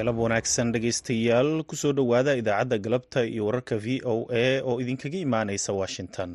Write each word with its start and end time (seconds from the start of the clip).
galab 0.00 0.18
wanaagsan 0.24 0.72
dhegaystayaal 0.74 1.50
ku 1.70 1.74
soo 1.82 1.92
dhowaada 2.00 2.36
idaacadda 2.42 2.78
galabta 2.86 3.20
iyo 3.32 3.42
wararka 3.48 3.76
v 3.84 4.00
o 4.14 4.16
a 4.44 4.46
oo 4.70 4.76
idinkaga 4.84 5.18
imaanaysa 5.26 5.70
washington. 5.80 6.30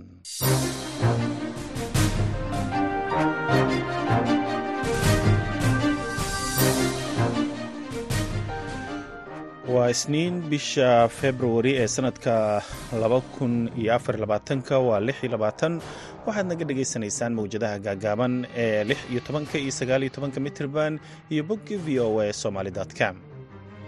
Waa 9.73 9.89
isniin 9.95 10.35
bisha 10.51 10.89
februari 11.19 11.71
ee 11.81 11.87
sanadka 11.95 12.33
waa 14.87 14.99
waxaad 16.25 16.47
naga 16.51 16.65
dhagaysanaysaan 16.69 17.33
mawjadaha 17.37 17.77
gaagaaban 17.85 18.33
ee 18.65 18.83
mitrban 20.45 20.93
iyo 21.33 21.43
bogga 21.49 21.77
v 21.85 21.99
o 22.07 22.19
a 22.21 22.33
somalycom 22.43 23.15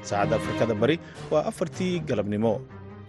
saacadda 0.09 0.35
afrikada 0.39 0.73
bari 0.81 0.95
waa 1.31 1.43
afartii 1.51 1.93
galabnimo. 2.09 2.53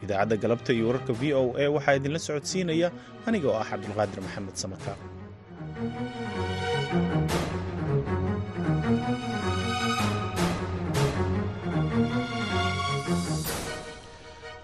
Idaacadda 0.05 0.37
galabta 0.43 0.71
iyo 0.77 0.85
wararka 0.91 1.13
v 1.21 1.23
o 1.41 1.43
a 1.63 1.65
waxaa 1.77 1.97
idinla 1.99 2.19
socodsiinaya 2.27 2.89
aniga 3.27 3.49
oo 3.53 3.59
ah 3.63 3.67
cabdulqaadir 3.71 4.21
maxamed 4.27 4.57
samaka 4.63 4.93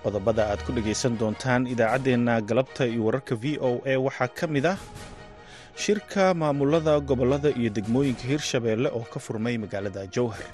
qodobada 0.04 0.42
aad 0.52 0.60
ku 0.66 0.70
dhegaysan 0.76 1.14
doontaan 1.20 1.62
idaacaddeenna 1.74 2.34
galabta 2.48 2.84
iyo 2.92 3.02
wararka 3.08 3.34
v 3.42 3.44
o 3.68 3.70
a 3.92 3.94
waxaa 4.06 4.28
ka 4.38 4.46
mid 4.54 4.66
ah 4.72 4.78
shirka 5.84 6.24
maamulada 6.42 6.94
gobollada 7.08 7.50
iyo 7.60 7.70
degmooyinka 7.76 8.24
hirshabeelle 8.32 8.88
oo 8.98 9.04
ka 9.12 9.18
furmay 9.26 9.56
magaalada 9.64 10.02
jowhar 10.14 10.44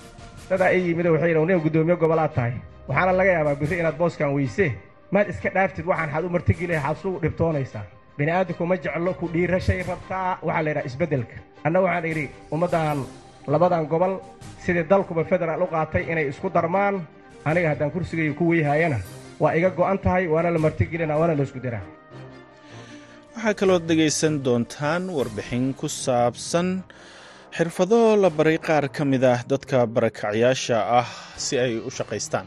dadaa 0.50 0.70
ii 0.76 0.82
yimid 0.88 1.06
waxay 1.14 1.30
yidhi 1.32 1.46
nin 1.50 1.60
guddoomiye 1.64 1.96
gobolaad 2.02 2.32
tahay. 2.36 2.52
Waxaana 2.88 3.12
laga 3.20 3.32
yaabaa 3.36 3.54
birri 3.60 3.76
inaad 3.82 3.96
booskan 4.02 4.30
weyse 4.36 4.66
maad 5.14 5.26
iska 5.32 5.48
dhaaftid 5.56 5.86
waxaan 5.90 6.10
xad 6.14 6.24
u 6.24 6.30
martigilay 6.36 6.78
xaad 6.84 6.96
sugu 7.02 7.18
dhibtoonaysaa. 7.24 7.84
Bini'aadamku 8.18 8.64
ma 8.70 8.76
jeclo 8.84 9.12
ku 9.20 9.24
dhiirashay 9.34 9.80
rabtaa 9.90 10.38
waxaa 10.46 10.62
la 10.64 10.68
yidhaha 10.70 10.86
isbeddelka. 10.90 11.36
Anna 11.66 11.78
waxaan 11.84 12.04
idhi 12.12 12.24
ummaddan 12.54 12.98
labadan 13.52 13.84
gobol 13.92 14.12
sidii 14.64 14.84
dalkuba 14.90 15.22
federaal 15.30 15.62
u 15.64 15.66
qaatay 15.74 16.02
inay 16.12 16.26
isku 16.32 16.48
darmaan 16.56 16.94
aniga 17.48 17.68
haddaan 17.72 17.90
kursigayga 17.94 18.34
ku 18.38 18.44
weyhaayana 18.50 18.98
waa 19.42 19.52
iga 19.58 19.70
go'an 19.78 19.98
tahay 20.04 20.24
waana 20.34 20.50
la 20.54 20.58
martigelina 20.64 21.14
waana 21.20 21.34
la 21.38 21.42
isku 21.48 21.58
diraa 21.64 21.84
waxaa 23.34 23.54
kalood 23.60 23.82
dhegaysan 23.88 24.34
doontaan 24.44 25.02
warbixin 25.16 25.64
ku 25.80 25.86
saabsan 26.04 26.68
xirfado 27.56 28.16
la 28.16 28.30
baray 28.30 28.58
qaar 28.66 28.88
ka 28.96 29.04
mid 29.04 29.24
ah 29.24 29.40
dadka 29.50 29.86
barakacyaasha 29.86 30.78
ah 31.00 31.08
si 31.36 31.58
ay 31.58 31.72
u 31.88 31.90
shaqaystaan. 31.90 32.46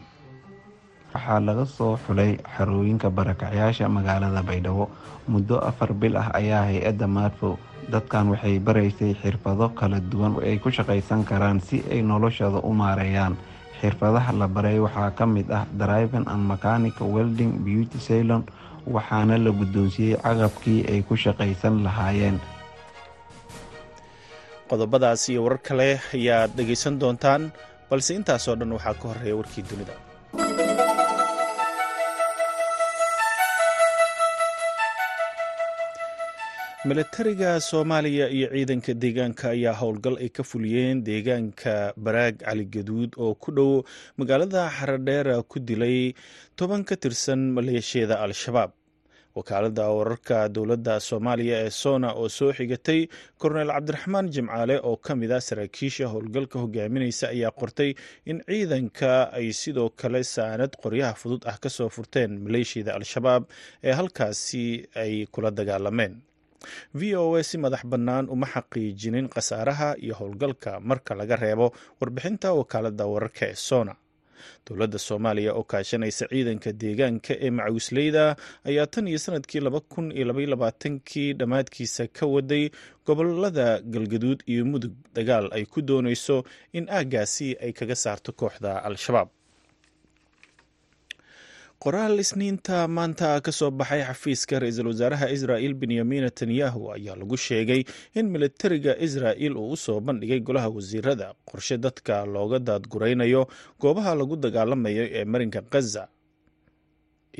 Waxaa 1.14 1.40
laga 1.46 1.64
soo 1.76 1.94
xulay 2.06 2.32
xarooyinka 2.56 3.08
barakacyaasha 3.18 3.88
magaalada 3.96 4.42
baydhabo. 4.48 4.88
Muddo 5.28 5.56
afar 5.60 5.92
bil 6.00 6.16
ah 6.16 6.28
ayaa 6.40 6.64
hay'adda 6.70 7.06
maadfow 7.16 7.54
dadkan 7.92 8.32
waxay 8.32 8.56
baraysay 8.66 9.12
xirfado 9.22 9.68
kala 9.78 10.00
duwan 10.00 10.40
ay 10.42 10.56
ku 10.62 10.68
shaqaysan 10.76 11.24
karaan 11.28 11.60
si 11.60 11.84
ay 11.92 12.00
noloshooda 12.02 12.60
u 12.68 12.72
maareeyaan. 12.80 13.36
Xirfadaha 13.80 14.32
la 14.40 14.46
baray 14.48 14.78
waxaa 14.80 15.10
ka 15.18 15.24
mid 15.26 15.48
ah 15.52 15.64
driven 15.80 16.24
and 16.32 16.48
mechanical 16.48 17.08
welding 17.12 17.52
beauty 17.66 17.98
saylon 18.00 18.42
waxaana 18.88 19.36
la 19.44 19.50
guddoonsiiyey 19.52 20.16
caqabkii 20.24 20.80
ay 20.92 21.00
ku 21.08 21.14
shaqaysan 21.16 21.84
lahaayeen 21.84 22.36
qodobadaas 24.70 25.22
iyo 25.32 25.40
warar 25.44 25.60
kale 25.68 25.88
ayaad 26.16 26.50
dhegaysan 26.58 26.94
doontaan 27.02 27.42
balse 27.90 28.10
intaasoo 28.18 28.56
dhan 28.60 28.72
waxaa 28.76 28.94
ka 29.00 29.04
horreeya 29.10 29.36
warkii 29.40 29.64
dunida. 29.70 29.94
Milatariga 36.84 37.60
soomaaliya 37.60 38.26
iyo 38.36 38.48
ciidanka 38.52 38.92
deegaanka 39.02 39.46
ayaa 39.56 39.72
howlgal 39.80 40.16
ay 40.20 40.28
ka 40.28 40.42
fuliyeen 40.44 41.00
deegaanka 41.06 41.74
baraag 41.96 42.36
cali 42.44 42.64
gaduud 42.74 43.10
oo 43.16 43.32
ku 43.42 43.50
dhow 43.56 43.70
magaalada 44.20 44.68
xaradheera 44.68 45.40
ku 45.48 45.56
dilay 45.64 46.12
toban 46.56 46.84
ka 46.84 46.94
tirsan 46.96 47.40
maleeshiyada 47.56 48.20
al-shabaab 48.20 48.70
wakaaladda 49.38 49.84
wararka 49.98 50.48
dowladda 50.48 50.94
soomaaliya 51.08 51.56
ee 51.66 51.70
sona 51.70 52.08
oo 52.20 52.28
soo 52.28 52.52
xigatay 52.58 53.00
korneyl 53.42 53.70
cabdiraxmaan 53.76 54.28
jimcaale 54.34 54.76
oo 54.88 54.96
ka 55.06 55.12
mid 55.20 55.32
ah 55.32 55.40
saraakiisha 55.48 56.06
howlgalka 56.12 56.56
hogaaminaysa 56.64 57.26
ayaa 57.34 57.50
qortay 57.60 57.90
in 58.30 58.38
ciidanka 58.48 59.12
ay 59.38 59.52
sidoo 59.62 59.88
kale 60.00 60.20
saanad 60.34 60.72
qoryaha 60.82 61.14
fudud 61.22 61.42
ah 61.50 61.58
ka 61.64 61.68
soo 61.76 61.88
furteen 61.96 62.38
maleeshiyada 62.44 62.94
al-shabaab 62.98 63.42
ee 63.88 63.92
halkaasi 64.00 64.64
ay 65.02 65.26
kula 65.34 65.50
dagaalameen. 65.50 66.14
V 66.98 67.00
o 67.22 67.36
a 67.36 67.42
si 67.48 67.56
madax 67.64 67.82
bannaan 67.92 68.26
uma 68.34 68.46
xaqiijinin 68.54 69.26
khasaaraha 69.34 69.88
iyo 70.04 70.14
howlgalka 70.20 70.80
marka 70.90 71.12
laga 71.20 71.36
reebo 71.42 71.66
warbixinta 72.00 72.48
wakaaladda 72.60 73.04
wararka 73.12 73.44
ee 73.50 73.54
sona 73.68 73.94
dowladda 74.66 74.98
soomaaliya 74.98 75.52
oo 75.58 75.64
kaashanaysa 75.72 76.26
ciidanka 76.32 76.72
deegaanka 76.82 77.32
ee 77.46 77.50
macawisleyda 77.50 78.36
ayaa 78.70 78.86
tan 78.86 79.08
iyo 79.08 79.18
sannadkii 79.24 79.60
laba 79.66 79.80
kun 79.80 80.12
labaatankii 80.52 81.32
dhammaadkiisa 81.40 82.06
ka 82.16 82.26
waday 82.26 82.64
gobollada 83.06 83.80
galgaduud 83.94 84.40
iyo 84.46 84.64
mudug. 84.64 84.92
Dagaal 85.14 85.46
ay 85.56 85.64
ku 85.64 85.82
doonayso 85.82 86.44
in 86.72 86.88
aaggaasi 86.90 87.48
ay 87.64 87.72
kaga 87.72 87.94
saarto 88.04 88.32
kooxda 88.32 88.72
al-shabaab 88.88 89.28
qoraal 91.82 92.18
isniinta 92.20 92.88
maanta 92.88 93.40
ka 93.44 93.52
soo 93.52 93.70
baxay 93.70 94.02
xafiiska 94.08 94.58
ra'iisul 94.62 94.86
wasaaraha 94.92 95.26
israa'il 95.36 95.74
benyamin 95.74 96.22
netanyahu 96.24 96.92
ayaa 96.96 97.16
lagu 97.20 97.36
sheegay 97.36 97.84
in 98.14 98.26
militariga 98.34 98.92
israa'il 99.06 99.56
uu 99.56 99.72
u 99.72 99.76
soo 99.76 100.00
bandhigay 100.00 100.40
golaha 100.40 100.68
wasiirada 100.76 101.34
qorshe 101.48 101.76
dadka 101.78 102.24
looga 102.26 102.58
daadguraynayo 102.58 103.42
goobaha 103.80 104.14
lagu 104.14 104.36
dagaalamayo 104.36 105.04
ee 105.18 105.24
marinka 105.24 105.60
khaza 105.72 106.08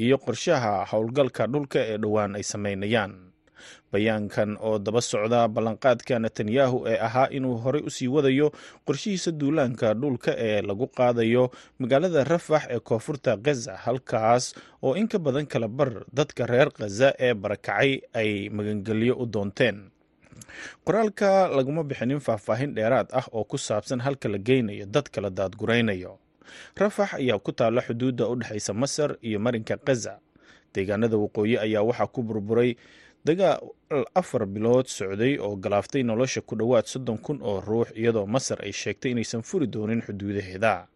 iyo 0.04 0.16
qorshaha 0.18 0.72
howlgalka 0.90 1.46
dhulka 1.52 1.78
ee 1.92 1.98
dhowaan 2.02 2.34
ay 2.38 2.42
sameynayaan 2.52 3.12
bayaankan 3.94 4.50
oo 4.66 4.78
daba 4.86 5.00
socda 5.10 5.40
ballanqaadka 5.54 6.14
netanyahu 6.24 6.78
ee 6.92 6.98
ahaa 7.08 7.28
inuu 7.36 7.56
horey 7.64 7.82
u 7.86 7.90
sii 7.96 8.08
wadayo 8.16 8.46
qorshihiisa 8.86 9.30
duulaanka 9.40 9.88
dhulka 10.00 10.32
ee 10.46 10.60
lagu 10.68 10.86
qaadayo 10.98 11.44
magaalada 11.80 12.20
rafax 12.32 12.62
ee 12.74 12.80
koonfurta 12.88 13.32
khaza 13.44 13.72
halkaas 13.84 14.44
oo 14.86 14.92
in 15.00 15.06
ka 15.12 15.18
badan 15.26 15.46
kala 15.52 15.68
bar 15.78 15.90
dadka 16.18 16.42
reer 16.52 16.70
khaza 16.78 17.08
ee 17.26 17.34
barakacay 17.42 17.90
ay 18.20 18.30
magangelyo 18.56 19.14
u 19.22 19.26
doonteen. 19.34 19.78
Qoraalka 20.86 21.48
laguma 21.56 21.82
bixinin 21.88 22.20
faahfaahin 22.26 22.74
dheeraad 22.76 23.08
ah 23.12 23.26
oo 23.32 23.44
ku 23.44 23.58
saabsan 23.58 24.00
halka 24.06 24.28
la 24.28 24.38
geynayo 24.38 24.86
dadka 24.86 25.20
la 25.24 25.30
daadguraynayo. 25.30 26.12
Rafax 26.80 27.10
ayaa 27.20 27.38
ku 27.38 27.52
taalla 27.52 27.80
xuduudda 27.86 28.24
u 28.28 28.34
dhexaysa 28.40 28.72
masar 28.82 29.10
iyo 29.28 29.38
marinka 29.40 29.76
khaza 29.86 30.18
deegaanada 30.74 31.16
waqooyi 31.16 31.54
ayaa 31.58 31.82
waxaa 31.88 32.06
ku 32.14 32.20
burburay 32.22 32.70
dagaal 33.24 33.72
afar 34.14 34.44
bilood 34.46 34.86
socday 34.86 35.38
oo 35.40 35.56
galaaftay 35.56 36.02
nolosha 36.04 36.40
ku 36.44 36.56
dhowaad 36.56 36.86
soddon 36.86 37.18
kun 37.18 37.38
oo 37.42 37.60
ruux 37.60 37.88
iyadoo 37.96 38.26
masar 38.26 38.60
ay 38.62 38.72
sheegtay 38.72 39.10
inaysan 39.12 39.42
furi 39.42 39.66
doonin 39.66 40.02
xuduudaheeda. 40.04 40.86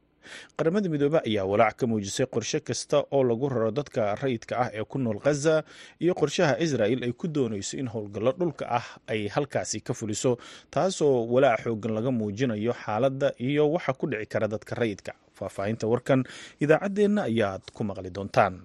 Qaramada 0.57 0.89
midoobe 0.93 1.25
ayaa 1.25 1.45
walaac 1.49 1.77
ka 1.81 1.87
muujisay 1.89 2.27
qorshe 2.29 2.61
kasta 2.61 3.01
oo 3.11 3.25
lagu 3.25 3.49
raro 3.49 3.71
dadka 3.73 4.13
rayidka 4.15 4.55
ah 4.61 4.69
ee 4.77 4.85
ku 4.85 4.99
nool 5.01 5.17
khaza 5.25 5.65
iyo 6.01 6.13
qorshaha 6.15 6.61
israa'il 6.61 7.01
ay 7.05 7.13
ku 7.17 7.29
doonayso 7.33 7.81
in 7.81 7.89
howlgallo 7.89 8.33
dhulka 8.37 8.69
ah 8.69 8.85
ay 9.09 9.29
halkaasi 9.33 9.81
ka 9.81 9.95
fuliso 9.97 10.37
taasoo 10.71 11.25
walaac 11.33 11.65
xoogan 11.65 11.95
laga 11.97 12.11
muujinayo 12.13 12.77
xaaladda 12.77 13.33
iyo 13.41 13.73
waxa 13.73 13.93
ku 13.97 14.05
dhici 14.07 14.27
kara 14.29 14.49
dadka 14.49 14.75
rayidka. 14.77 15.13
Faahfaahinta 15.33 15.89
warkan 15.89 16.29
idaacaddeenna 16.61 17.23
ayaad 17.25 17.65
ku 17.73 17.85
maqli 17.89 18.11
doontaan 18.13 18.61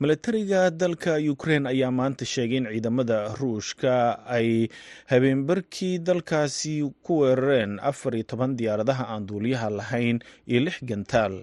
milatariga 0.00 0.70
dalka 0.70 1.12
ukrein 1.34 1.66
ayaa 1.72 1.90
maanta 1.90 2.24
sheegay 2.34 2.58
in 2.62 2.66
ciidamada 2.72 3.18
ruushka 3.40 3.94
ay 4.36 4.68
habeenbarkii 5.12 5.98
dalkaasi 6.08 6.74
ku 7.02 7.12
weerareen 7.22 7.78
afar 7.90 8.14
iyo 8.14 8.24
toban 8.32 8.56
diyaaradaha 8.56 9.04
aan 9.12 9.26
duuliyaha 9.26 9.70
lahayn 9.70 10.18
iyo 10.46 10.60
lix 10.66 10.76
gantaal. 10.90 11.36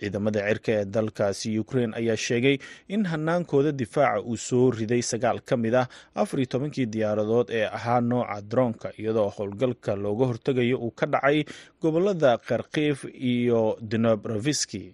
Ciidamada 0.00 0.40
cirka 0.48 0.72
ee 0.72 0.84
dalkaasi 0.94 1.58
ukrein 1.62 1.92
ayaa 2.00 2.16
sheegay 2.16 2.56
in 2.88 3.04
hanaankooda 3.04 3.72
difaaca 3.80 4.22
uu 4.24 4.36
soo 4.36 4.70
riday 4.72 5.02
sagaal 5.04 5.40
ka 5.48 5.56
mid 5.64 5.74
ah 5.76 5.86
afar 6.22 6.40
iyo 6.40 6.48
tobankii 6.54 6.86
diyaaradood 6.94 7.48
ee 7.58 7.66
ahaa 7.78 8.00
nooca 8.00 8.40
droonka 8.50 8.88
iyadoo 9.00 9.28
howlgalka 9.36 9.92
looga 10.04 10.24
hortegayo 10.30 10.76
uu 10.80 10.90
ka 11.00 11.06
dhacay 11.06 11.44
gobollada 11.82 12.32
kharkiif 12.48 13.04
iyo 13.32 13.76
dnobroviski 13.92 14.84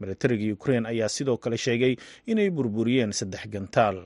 milatariga 0.00 0.52
ukrein 0.56 0.86
ayaa 0.92 1.08
sidoo 1.16 1.36
kale 1.44 1.56
sheegay 1.66 1.94
inay 2.32 2.50
burburiyeen 2.50 3.12
saddex 3.20 3.44
gantaal. 3.56 3.98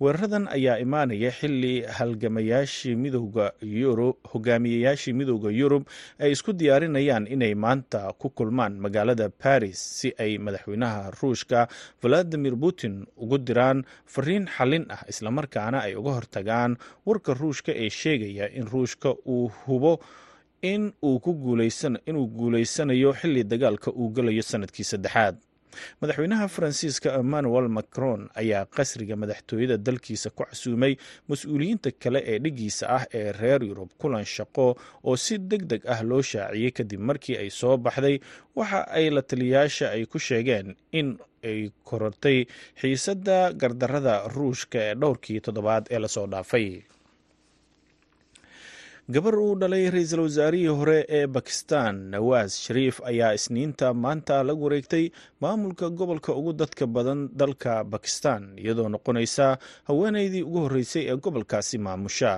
Weeraradan 0.00 0.48
ayaa 0.56 0.78
imaanaya 0.84 1.30
xili 1.38 1.72
halgamayaashii 1.96 2.94
midowda 2.96 3.46
yurub 3.60 4.16
hogaamiyayaashii 4.32 5.12
midowda 5.18 5.50
yurub 5.60 5.84
ay 6.24 6.30
isku 6.36 6.52
diyaarinayaan 6.60 7.26
inay 7.34 7.52
maanta 7.64 8.00
ku 8.20 8.30
kulmaan 8.38 8.80
magaalada 8.84 9.26
baris 9.42 9.76
si 9.98 10.08
ay 10.24 10.32
madaxweynaha 10.46 11.10
ruushka 11.20 11.68
valadimir 12.02 12.56
putin 12.64 12.94
ugu 13.24 13.38
diraan 13.48 13.84
fariin 14.14 14.46
xallin 14.56 14.86
ah 14.96 15.02
islamarkaana 15.12 15.78
ay 15.86 15.92
uga 16.00 16.12
hortagaan 16.18 16.72
warka 17.08 17.34
ruushka 17.42 17.72
ee 17.84 17.90
sheegaya 18.00 18.46
in 18.58 18.64
ruushka 18.72 19.10
uu 19.34 19.48
hubo 19.66 19.92
in 20.62 20.92
inuu 22.06 22.26
guulaysanayo 22.36 23.12
xili 23.20 23.44
dagaalka 23.44 23.90
uu 23.92 24.08
galayo 24.10 24.42
sannadkii 24.42 24.84
saddexaad. 24.84 25.36
Madaxweynaha 26.00 26.48
faransiiska 26.48 27.14
emmanuel 27.20 27.68
macron 27.68 28.28
ayaa 28.34 28.64
qasriga 28.66 29.16
madaxtooyada 29.16 29.76
dalkiisa 29.76 30.30
ku 30.30 30.42
casuumay 30.44 30.96
mas'uuliyiinta 31.28 31.90
kale 32.02 32.18
ee 32.26 32.38
dhigiisa 32.38 32.84
ah 32.96 33.04
ee 33.14 33.32
reer 33.32 33.62
yurub 33.64 33.90
kulan 34.00 34.24
shaqo 34.24 34.66
oo 35.04 35.16
si 35.16 35.38
deg 35.38 35.62
deg 35.70 35.82
ah 35.86 36.02
loo 36.02 36.22
shaaciyey 36.22 36.70
kadib 36.78 37.00
markii 37.00 37.36
ay 37.42 37.50
soo 37.50 37.76
baxday. 37.76 38.18
Waxa 38.56 38.80
ay 38.90 39.10
la 39.10 39.22
taliyayaasha 39.22 39.86
ay 39.94 40.06
ku 40.06 40.18
sheegeen 40.18 40.74
in 40.92 41.18
ay 41.44 41.70
korortay 41.84 42.46
xiisadda 42.80 43.52
gardarada 43.52 44.14
ruushka 44.34 44.78
ee 44.88 44.94
dhowrkii 44.94 45.40
toddobaad 45.40 45.84
ee 45.90 45.98
la 45.98 46.08
soo 46.08 46.26
dhaafay 46.26 46.82
gabar 49.14 49.34
uu 49.40 49.54
dhalay 49.60 49.84
ra'iisul 49.94 50.20
wasaarihii 50.26 50.72
hore 50.80 50.98
ee 51.18 51.26
bakistan 51.36 51.94
nawaas 52.12 52.52
shariif 52.64 52.96
ayaa 53.10 53.32
isniinta 53.38 53.88
maanta 54.04 54.36
lagu 54.48 54.64
wareegtay 54.66 55.04
maamulka 55.40 55.86
gobolka 55.98 56.32
ugu 56.40 56.52
dadka 56.52 56.86
badan 56.86 57.20
dalka 57.40 57.84
bakistan 57.84 58.42
iyadoo 58.62 58.88
noqonaysa 58.94 59.46
haweeneydii 59.88 60.42
ugu 60.48 60.58
horreysay 60.64 61.04
ee 61.12 61.16
gobolkaasi 61.16 61.78
maamusha. 61.78 62.32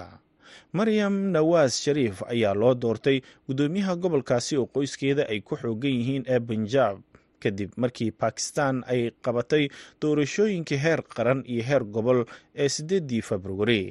Maryam 0.72 1.14
nawaas 1.34 1.72
shariif 1.84 2.22
ayaa 2.32 2.54
loo 2.54 2.74
doortay 2.74 3.18
guddoomiyaha 3.48 3.96
gobolkaasi 4.02 4.56
oo 4.60 4.66
qoyskeeda 4.74 5.26
ay 5.32 5.40
ku 5.40 5.54
xoogan 5.62 5.94
yihiin 5.98 6.24
ee 6.34 6.38
banjaab 6.48 6.98
kadib 7.42 7.70
markii 7.82 8.10
bakistan 8.22 8.84
ay 8.92 9.10
qabatay 9.24 9.64
doorashooyinkii 10.02 10.78
heer 10.84 11.00
qaran 11.16 11.40
iyo 11.52 11.62
heer 11.68 11.84
gobol 11.84 12.20
ee 12.54 12.68
sideedii 12.68 13.22
februari 13.30 13.82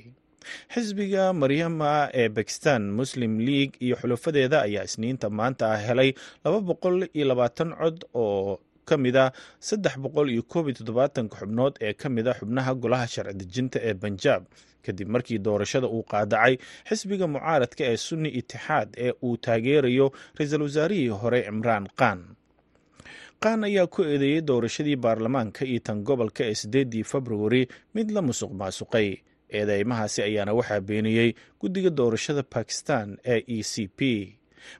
xisbiga 0.73 1.33
maryama 1.33 2.09
ee 2.13 2.29
bakistan 2.29 2.81
muslim 2.99 3.39
league 3.47 3.75
iyo 3.85 3.95
xulafadeeda 4.01 4.61
ayaa 4.67 4.83
isniinta 4.89 5.29
maanta 5.29 5.67
helay 5.87 6.13
laba 6.45 6.59
boqol 6.69 6.97
iyo 7.13 7.25
labaatan 7.31 7.69
cod 7.81 7.97
oo 8.13 8.59
ka 8.89 8.97
mida 8.97 9.25
saddex 9.59 9.95
boqol 10.03 10.27
iyo 10.33 10.43
koob 10.51 10.65
iyo 10.67 10.75
toddobaatanka 10.79 11.35
xubnood 11.41 11.73
ee 11.81 11.93
ka 11.93 12.07
mida 12.09 12.31
xubnaha 12.39 12.71
golaha 12.83 13.07
sharci 13.13 13.37
dejinta 13.41 13.77
ee 13.87 13.93
banjaab 14.03 14.43
kadib 14.85 15.07
markii 15.15 15.39
doorashada 15.45 15.87
uu 15.87 16.03
qaadacay 16.11 16.53
xisbiga 16.89 17.25
mucaaradka 17.33 17.83
ee 17.91 17.97
sunni 18.07 18.29
itixaad 18.39 18.89
ee 19.05 19.11
uu 19.27 19.37
taageerayo 19.45 20.07
ra'iisul 20.37 20.61
wasaarihii 20.67 21.07
hore 21.21 21.39
cimraan 21.47 21.85
khan. 21.99 22.19
Qaan 23.43 23.63
ayaa 23.67 23.87
ku 23.87 24.03
eedeeyey 24.03 24.41
doorashadii 24.49 24.95
baarlamaanka 25.03 25.61
iyo 25.71 25.79
tan 25.87 26.03
gobolka 26.07 26.43
ee 26.49 26.55
sideedii 26.61 27.03
februari 27.11 27.61
mid 27.95 28.07
la 28.15 28.21
musuq 28.21 28.51
maasuqay 28.61 29.09
eedeymahaasi 29.57 30.21
ayaana 30.21 30.53
waxaa 30.53 30.79
beeniyey 30.81 31.33
guddiga 31.61 31.89
doorashada 31.89 32.43
bakistan 32.53 33.17
ee 33.25 33.43
e 33.47 33.63
c 33.63 33.87
p. 33.97 33.99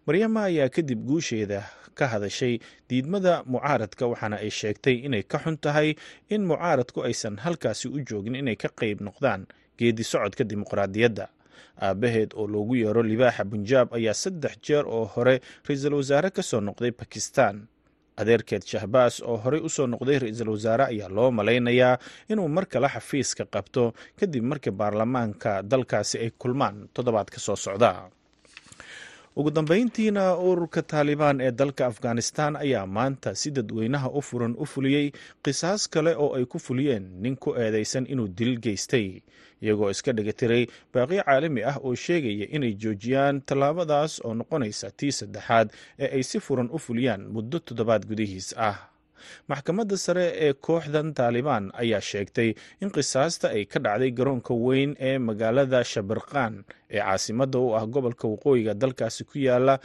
Maryama 0.06 0.44
ayaa 0.50 0.70
kadib 0.70 1.00
guusheeda 1.08 1.64
ka 1.98 2.08
hadashay 2.08 2.60
diidmada 2.90 3.44
mucaaradka 3.46 4.08
waxaana 4.12 4.38
ay 4.44 4.50
sheegtay 4.50 4.96
inay 5.08 5.24
ka 5.24 5.38
xun 5.44 5.58
tahay 5.58 5.96
in 6.30 6.42
mucaaradku 6.50 7.04
aysan 7.08 7.38
halkaasi 7.44 7.88
u 7.88 8.00
joogin 8.10 8.36
inay 8.36 8.56
ka 8.56 8.70
qayb 8.80 9.02
noqdaan 9.02 9.48
geedi 9.80 10.04
socodka 10.04 10.44
dimuqraadiyadda. 10.44 11.28
Aabbaheed 11.82 12.32
oo 12.36 12.48
loogu 12.48 12.76
yeero 12.76 13.04
libaaxa 13.04 13.44
bunjaab 13.52 13.94
ayaa 13.96 14.14
saddex 14.14 14.54
jeer 14.66 14.84
oo 14.88 15.06
hore 15.06 15.40
ra'iisul 15.68 15.94
wasaare 16.00 16.30
ka 16.32 16.44
soo 16.44 16.60
noqday 16.62 16.92
bakistan 16.92 17.68
adeerkeed 18.22 18.64
shahbaas 18.72 19.16
oo 19.30 19.38
horey 19.44 19.62
u 19.64 19.70
soo 19.76 19.88
noqday 19.94 20.18
ra'iisul 20.24 20.50
wasaare 20.56 20.86
ayaa 20.94 21.10
loo 21.18 21.30
malaynayaa 21.40 21.94
inuu 22.32 22.48
mar 22.56 22.66
kale 22.74 22.88
xafiiska 22.96 23.44
qabto 23.56 23.84
kadib 24.20 24.44
markii 24.52 24.72
baarlamaanka 24.82 25.52
dalkaasi 25.72 26.16
ay 26.24 26.32
kulmaan. 26.42 26.76
Toddobaad 26.96 27.30
ka 27.34 27.40
soo 27.48 27.56
socda 27.66 27.92
ugu 29.40 29.52
dambeyntiina 29.56 30.24
ururka 30.38 30.82
taalibaan 30.82 31.42
ee 31.42 31.52
dalka 31.52 31.86
afghanistan 31.86 32.56
ayaa 32.56 32.86
maanta 32.88 33.36
si 33.36 33.52
dadweynaha 33.52 34.10
u 34.10 34.22
furan 34.22 34.56
u 34.60 34.66
fuliyey 34.66 35.12
qisaas 35.44 35.88
kale 35.90 36.16
oo 36.16 36.36
ay 36.36 36.46
ku 36.46 36.60
fuliyeen 36.60 37.06
nin 37.22 37.36
ku 37.36 37.56
eedeysan 37.56 38.06
inuu 38.10 38.28
dil 38.28 38.60
geystay. 38.60 39.22
Iyagoo 39.64 39.90
iska 39.92 40.12
dhigatiray 40.14 40.68
baaqi 40.94 41.18
caalami 41.24 41.64
ah 41.64 41.78
oo 41.84 41.96
sheegaya 41.96 42.48
inay 42.56 42.74
joojiyaan 42.74 43.42
tallaabadaas 43.42 44.20
oo 44.26 44.34
noqonaysa 44.34 44.92
tii 44.92 45.12
saddexaad 45.12 45.68
ee 46.00 46.10
ay 46.20 46.24
si 46.24 46.40
furan 46.40 46.70
u 46.72 46.78
fuliyaan 46.80 47.24
muddo 47.34 47.60
toddobaad 47.60 48.04
gudihiis 48.10 48.56
ah 48.58 48.89
maxkamadda 49.52 49.98
sare 50.06 50.26
ee 50.46 50.54
kooxdan 50.68 51.14
taalibaan 51.18 51.66
ayaa 51.84 52.02
sheegtay 52.10 52.50
in 52.84 52.90
qisaasta 52.96 53.48
ay 53.56 53.64
ka 53.72 53.80
dhacday 53.86 54.12
garoonka 54.20 54.54
weyn 54.66 54.92
ee 55.10 55.18
magaalada 55.28 55.80
shabirqaan 55.94 56.54
ee 56.96 57.00
caasimadda 57.06 57.58
u 57.60 57.68
ah 57.80 57.86
gobolka 57.94 58.26
waqooyiga 58.34 58.74
dalkaasi 58.82 59.24
ku 59.30 59.36
yaalla 59.48 59.76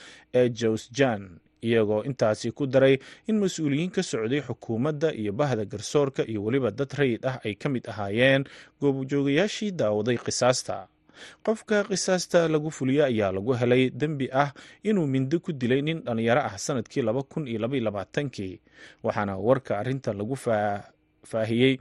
ee 0.41 0.49
jawsjan 0.61 1.23
iyagoo 1.69 2.03
intaasi 2.09 2.49
ku 2.59 2.65
daray 2.75 2.95
in 3.31 3.37
mas'uuliyiin 3.43 3.91
ka 3.97 4.03
socday 4.03 4.41
xukuumadda 4.49 5.09
iyo 5.21 5.33
bahda 5.33 5.65
garsoorka 5.65 6.23
iyo 6.31 6.41
weliba 6.45 6.71
dad 6.71 6.93
rayid 6.99 7.23
ah 7.31 7.37
ay 7.45 7.55
ka 7.63 7.69
mid 7.73 7.85
ahaayeen. 7.93 8.45
Goobjoogayaashii 8.81 9.71
daawaday 9.81 10.19
qisaasta 10.27 10.77
qofka 11.47 11.85
qisaasta 11.91 12.49
lagu 12.49 12.71
fuliya 12.71 13.05
ayaa 13.13 13.33
lagu 13.37 13.53
helay 13.61 13.91
dembi 13.91 14.27
ah 14.33 14.51
inuu 14.89 15.07
mindo 15.07 15.41
ku 15.41 15.53
dilay 15.53 15.83
nin 15.83 15.99
dhallinyaro 16.07 16.41
ah 16.51 16.55
sannadkii 16.59 17.03
laba 17.09 17.23
kun 17.23 17.49
iyo 17.49 17.59
labaiyo 17.65 17.85
labaatankii 17.89 18.55
waxaana 19.05 19.35
warka 19.39 19.79
arrinta 19.79 20.13
lagu 20.13 20.37
faahiyey 21.31 21.79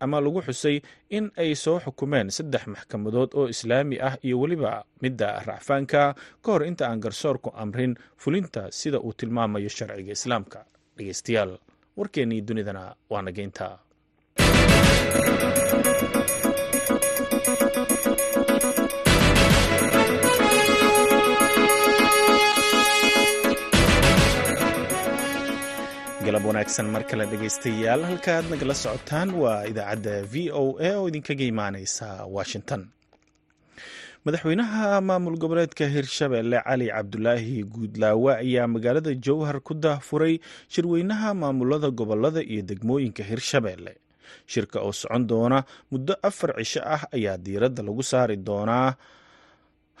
ama 0.00 0.20
lagu 0.22 0.38
xusay 0.46 0.76
in 1.10 1.30
ay 1.42 1.54
soo 1.58 1.80
xukumeen 1.84 2.30
saddex 2.30 2.66
maxkamadood 2.72 3.30
oo 3.34 3.46
islaami 3.54 3.96
ah 4.08 4.14
iyo 4.22 4.36
weliba 4.40 4.84
midda 5.02 5.42
racfaanka 5.46 6.14
ka 6.42 6.48
hor 6.52 6.62
inta 6.70 6.84
aan 6.88 7.00
garsoorku 7.02 7.50
amrin 7.62 7.98
fulinta 8.22 8.62
sida 8.70 8.98
uu 9.02 9.12
tilmaamayo 9.18 9.68
sharciga 9.68 10.12
islaamka. 10.18 10.58
Dhegeystayaal 10.96 11.58
warkeennii 11.98 12.40
dunidana 12.46 12.94
waa 13.10 13.22
nageynta 13.26 13.66
galab 26.28 26.44
wanaagsan 26.48 26.86
mar 26.94 27.02
kale 27.10 27.24
dhegaystayaal 27.32 28.02
halka 28.08 28.32
aad 28.38 28.46
nagala 28.52 28.74
socotaan 28.84 29.28
waa 29.42 29.60
idaacadda 29.70 30.14
v 30.32 30.50
o 30.62 30.76
a 30.76 30.90
oo 31.00 31.04
idinkaga 31.10 31.44
imaaneysa 31.52 32.06
washington. 32.36 32.82
Madaxweynaha 34.24 34.86
maamul 35.08 35.36
goboleedka 35.42 35.84
hirshabelle 35.94 36.58
cali 36.68 36.86
cabdulaahi 36.94 37.56
guudlaawe 37.74 38.32
ayaa 38.44 38.66
magaalada 38.74 39.12
jowhar 39.26 39.56
ku 39.68 39.72
daahfuray 39.84 40.34
shirweynaha 40.74 41.28
maamulada 41.42 41.88
gobollada 42.00 42.40
iyo 42.52 42.62
degmooyinka 42.70 43.22
hirshabelle. 43.30 43.92
Shirka 44.52 44.78
oo 44.86 44.92
socon 45.00 45.22
doona 45.30 45.58
muddo 45.90 46.14
afar 46.28 46.50
cisho 46.60 46.80
ah 46.94 47.02
ayaa 47.16 47.36
diiradda 47.44 47.82
lagu 47.88 48.02
saari 48.10 48.36
doonaa 48.48 48.88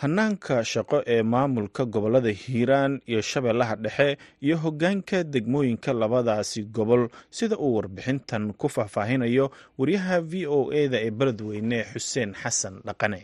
hanaanka 0.02 0.56
shaqo 0.72 0.98
ee 1.14 1.22
maamulka 1.32 1.82
gobollada 1.94 2.30
hiiraan 2.42 2.92
iyo 3.10 3.20
shabeellaha 3.30 3.74
dhexe 3.84 4.08
iyo 4.46 4.56
hoggaanka 4.64 5.18
degmooyinka 5.34 5.90
labadaasi 6.02 6.60
gobol 6.76 7.02
sida 7.36 7.56
uu 7.64 7.74
warbixintan 7.76 8.44
ku 8.60 8.66
faahfaahinayo 8.74 9.46
wariyaha 9.78 10.16
v 10.30 10.46
o 10.46 10.60
e 10.72 10.88
da 10.92 10.98
ee 11.06 11.10
beledweyne 11.18 11.78
xuseen 11.92 12.30
xasan 12.42 12.74
dhaqane. 12.86 13.20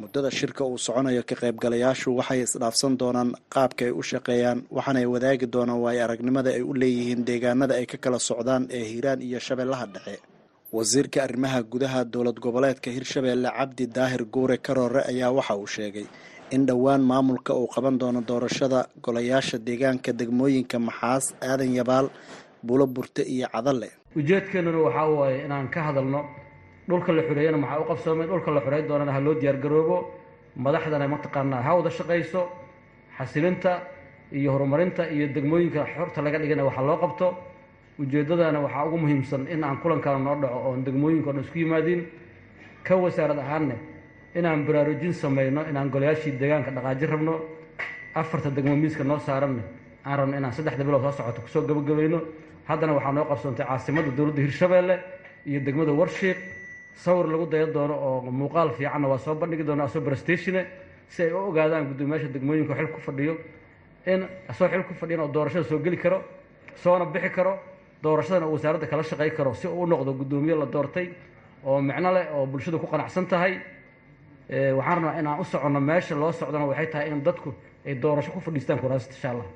Muddada 0.00 0.30
shirka 0.38 0.62
uu 0.64 0.78
soconayo 0.86 1.22
ka 1.28 1.34
qaybgalayaashu 1.42 2.08
waxay 2.18 2.40
isdhaafsan 2.46 2.92
doonaan 3.00 3.30
qaabka 3.54 3.82
ay 3.84 3.90
u 3.90 4.02
shaqeeyaan 4.10 4.58
waxaanay 4.76 5.06
wadaagi 5.14 5.46
doonaan 5.54 5.80
waayo 5.84 6.00
aragnimada 6.06 6.50
ay 6.56 6.62
u 6.62 6.72
leeyihiin 6.80 7.22
deegaanada 7.28 7.74
ay 7.80 7.86
ka 7.92 7.98
kala 8.04 8.18
socdaan 8.30 8.62
ee 8.76 8.84
hiiraan 8.90 9.20
iyo 9.28 9.38
shabeellaha 9.46 9.86
dhexe 9.94 10.16
wasiirka 10.72 11.22
arrimaha 11.22 11.60
gudaha 11.62 12.00
dowlad 12.04 12.38
goboleedka 12.40 12.90
hirshabeelle 12.90 13.50
cabdi 13.58 13.86
daahir 13.86 14.24
guure 14.34 14.56
karoore 14.66 15.02
ayaa 15.10 15.30
waxa 15.38 15.54
uu 15.56 15.66
sheegay 15.66 16.06
in 16.50 16.64
dhowaan 16.66 17.02
maamulka 17.10 17.52
uu 17.54 17.66
qaban 17.74 17.98
doono 18.00 18.20
doorashada 18.30 18.86
golayaasha 19.04 19.58
deegaanka 19.66 20.12
degmooyinka 20.20 20.78
maxaas 20.78 21.24
aadan 21.50 21.74
yabaal 21.78 22.08
bulo 22.62 22.86
burte 22.86 23.22
iyo 23.34 23.46
cadalle. 23.52 23.88
Ujeedkeennuna 24.16 24.78
waxaa 24.86 25.08
waaye 25.20 25.44
inaan 25.44 25.68
ka 25.74 25.80
hadalno 25.88 26.20
dhulka 26.88 27.12
la 27.12 27.22
xureeyana 27.28 27.58
maxaa 27.62 27.80
u 27.80 27.84
qabsoomay 27.90 28.26
dhulka 28.30 28.50
la 28.56 28.60
xureyn 28.64 28.86
doonana 28.88 29.12
ha 29.12 29.20
loo 29.20 29.34
diyaargaroobo 29.40 29.96
madaxdana 30.64 31.06
mataqaanaa 31.14 31.62
ha 31.66 31.70
wada 31.76 31.90
shaqayso 31.98 32.42
xasilinta 33.18 33.72
iyo 34.32 34.48
horumarinta 34.54 35.02
iyo 35.14 35.26
degmooyinka 35.36 35.80
xorta 35.94 36.18
laga 36.24 36.38
dhigana 36.42 36.64
waxa 36.68 36.82
loo 36.88 36.96
qabto 37.04 37.26
ujeeddadana 37.98 38.60
waxaa 38.60 38.84
ugu 38.86 38.96
muhiimsan 38.98 39.46
in 39.48 39.64
aan 39.64 39.76
kulankaana 39.78 40.18
noo 40.18 40.36
dhaco 40.40 40.58
oon 40.68 40.84
degmooyinka 40.84 41.30
o 41.30 41.32
dhan 41.32 41.42
isku 41.44 41.58
yimaadiin 41.58 42.06
ka 42.82 42.96
wasaarad 42.96 43.38
ahaanne 43.38 43.76
inaan 44.34 44.64
baraarujin 44.66 45.12
samayno 45.14 45.62
inaan 45.70 45.90
golayaashii 45.90 46.38
deegaanka 46.40 46.70
dhaqaajin 46.70 47.08
rabno 47.10 47.34
afarta 48.14 48.50
degmo 48.50 48.76
miiska 48.76 49.04
noo 49.04 49.18
saaranne 49.18 49.62
aan 50.04 50.18
rabno 50.18 50.36
inaan 50.36 50.52
saddexda 50.52 50.84
bilood 50.84 51.02
soo 51.02 51.12
socoto 51.12 51.40
ku 51.42 51.48
soo 51.48 51.62
gabagabayno. 51.66 52.20
Haddana 52.68 52.92
waxaa 52.94 53.12
noo 53.12 53.24
qabsoontay 53.24 53.66
caasimadda 53.66 54.10
dowladda 54.16 54.40
hirshabeelle 54.42 55.00
iyo 55.46 55.60
degmada 55.60 55.92
warshiiq 55.92 56.36
sawir 56.94 57.26
lagu 57.26 57.46
daya 57.46 57.66
doono 57.66 57.94
oo 57.94 58.30
muuqaal 58.30 58.70
fiicanna 58.72 59.08
waa 59.08 59.18
soo 59.18 59.34
bandhigi 59.34 59.64
doona 59.64 59.84
asoo 59.84 60.00
barastatione 60.00 60.66
si 61.08 61.22
ay 61.22 61.32
u 61.32 61.36
ogaadaan 61.48 61.86
guddoomiyaasha 61.88 62.28
degmooyinka 62.32 62.74
xil 62.74 62.86
ku 62.94 63.00
fadhiyo 63.00 63.36
in 64.06 64.26
asoo 64.48 64.68
xil 64.68 64.82
ku 64.84 64.94
fadhiyan 64.94 65.20
oo 65.20 65.28
doorashada 65.28 65.64
soo 65.64 65.78
geli 65.78 65.96
karo 65.96 66.22
soona 66.76 67.04
bixi 67.04 67.30
karo 67.30 67.58
doorashadana 68.02 68.46
uu 68.46 68.52
wasaaradda 68.56 68.86
kala 68.86 69.02
shaqay 69.02 69.30
karo 69.36 69.54
si 69.54 69.66
uu 69.68 69.86
noqdo 69.86 70.12
guddoomiye 70.20 70.54
la 70.54 70.66
doortay 70.66 71.06
oo 71.64 71.80
micno 71.80 72.12
leh 72.12 72.26
oo 72.34 72.46
bulshadu 72.46 72.78
ku 72.78 72.86
qanacsan 72.86 73.26
tahay. 73.26 73.54
Waxaan 74.50 74.96
rabnaa 74.96 75.18
inaan 75.20 75.40
u 75.40 75.44
soconno 75.44 75.80
meesha 75.80 76.14
loo 76.14 76.32
socdona 76.32 76.66
waxay 76.66 76.86
tahay 76.92 77.08
in 77.10 77.22
dadku 77.22 77.54
ay 77.86 77.94
doorasho 77.94 78.30
ku 78.32 78.40
fadhiistaan 78.40 78.78
kuraasta 78.82 79.12
insha 79.14 79.30
allah 79.30 79.46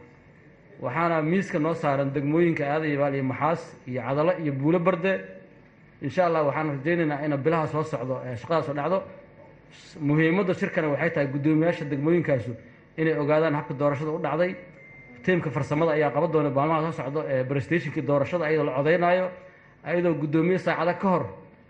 waxaana 0.80 1.22
miiska 1.22 1.58
noo 1.58 1.74
saaran 1.74 2.10
degmooyinka 2.14 2.64
aadayabaal 2.74 3.14
iyo 3.14 3.24
maxaas 3.24 3.62
iyo 3.86 4.00
cadalo 4.02 4.32
iyo 4.42 4.52
buulo 4.52 4.78
barde. 4.78 5.12
Insha 6.02 6.26
allah 6.26 6.42
waxaan 6.46 6.68
rajaynaynaa 6.78 7.24
ina 7.26 7.36
bilaha 7.36 7.66
soo 7.66 7.82
socdo 7.82 8.14
shaqadaas 8.40 8.68
oo 8.68 8.74
dhacdo. 8.74 8.98
Muhiimadda 10.00 10.54
shirkana 10.54 10.88
waxay 10.92 11.10
tahay 11.14 11.26
guddoomiyaasha 11.34 11.84
degmooyinkaasu 11.90 12.52
inay 13.00 13.14
ogaadaan 13.22 13.54
habka 13.58 13.74
doorashada 13.80 14.10
u 14.10 14.18
dhacday 14.26 14.50
tiimka 15.26 15.48
farsamada 15.56 15.90
ayaa 15.96 16.10
qaban 16.14 16.30
doona 16.34 16.50
maalmaha 16.56 16.80
soo 16.86 16.94
socdo 17.00 17.20
ee 17.32 17.42
brestationkii 17.50 18.04
doorashada 18.10 18.44
ayadoo 18.48 18.66
la 18.68 18.74
codaynaayo 18.78 19.26
ayadoo 19.88 20.14
guddoomiye 20.22 20.58
saacado 20.66 20.92
ka 21.02 21.08
hor 21.12 21.24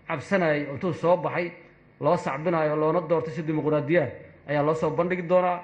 cabsanayay 0.09 0.59
intuu 0.73 0.93
soo 1.01 1.15
baxay 1.25 1.47
loo 2.03 2.17
sacbinayo 2.25 2.75
loona 2.81 2.99
doortay 3.09 3.33
si 3.35 3.41
dimuqraadiya 3.47 4.03
ayaa 4.49 4.63
loo 4.67 4.75
soo 4.81 4.89
bandhigi 4.97 5.23
doonaa. 5.31 5.57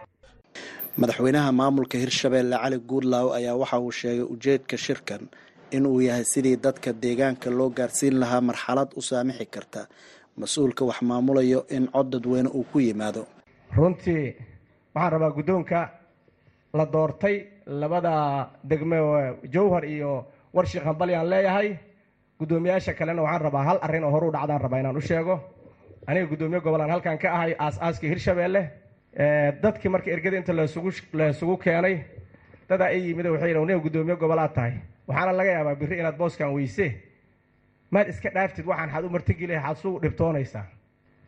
Madaxweynaha 1.01 1.51
maamulka 1.59 1.95
hirshabeelle 2.03 2.57
cali 2.63 2.77
guudlaaw 2.89 3.27
ayaa 3.37 3.55
waxa 3.61 3.77
uu 3.85 3.91
sheegay 3.99 4.25
ujeedka 4.33 4.75
shirkan 4.85 5.21
in 5.75 5.85
uu 5.91 6.01
yahay 6.07 6.25
sidii 6.33 6.57
dadka 6.65 6.89
deegaanka 7.03 7.49
loo 7.59 7.69
gaarsiin 7.77 8.15
lahaa 8.21 8.41
marxalad 8.49 8.89
u 8.99 9.01
saamixi 9.09 9.45
karta 9.55 9.81
mas'uulka 10.41 10.83
wax 10.89 10.99
maamulayo 11.09 11.59
in 11.75 11.83
cod 11.93 12.07
dadweyne 12.13 12.49
uu 12.57 12.63
ku 12.71 12.77
yimaado. 12.87 13.23
Runtii 13.77 14.25
waxaan 14.95 15.11
rabaa 15.13 15.31
guddoonka 15.37 15.79
la 16.77 16.85
doortay 16.93 17.35
labada 17.65 18.49
degme 18.63 18.97
jowhar 19.53 19.85
iyo 19.85 20.25
warshiik 20.53 20.83
hambali 20.83 21.13
leeyahay. 21.29 21.77
Guddoomiyaasha 22.39 22.93
kalena 22.93 23.21
waxaan 23.21 23.41
rabaa 23.41 23.63
hal 23.63 23.79
arrin 23.81 24.03
oo 24.03 24.11
horu 24.11 24.31
dhacdaan 24.31 24.61
rabaa 24.61 24.79
inaan 24.79 24.97
u 24.97 25.01
sheego. 25.01 25.39
Aniga 26.07 26.25
guddoomiye 26.27 26.59
gobolaan 26.61 26.89
halkan 26.89 27.17
ka 27.17 27.29
ahay 27.33 27.55
aas-aaskii 27.59 28.09
hirshabeelle 28.09 28.69
dadkii 29.61 29.89
marka 29.89 30.11
ergada 30.11 30.37
inta 30.37 30.53
lasugu 30.53 31.57
keenay 31.57 32.03
dadaa 32.69 32.89
i 32.91 32.99
yimid 33.07 33.25
waxay 33.25 33.49
yidhi 33.49 33.65
niga 33.65 33.79
guddoomiye 33.79 34.15
gobolaad 34.15 34.53
tahay. 34.53 34.73
Waxaana 35.07 35.31
laga 35.37 35.51
yaabaa 35.51 35.75
birri 35.75 35.99
inaad 35.99 36.17
booskan 36.17 36.53
weyse 36.53 36.87
maad 37.91 38.07
iska 38.09 38.29
dhaaftid 38.29 38.65
waxaan 38.65 38.89
xaad 38.89 39.05
u 39.05 39.09
martigeli 39.09 39.55
xaad 39.63 39.77
suu 39.77 39.99
dhibtoonaysaa 40.01 40.65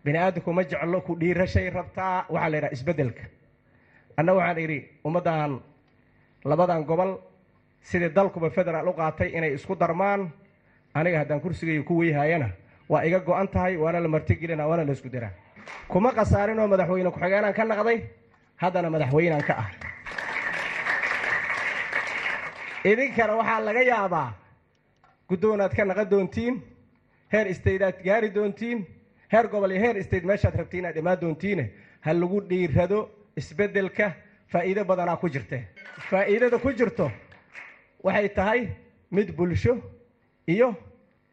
bini 0.03 0.17
aadamku 0.17 0.53
ma 0.53 0.63
jeclo 0.63 1.01
ku 1.01 1.15
dhiirashay 1.19 1.69
rabtaa? 1.69 2.25
Waxaa 2.29 2.49
la 2.49 2.57
yidhaha 2.57 2.73
isbeddelka. 2.73 3.23
Anna 4.17 4.33
waxaan 4.33 4.57
idhi 4.59 4.79
ummaddan 5.05 5.61
labadan 6.45 6.83
gobol 6.85 7.17
sidii 7.81 8.09
dalkuba 8.15 8.49
federaal 8.49 8.87
u 8.87 8.93
qaatay 8.93 9.29
inay 9.37 9.53
isku 9.53 9.75
darmaan 9.75 10.31
aniga 10.93 11.17
haddaan 11.19 11.41
kursigayga 11.41 11.83
ku 11.83 11.97
weyhaayana 11.99 12.49
waa 12.89 13.03
iga 13.05 13.19
go-an 13.19 13.47
tahay 13.47 13.77
waana 13.77 13.99
la 13.99 14.07
martigelina 14.07 14.67
waana 14.67 14.83
la 14.85 14.91
isku 14.93 15.09
diraa 15.09 15.31
kuma 15.87 16.11
khasaarinoo 16.11 16.67
madaxweyne 16.67 17.11
ku-xigeenaan 17.11 17.53
ka 17.53 17.63
naqday? 17.65 17.99
Haddana 18.61 18.89
madaxweynaan 18.89 19.43
ka 19.43 19.53
ah. 19.57 19.69
Idinkana 22.85 23.33
waxaa 23.35 23.59
laga 23.65 23.81
yaabaa 23.83 24.29
guddoonaad 25.29 25.73
ka 25.75 25.85
naqan 25.85 26.09
doontiin 26.09 26.61
heer 27.33 27.53
staydaad 27.53 27.97
gaari 28.05 28.29
doontiin 28.35 28.85
heer 29.33 29.47
gobol 29.47 29.71
iyo 29.71 29.81
heer 29.81 30.03
state 30.03 30.23
meeshaad 30.25 30.55
rabtiin 30.55 30.79
inaad 30.83 30.97
imaan 30.97 31.19
doontiine 31.21 31.65
ha 32.01 32.13
lagu 32.13 32.41
dhiirado 32.49 33.09
isbeddelka 33.37 34.11
faa'iido 34.51 34.81
badanaa 34.89 35.17
ku 35.21 35.27
jirte. 35.29 35.57
Faa'iidada 36.09 36.57
ku 36.63 36.69
jirto 36.79 37.11
waxay 38.03 38.29
tahay 38.37 38.61
mid 39.11 39.27
bulsho 39.37 39.73
iyo 40.47 40.75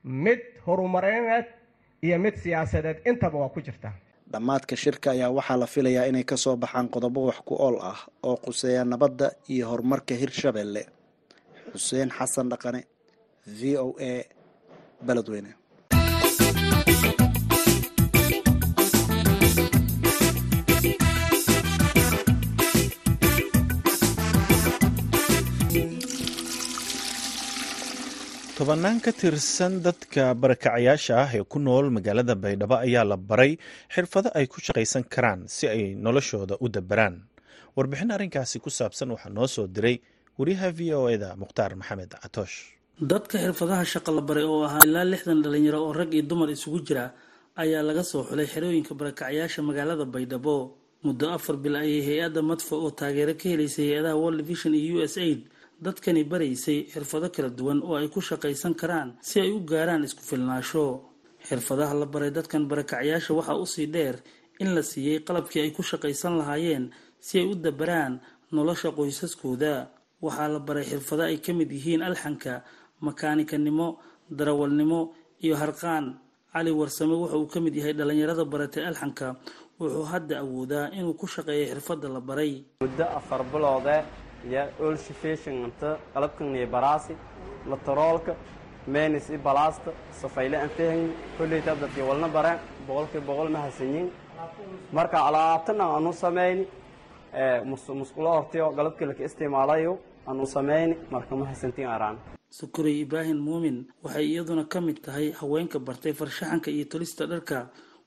mid 0.04 0.40
horumareed 0.66 1.46
iyo 2.02 2.18
mid 2.18 2.34
siyaasadeed. 2.42 2.98
Intaba 3.10 3.38
waa 3.42 3.48
ku 3.54 3.60
jirtaa 3.60 3.94
dhammaadka 4.32 4.76
shirka 4.76 5.10
ayaa 5.14 5.30
waxaa 5.38 5.56
la 5.62 5.66
filayaa 5.66 6.06
inay 6.10 6.24
ka 6.24 6.36
soo 6.36 6.56
baxaan 6.56 6.88
qodobo 6.94 7.20
wax 7.28 7.38
ku 7.48 7.54
ool 7.66 7.76
ah 7.90 8.00
oo 8.22 8.36
quseeya 8.44 8.84
nabadda 8.84 9.26
iyo 9.52 9.64
horumarka 9.70 10.14
hirshabeelle 10.20 10.82
xuseen 11.72 12.08
xasan 12.18 12.48
dhaqane 12.52 12.80
v 13.58 13.76
o 13.76 13.86
a 14.00 14.12
beledweyne 15.06 15.50
tobannaan 28.62 29.00
ka 29.02 29.10
tirsan 29.10 29.82
dadka 29.82 30.24
barakacayaasha 30.42 31.12
ah 31.24 31.30
ee 31.38 31.42
ku 31.52 31.58
nool 31.66 31.86
magaalada 31.96 32.34
baydhabo 32.44 32.76
ayaa 32.86 33.02
la 33.10 33.16
baray 33.30 33.52
xirfado 33.94 34.28
ay 34.38 34.46
ku 34.52 34.58
shaqaysan 34.66 35.02
karaan 35.14 35.40
si 35.54 35.64
ay 35.66 35.82
noloshooda 36.04 36.54
u 36.64 36.66
dabaraan. 36.74 37.14
Warbixin 37.76 38.14
arrinkaasi 38.14 38.56
ku 38.64 38.70
saabsan 38.70 39.10
waxaa 39.14 39.34
noo 39.36 39.48
soo 39.54 39.66
diray 39.66 39.96
wariyaha 40.38 40.68
v 40.78 40.80
o 40.94 41.10
eda 41.14 41.34
mukhtaar 41.42 41.74
maxamed 41.80 42.14
catoosh 42.22 42.56
dadka 43.12 43.34
xirfadaha 43.44 43.82
shaqa 43.94 44.10
la 44.14 44.22
baray 44.28 44.46
oo 44.46 44.62
ahaa 44.68 44.86
ilaa 44.86 45.10
lixdan 45.12 45.42
dhalinyaro 45.44 45.78
oo 45.86 45.92
rag 46.00 46.10
iyo 46.14 46.22
dumar 46.30 46.48
isugu 46.54 46.78
jira 46.86 47.04
ayaa 47.62 47.82
laga 47.88 48.02
soo 48.10 48.22
xulay 48.30 48.46
xerooyinka 48.52 48.94
barakacyaasha 49.00 49.58
magaalada 49.68 50.04
baydhabo. 50.14 50.56
Muddo 51.02 51.26
afar 51.34 51.56
bil 51.58 51.74
ayay 51.82 51.98
hay'adda 52.08 52.40
madfa 52.50 52.74
oo 52.78 52.90
taageero 52.94 53.34
ka 53.34 53.46
helaysay 53.50 53.86
hay'adaha 53.90 54.14
world 54.22 54.40
vision 54.46 54.70
iyo 54.78 55.02
u 55.02 55.06
s 55.14 55.18
aid 55.18 55.40
dadkani 55.84 56.22
baraysay 56.30 56.78
xirfado 56.92 57.26
kala 57.34 57.50
duwan 57.58 57.78
oo 57.82 57.94
ay 58.00 58.08
ku 58.14 58.20
shaqaysan 58.28 58.74
karaan 58.80 59.08
si 59.28 59.36
ay 59.44 59.50
u 59.56 59.60
gaaraan 59.70 60.04
isku 60.06 60.22
filnaasho. 60.30 60.86
Xirfadaha 61.48 61.94
la 62.00 62.06
baray 62.06 62.30
dadkan 62.36 62.62
barakacyaasha 62.70 63.30
waxaa 63.38 63.58
u 63.64 63.66
sii 63.74 63.86
dheer 63.94 64.16
in 64.62 64.70
la 64.76 64.82
siiyey 64.90 65.18
qalabkii 65.26 65.60
ay 65.64 65.70
ku 65.76 65.82
shaqaysan 65.82 66.38
lahaayeen 66.40 66.84
si 67.26 67.34
ay 67.42 67.46
u 67.52 67.54
dabaraan 67.64 68.14
nolosha 68.54 68.88
qoysaskooda. 68.96 69.74
Waxaa 70.24 70.48
la 70.54 70.58
baray 70.66 70.84
xirfado 70.90 71.22
ay 71.26 71.38
ka 71.44 71.50
mid 71.58 71.70
yihiin 71.76 72.02
alxanka 72.08 72.62
makaanikanimo 73.06 73.88
darawalnimo 74.30 75.00
iyo 75.44 75.56
harqaan. 75.62 76.06
Cali 76.52 76.70
warsame 76.70 77.14
waxa 77.22 77.36
uu 77.40 77.48
ka 77.52 77.58
mid 77.60 77.74
yahay 77.74 77.92
dhalinyarada 77.98 78.44
baratay 78.44 78.84
alxanka. 78.86 79.34
Wuxuu 79.80 80.04
hadda 80.12 80.34
awoodaa 80.44 80.90
inuu 80.94 81.14
ku 81.18 81.26
shaqeeyo 81.26 81.64
xirfadda 81.74 82.06
la 82.08 82.20
baray. 82.20 82.62
Muddo 82.84 83.04
afar 83.18 83.42
biloode 83.50 83.96
iyo 84.48 84.62
olshifeshinta 84.86 85.88
qalabkaniyo 86.14 86.66
baraasi 86.74 87.14
lataroolka 87.70 88.32
menis 88.94 89.26
i 89.30 89.38
balaasta 89.46 89.90
safayle 90.20 90.56
aan 90.62 90.70
fahmin 90.76 91.10
kolleyta 91.38 91.72
dadkii 91.82 92.04
walna 92.10 92.28
bareen 92.36 92.58
boqolkii 92.86 93.20
boqol 93.28 93.48
ma 93.54 93.58
hasanyin 93.66 94.06
marka 94.96 95.18
alaabtana 95.28 95.84
aanu 95.94 96.12
samayni 96.22 96.64
musqulo 98.00 98.30
hortiyo 98.36 98.70
galabkii 98.78 99.06
laka 99.10 99.24
isticmaalayo 99.28 99.92
aanu 100.28 100.46
samayni 100.46 100.94
marka 101.10 101.36
ma 101.36 101.44
hasantiin 101.46 101.88
araan. 101.88 102.16
Sukurey 102.50 103.00
ibraahim 103.00 103.38
muumin 103.46 103.86
waxay 104.04 104.26
iyaduna 104.32 104.64
ka 104.72 104.80
mid 104.80 104.98
tahay 105.04 105.32
haweenka 105.40 105.78
bartay 105.78 106.12
farshaxanka 106.12 106.70
iyo 106.70 106.84
tolista 106.84 107.26
dharka. 107.26 107.58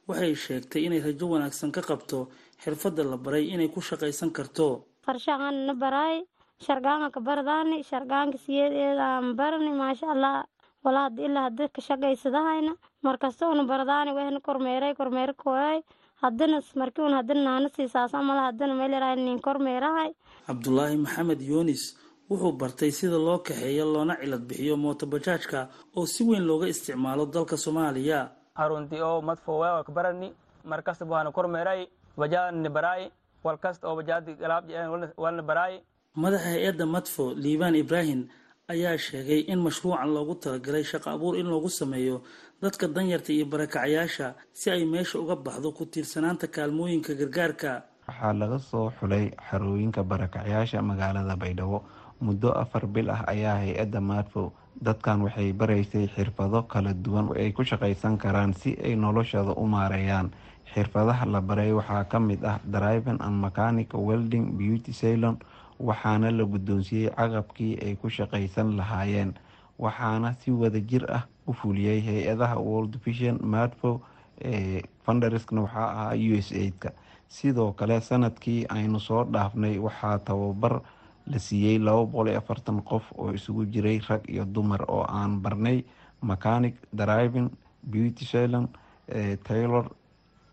Waxay 0.07 0.35
sheegtay 0.35 0.81
inay 0.85 0.99
rajo 1.01 1.25
wanaagsan 1.33 1.71
ka 1.71 1.81
qabto 1.81 2.29
xirfadda 2.63 3.03
la 3.03 3.17
baray 3.17 3.45
inay 3.53 3.67
ku 3.73 3.81
shaqaysan 3.81 4.29
karto 4.37 4.85
farshaxan 5.05 5.55
na 5.67 5.73
baraay 5.83 6.17
shargaanka 6.65 7.09
ka 7.15 7.19
bardaani 7.27 7.77
shargaanka 7.89 8.37
siyeedeedaan 8.45 9.35
barani 9.39 9.71
maasha 9.81 10.07
allah 10.13 10.35
walaa 10.85 11.03
hada 11.09 11.21
ilaa 11.27 11.43
hada 11.47 11.65
ka 11.75 11.81
shaqaysadahayna 11.87 12.71
markasta 13.07 13.49
una 13.53 13.63
bardaani 13.71 14.11
wehna 14.17 14.39
kormeeray 14.47 14.93
kormeera 14.99 15.33
kooyay 15.43 15.79
hadana 16.23 16.57
markii 16.81 17.03
un 17.07 17.13
hadana 17.19 17.43
naana 17.47 17.69
siisaas 17.75 18.13
amala 18.19 18.41
hadana 18.49 18.73
meelerahay 18.81 19.15
nin 19.15 19.39
kormeerahay. 19.47 20.11
Cabdulaahi 20.47 20.97
maxamed 21.05 21.41
yunis 21.41 21.83
wuxuu 22.29 22.51
bartay 22.61 22.91
sida 22.91 23.17
loo 23.27 23.39
kaxeeyo 23.47 23.85
loona 23.93 24.15
cilad 24.21 24.43
bixiyo 24.49 24.75
mootobajaajka 24.83 25.59
oo 25.97 26.05
si 26.05 26.23
weyn 26.23 26.45
looga 26.49 26.67
isticmaalo 26.73 27.25
dalka 27.25 27.57
soomaaliya. 27.57 28.19
Arunti 28.55 29.01
oo 29.01 29.21
madfowe 29.21 29.67
oo 29.75 29.83
kabarani 29.83 30.29
markasta 30.71 31.05
buhana 31.05 31.31
kormeeray 31.31 31.81
bajaadni 32.17 32.69
baraay 32.69 33.03
walkasta 33.45 33.87
oo 33.89 33.95
bajaadi 33.99 34.31
galaab 34.41 34.65
walna 35.23 35.43
baraay 35.49 35.75
madaxa 36.23 36.49
hay'adda 36.55 36.85
madfo 36.95 37.25
liibaan 37.43 37.75
ibraahim 37.83 38.21
ayaa 38.73 38.97
sheegay 38.97 39.41
in 39.51 39.59
mashruucan 39.65 40.09
loogu 40.15 40.35
talagalay 40.43 40.83
shaqo 40.91 41.07
abuur 41.15 41.33
in 41.39 41.47
loogu 41.53 41.69
sameeyo 41.79 42.17
dadka 42.61 42.87
danyarta 42.95 43.29
iyo 43.35 43.45
barakacyaasha 43.53 44.27
si 44.59 44.71
ay 44.75 44.83
meesha 44.93 45.19
uga 45.23 45.35
baxdo 45.45 45.69
ku 45.77 45.83
tiirsanaanta 45.85 46.47
kaalmooyinka 46.55 47.13
gargaarka. 47.19 47.71
Waxaa 48.07 48.33
laga 48.41 48.57
soo 48.69 48.89
xulay 48.99 49.25
xarooyinka 49.49 50.01
barakacyaasha 50.11 50.81
magaalada 50.81 51.35
baydhabo. 51.35 51.79
Muddo 52.25 52.49
afar 52.63 52.87
bil 52.87 53.09
ah 53.11 53.21
ayaa 53.27 53.55
hay'adda 53.61 53.99
maadfow 54.09 54.47
dadkan 54.81 55.21
waxay 55.25 55.51
baraysay 55.53 56.07
xirfado 56.15 56.63
kala 56.71 56.93
duwan 56.93 57.27
ay 57.37 57.51
ku 57.51 57.61
shaqaysan 57.69 58.15
karaan 58.17 58.53
si 58.55 58.71
ay 58.87 58.95
noloshooda 58.95 59.53
u 59.61 59.67
maareeyaan 59.67 60.31
xirfadaha 60.73 61.25
la 61.25 61.41
baray 61.41 61.71
waxaa 61.73 62.03
ka 62.11 62.19
mid 62.19 62.43
ah 62.45 62.59
driving 62.75 63.19
and 63.21 63.37
mechanic 63.45 63.93
welding 63.93 64.57
beauty 64.57 64.91
ceylon 64.93 65.37
waxaana 65.79 66.31
la 66.31 66.43
guddoonsiiyey 66.53 67.11
caqabkii 67.15 67.73
ay 67.85 67.95
ku 68.01 68.09
shaqaysan 68.09 68.75
lahaayeen 68.79 69.33
waxaana 69.79 70.35
si 70.41 70.51
wada 70.51 70.79
jir 70.79 71.03
ah 71.17 71.23
u 71.47 71.53
fuliyey 71.53 71.99
hay'adaha 72.07 72.57
world 72.59 72.95
vision 73.05 73.39
madfow 73.43 73.99
funderskna 75.05 75.61
waxaa 75.65 75.87
ahaa 75.91 76.13
u 76.15 76.37
s 76.47 76.51
aidka 76.51 76.91
sidoo 77.27 77.71
kale 77.73 78.01
sannadkii 78.01 78.65
aynu 78.69 78.99
soo 78.99 79.23
dhaafnay 79.33 79.77
waxaa 79.87 80.17
tababar 80.19 80.81
la 81.31 81.39
siiyey 81.39 81.77
laba 81.79 82.05
boqol 82.05 82.27
iyo 82.29 82.37
afartan 82.37 82.81
qof 82.89 83.03
oo 83.17 83.31
isugu 83.37 83.65
jiray 83.73 83.99
rag 84.09 84.23
iyo 84.29 84.45
dumar 84.45 84.81
oo 84.87 85.03
aan 85.19 85.39
barnay 85.43 85.83
mechanic 86.21 86.75
driving 86.93 87.49
beauty 87.83 88.25
ceylon 88.25 88.67
taylor 89.47 89.85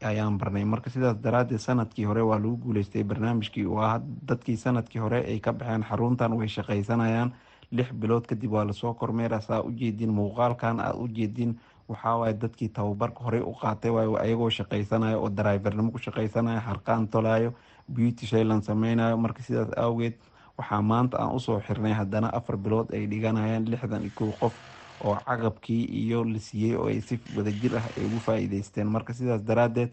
ayaan 0.05 0.39
barnay 0.39 0.65
marka 0.65 0.91
sidaas 0.91 1.17
daraadeed 1.23 1.59
sannadkii 1.61 2.05
hore 2.05 2.23
waa 2.23 2.39
lagu 2.39 2.57
guuleystay 2.57 3.05
barnaamijkii 3.05 3.67
waa 3.67 4.01
dadkii 4.29 4.57
sannadkii 4.57 5.01
hore 5.01 5.19
ay 5.27 5.39
ka 5.41 5.53
baxeen 5.53 5.83
xaruntan 5.89 6.33
way 6.39 6.49
shaqaysanayaan. 6.49 7.33
Lix 7.73 7.89
bilood 7.93 8.27
kadib 8.27 8.53
waa 8.53 8.65
la 8.65 8.73
soo 8.73 8.95
kormeera 8.95 9.41
saa 9.41 9.61
ujeedin 9.63 10.11
muuqaalkan 10.13 10.81
aad 10.81 10.97
ujeedin 11.05 11.57
waxaawaay 11.89 12.35
dadkii 12.35 12.69
tababarka 12.69 13.25
horey 13.25 13.41
u 13.41 13.53
qaatay 13.61 13.91
waay 13.91 14.09
ayagoo 14.25 14.51
shaqaysanayo 14.51 15.23
oo 15.23 15.29
darivernimo 15.37 15.91
ku 15.91 15.99
shaqaysanayo 15.99 16.61
harqaan 16.61 17.09
tolayo 17.09 17.55
beauty 17.89 18.27
shayland 18.27 18.63
sameynayo 18.63 19.17
marka 19.17 19.43
sidaas 19.43 19.73
awgeed 19.77 20.15
waxaa 20.59 20.83
maanta 20.83 21.17
aan 21.19 21.33
u 21.35 21.41
soo 21.41 21.61
xirnay 21.61 21.93
haddana 21.93 22.29
afar 22.33 22.57
bilood 22.57 22.93
ay 22.95 23.07
dhiganayaan 23.07 23.65
lixdan 23.73 24.03
iyo 24.03 24.13
kow 24.15 24.31
qof 24.41 24.53
oo 25.05 25.17
caqabkii 25.27 25.85
iyo 26.03 26.25
la 26.25 26.39
siiyey 26.39 26.77
oo 26.77 26.87
ay 26.89 27.01
si 27.01 27.19
wadajir 27.37 27.77
ah 27.77 27.87
ay 27.97 28.05
ugu 28.07 28.19
faa-iideysteen 28.27 28.87
marka 28.87 29.13
sidaas 29.15 29.43
daraadeed 29.45 29.91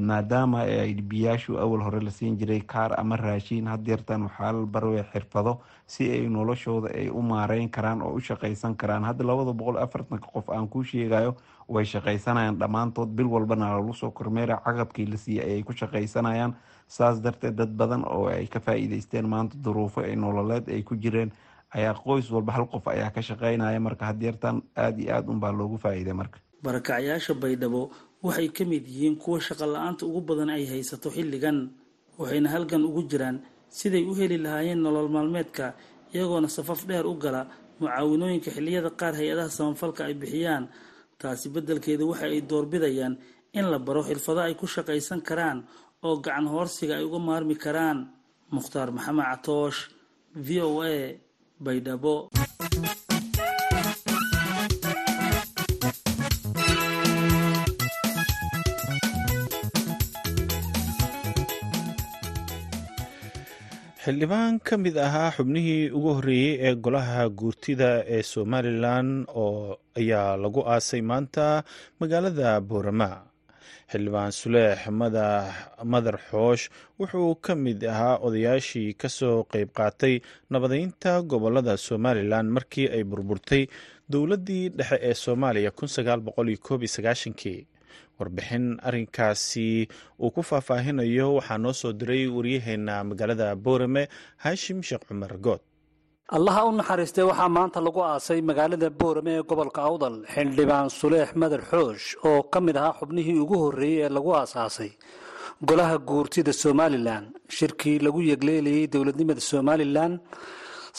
maadaama 0.00 0.64
biyaashu 1.10 1.58
awal 1.58 1.82
hore 1.82 2.00
la 2.00 2.10
siin 2.10 2.36
jiray 2.38 2.60
kaar 2.60 2.94
ama 3.00 3.16
raashiin 3.16 3.66
hadeertan 3.68 4.22
waxaa 4.22 4.52
la 4.52 4.66
barway 4.66 5.02
xirfado 5.12 5.60
si 5.86 6.10
ay 6.10 6.28
noloshooda 6.28 6.88
ay 6.94 7.08
u 7.10 7.22
maareyn 7.22 7.68
karaan 7.70 8.02
oo 8.02 8.14
u 8.14 8.20
shaqaysan 8.20 8.74
karaan. 8.76 9.04
Hadda 9.04 9.24
labada 9.24 9.52
boqol 9.52 9.76
afartanka 9.78 10.28
qof 10.32 10.48
aan 10.50 10.68
kuu 10.68 10.82
sheegayo 10.84 11.34
way 11.68 11.84
shaqaysanayaan. 11.84 12.56
Dhammaantood 12.58 13.08
bil 13.08 13.26
walbana 13.26 13.68
lagu 13.76 13.92
soo 13.94 14.10
kormeera 14.10 14.56
caqabkii 14.64 15.06
la 15.06 15.16
siiyey 15.16 15.44
ayay 15.44 15.62
ku 15.62 15.72
shaqaysanayaan. 15.72 16.54
Saas 16.88 17.20
darteed 17.20 17.54
dad 17.54 17.70
badan 17.76 18.04
oo 18.04 18.26
ay 18.28 18.46
ka 18.46 18.60
faa-iideysteen 18.60 19.26
maanta 19.28 19.56
duruufo 19.64 20.00
ay 20.00 20.16
nololeed 20.16 20.68
ay 20.68 20.82
ku 20.82 20.96
jireen 20.96 21.30
ayaa 21.76 21.94
qoys 22.04 22.26
walba 22.34 22.52
hal 22.56 22.66
qof 22.72 22.84
ayaa 22.94 23.10
ka 23.14 23.20
shaqeynaya 23.28 23.80
marka 23.80 24.04
hadeertan 24.10 24.56
aada 24.76 24.98
iyo 25.02 25.10
aada 25.16 25.28
unbaa 25.32 25.52
loogu 25.58 25.76
faa-iiday 25.82 26.12
marka. 26.20 26.38
Barakacyaasha 26.64 27.34
baydhabo 27.42 27.90
waxay 28.22 28.48
ka 28.56 28.64
mid 28.64 28.84
yihiin 28.86 29.16
kuwa 29.22 29.40
shaqo 29.40 29.64
la'aanta 29.66 30.02
ugu 30.06 30.20
badan 30.28 30.50
ay 30.56 30.64
haysato 30.72 31.08
xilligan 31.16 31.58
waxayna 32.18 32.48
halgan 32.54 32.82
ugu 32.88 33.02
jiraan 33.10 33.36
siday 33.78 34.04
u 34.04 34.12
heli 34.18 34.36
lahaayeen 34.44 34.80
nolol 34.84 35.08
maalmeedka 35.08 35.74
iyagoona 36.14 36.48
safaf 36.56 36.80
dheer 36.88 37.06
u 37.06 37.14
gala 37.22 37.42
mucaawinooyinka 37.80 38.50
xilliyada 38.56 38.90
qaar 39.00 39.14
hay'adaha 39.20 39.48
samafalka 39.58 40.04
ay 40.08 40.14
bixiyaan. 40.20 40.64
Taasi 41.20 41.48
beddelkeeda 41.54 42.04
waxa 42.10 42.26
ay 42.28 42.40
doorbidayaan 42.50 43.14
in 43.58 43.66
la 43.72 43.78
baro 43.78 44.02
xirfado 44.08 44.40
ay 44.44 44.54
ku 44.60 44.66
shaqaysan 44.66 45.20
karaan 45.28 45.58
oo 46.04 46.16
gacan 46.24 46.46
hoorsiga 46.52 46.94
ay 47.00 47.04
uga 47.08 47.18
maarmi 47.18 47.56
karaan. 47.64 47.98
Mukhtaar 48.52 48.90
maxamed 48.92 49.24
catoosh 49.30 49.80
v 50.34 50.48
o 50.60 50.82
a 50.82 50.94
baydhabo 51.64 52.14
xildhibaan 64.02 64.54
ka 64.66 64.74
mid 64.84 64.96
ahaa 65.06 65.30
xubnihii 65.36 65.90
ugu 65.96 66.10
horreeyey 66.16 66.54
ee 66.68 66.74
golaha 66.84 67.20
guurtida 67.38 67.90
ee 68.14 68.22
somalilan 68.32 69.08
oo 69.42 69.76
ayaa 70.00 70.30
lagu 70.42 70.60
aasay 70.74 71.02
maanta 71.10 71.46
magaalada 72.00 72.48
boorama 72.68 73.10
xildhibaan 73.90 74.32
suleex 74.40 74.78
madar 75.92 76.16
xoosh 76.30 76.64
wuxuu 76.98 77.34
ka 77.44 77.54
mid 77.64 77.80
ahaa 77.92 78.16
odayaashii 78.26 78.94
ka 79.00 79.08
soo 79.08 79.44
qeyb 79.52 79.68
qaatay 79.78 80.14
nabadeynta 80.50 81.12
gobollada 81.32 81.74
somalilan 81.76 82.46
markii 82.56 82.86
ay 82.96 83.02
burburtay 83.10 83.62
dowladdii 84.12 84.64
dhexe 84.78 84.96
ee 85.08 85.14
soomaaliya 85.24 85.70
kii 87.40 87.66
warbixin 88.18 88.66
arinkaasi 88.88 89.88
uu 90.22 90.30
ku 90.34 90.42
faahfaahinayo 90.42 91.34
waxaa 91.38 91.58
noo 91.58 91.72
soo 91.72 91.92
diray 91.92 92.26
waryaheena 92.36 93.04
magaalada 93.04 93.56
boorame 93.56 94.02
haashim 94.44 94.82
sheekh 94.82 95.04
cumar 95.08 95.32
good 95.46 95.60
allaha 96.36 96.62
u 96.68 96.72
naxariistay 96.78 97.24
waxaa 97.30 97.48
maanta 97.56 97.80
lagu 97.86 98.00
aasay 98.10 98.40
magaalada 98.50 98.88
boorame 99.00 99.32
ee 99.38 99.42
gobolka 99.50 99.80
awdal 99.90 100.16
xildhibaan 100.34 100.88
suleex 101.00 101.30
madar 101.42 101.62
xoosh 101.70 102.04
oo 102.28 102.40
ka 102.52 102.58
mid 102.66 102.76
ahaa 102.80 102.94
xubnihii 103.00 103.38
ugu 103.44 103.56
horreeyey 103.62 104.02
ee 104.06 104.10
lagu 104.16 104.30
aasaasay. 104.40 104.90
Golaha 105.68 105.96
guurtida 106.08 106.52
somalilan 106.62 107.24
shirkii 107.56 107.98
lagu 108.06 108.20
yegleelayay 108.30 108.86
dowladnimada 108.94 109.42
somalilan 109.50 110.12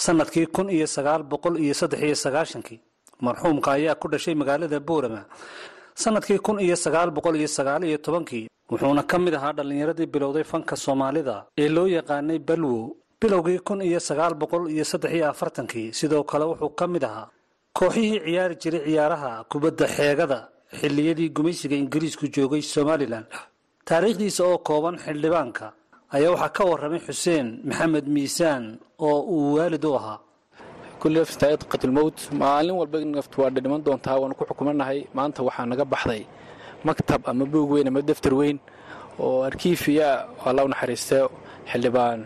sannadkii 0.03 0.47
kun 0.55 0.67
iyo 0.75 0.87
sagaal 0.95 1.21
boqol 1.31 1.55
iyo 1.65 1.73
saddex 1.81 2.01
iyo 2.07 2.15
sagaashankii. 2.25 2.79
Marxuumka 3.25 3.69
ayaa 3.77 3.95
ku 4.01 4.05
dhashay 4.11 4.35
magaalada 4.41 4.79
boorama 4.87 5.21
sannadkii 6.03 6.39
kun 6.45 6.57
iyo 6.65 6.75
sagaal 6.85 7.09
boqol 7.17 7.35
iyo 7.41 7.47
sagaal 7.57 7.81
iyo 7.89 7.97
tobankii 8.05 8.45
wuxuuna 8.71 9.03
ka 9.11 9.17
mid 9.25 9.33
ahaa 9.39 9.53
dhallinyaradii 9.57 10.07
bilowday 10.13 10.43
fanka 10.51 10.75
soomaalida 10.85 11.35
ee 11.61 11.69
loo 11.75 11.87
yaqaanay 11.97 12.39
balwo 12.49 12.79
bilowgii 13.21 13.59
kun 13.67 13.79
iyo 13.89 13.99
sagaal 14.07 14.33
boqol 14.41 14.63
iyo 14.75 14.83
saddex 14.91 15.11
iyo 15.17 15.25
afartankii 15.33 15.87
sidoo 15.99 16.23
kale 16.31 16.45
wuxuu 16.51 16.71
ka 16.79 16.85
mid 16.93 17.03
ahaa 17.09 17.27
kooxihii 17.77 18.19
ciyaari 18.25 18.55
jiray 18.61 18.81
ciyaaraha 18.87 19.31
kubadda 19.51 19.85
xeegada 19.95 20.39
xilliyadii 20.79 21.29
gumaysiga 21.35 21.75
ingiriisku 21.83 22.25
joogay 22.35 22.61
somalilan 22.73 23.25
taariikhdiisa 23.87 24.41
oo 24.51 24.57
kooban 24.67 24.95
xildhibaanka 25.05 25.65
ayaa 26.15 26.31
waxaa 26.35 26.55
ka 26.57 26.63
warramay 26.69 27.01
xuseen 27.07 27.47
maxamed 27.67 28.05
miisaan 28.15 28.63
oo 29.07 29.17
uu 29.33 29.45
waalid 29.57 29.85
u 29.89 29.93
ahaa. 29.99 30.19
Qatlmowt 31.71 32.17
maalin 32.41 32.75
walba 32.79 32.97
naftu 33.17 33.41
waa 33.41 33.49
dhiman 33.55 33.81
doontaa 33.85 34.17
waanu 34.21 34.35
ku 34.39 34.43
xukumanahay 34.49 34.99
maanta 35.17 35.39
waxaa 35.47 35.65
naga 35.71 35.85
baxday 35.93 36.23
maktab 36.87 37.21
ama 37.29 37.45
buug 37.51 37.69
weyn 37.73 37.87
ama 37.89 38.01
daftar 38.09 38.33
weyn 38.39 38.57
oo 39.19 39.41
arkiifiya 39.49 40.09
alla 40.45 40.61
u 40.65 40.69
naxariistay 40.73 41.23
xildhibaan 41.71 42.19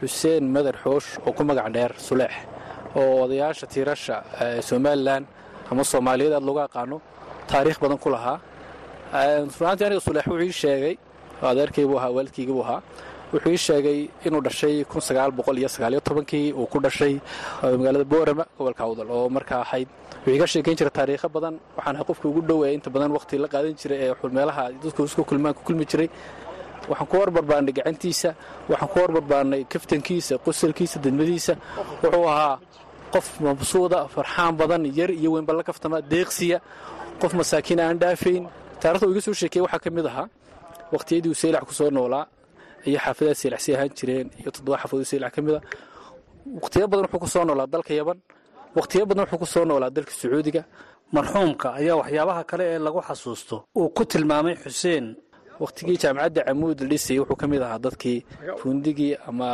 xuseen 0.00 0.44
madar 0.56 0.76
xoosh 0.84 1.08
oo 1.26 1.32
ku 1.36 1.42
magac 1.50 1.68
dheer 1.76 1.92
suleex 2.06 2.34
oo 2.98 3.12
odayaasha 3.24 3.66
tiirasha 3.72 4.16
somalilan 4.68 5.22
ama 5.70 5.82
soomaaliyeed 5.92 6.32
aad 6.38 6.44
looga 6.48 6.62
aqaano 6.68 6.96
taariikh 7.50 7.78
badan 7.82 7.98
ku 8.04 8.08
lahaa. 8.14 8.38
Runaantii 9.58 9.86
aniga 9.86 10.00
suleex 10.06 10.26
wuxuu 10.30 10.46
ii 10.48 10.52
sheegay 10.62 10.94
adeerkaybuu 11.50 11.98
ahaa 12.00 12.10
waalidkaygibuu 12.16 12.62
ahaa. 12.66 12.80
Wuxuu 13.32 13.52
ii 13.56 13.62
sheegay 13.66 13.98
inuu 14.26 14.40
dhashay 14.46 14.74
tobankii 16.08 16.52
uu 16.52 16.66
ku 16.72 16.78
dhashay 16.84 17.14
magaalada 17.62 18.04
boorama 18.12 18.44
gobolka 18.58 18.82
awdal 18.84 19.08
oo 19.10 19.28
markaa 19.36 19.60
ahayd. 19.66 19.88
Wuxuu 20.24 20.34
iga 20.36 20.46
sheekeyn 20.52 20.76
jiray 20.78 20.90
taariikho 20.98 21.28
badan 21.36 21.54
waxaan 21.76 21.96
qofka 22.08 22.26
ugu 22.28 22.40
dhow 22.48 22.64
ee 22.66 22.74
inta 22.74 22.90
badan 22.90 23.10
waqti 23.16 23.38
la 23.38 23.48
qaadan 23.54 23.74
jiray 23.80 23.98
ee 24.06 24.14
meelaha 24.38 24.62
dadku 24.82 25.04
isku 25.04 25.22
kulmaan 25.30 25.54
ku 25.54 25.62
kulmi 25.68 25.84
jiray 25.90 26.08
waxaan 26.88 27.08
ku 27.10 27.16
warbarbaarnay 27.20 27.72
gacantiisa 27.78 28.30
waxaan 28.70 28.88
ku 28.92 28.96
warbarbaarnay 29.02 29.62
kaftankiisa 29.72 30.34
qosalkiisa 30.44 30.96
dadmadiisa 31.04 31.54
wuxuu 32.02 32.26
ahaa 32.34 32.56
qof 33.14 33.26
mabsuuda 33.46 33.98
farxaan 34.14 34.52
badan 34.60 34.82
yar 34.98 35.10
iyo 35.20 35.28
weynba 35.34 35.52
la 35.58 35.62
kaftama 35.68 35.98
deeqsiya. 36.12 36.58
Qof 37.20 37.32
masaakiin 37.40 37.80
aan 37.80 37.98
dhaafayn 38.02 38.42
taarikhda 38.80 39.06
uu 39.06 39.12
iga 39.14 39.20
soo 39.26 39.34
sheekeyey 39.40 39.62
waxaa 39.66 39.82
ka 39.84 39.90
mid 39.96 40.06
ahaa 40.10 40.26
waqtiyadii 40.94 41.30
uu 41.32 41.38
saylac 41.42 41.62
ku 41.68 41.72
noolaa 41.96 42.24
iyo 42.88 42.98
xaafadaha 43.04 43.34
seylacsi 43.42 43.68
ahaan 43.76 43.90
jireen 43.98 44.26
iyo 44.40 44.50
toddoba 44.54 44.76
xaafadood 44.82 45.06
seylac 45.12 45.32
ka 45.34 45.40
mid 45.46 45.54
a 45.58 45.60
waqtiyo 46.62 46.84
badan 46.90 47.04
wuxuu 47.12 47.20
ku 47.40 47.44
noolaa 47.48 47.66
dalka 47.74 47.92
yaban 48.00 48.18
waqtiyo 48.78 49.02
badan 49.10 49.26
wuxuu 49.32 49.60
ku 49.60 49.64
noolaa 49.70 49.90
dalka 49.96 50.12
sacuudiga. 50.20 50.62
Marxuumka 51.16 51.68
ayaa 51.80 51.96
waxyaabaha 52.00 52.42
kale 52.50 52.64
ee 52.74 52.78
lagu 52.86 53.00
xasuusto. 53.08 53.56
Uu 53.78 53.88
ku 53.96 54.02
tilmaamay 54.10 54.54
xuseen 54.62 55.04
waqtigii 55.62 55.96
jaamacadda 56.02 56.42
camuud 56.48 56.78
dhisayay 56.90 57.20
wuxuu 57.22 57.36
ka 57.42 57.46
mid 57.52 57.62
ahaa 57.66 57.78
dadkii 57.86 58.18
fundigii 58.62 59.12
ama 59.28 59.48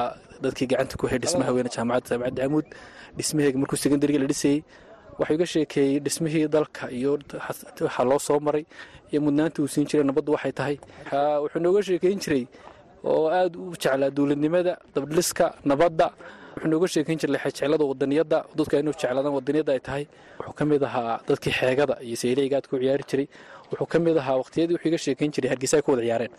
dadkii 0.45 0.67
gacanta 0.71 0.95
ku 1.01 1.07
hay 1.11 1.19
dhismaha 1.25 1.51
weyne 1.57 1.71
jaamacadda 1.77 2.09
jaamacadda 2.11 2.43
camuud. 2.47 2.67
Dhismaheega 3.19 3.59
markuu 3.63 3.77
secondaryga 3.85 4.19
la 4.23 4.29
dhisayey 4.33 4.59
waxuu 5.19 5.35
iga 5.37 5.47
sheekeeyey 5.53 5.99
dhismihii 6.07 6.49
dalka 6.55 6.91
iyo 6.99 7.13
waxa 7.81 8.05
loo 8.11 8.19
soo 8.27 8.39
maray 8.47 8.65
iyo 9.11 9.21
mudnaanta 9.27 9.63
uu 9.63 9.69
siin 9.75 9.87
jiray 9.91 10.05
nabaddu 10.11 10.33
waxay 10.37 10.53
tahay. 10.59 10.77
Wuxuu 11.43 11.61
nooga 11.65 11.81
sheekeyn 11.89 12.19
jiray 12.25 12.45
oo 13.05 13.27
aad 13.39 13.57
u 13.57 13.73
jeclaa 13.83 14.11
dowladnimada 14.17 14.73
dabdhiska 14.95 15.47
nabadda. 15.71 16.07
Wuxuu 16.55 16.69
nooga 16.73 16.87
sheekeyn 16.95 17.19
jiray 17.21 17.33
lexejeclada 17.37 17.85
wadaniyadda 17.91 18.39
dadka 18.59 18.75
inuu 18.83 18.93
jeclaadaan 19.01 19.35
wadaniyadda 19.39 19.73
ay 19.77 19.81
tahay. 19.89 20.05
Wuxuu 20.39 20.55
ka 20.59 20.65
mid 20.71 20.83
ahaa 20.89 21.15
dadkii 21.29 21.55
xeegada 21.61 21.95
iyo 22.07 22.17
sayleyga 22.23 22.57
aad 22.61 22.67
ku 22.71 22.77
ciyaari 22.83 23.05
jiray 23.11 23.27
wuxuu 23.71 23.87
ka 23.93 23.99
mid 24.07 24.17
ahaa 24.23 24.37
waqtiyadii 24.43 24.75
wuxuu 24.77 24.89
iga 24.93 24.99
sheekeyn 25.05 25.31
jiray 25.35 25.51
hargeysa 25.53 25.77
ay 25.79 25.83
ku 25.87 25.91
wada 25.93 26.03
ciyaareen. 26.07 26.33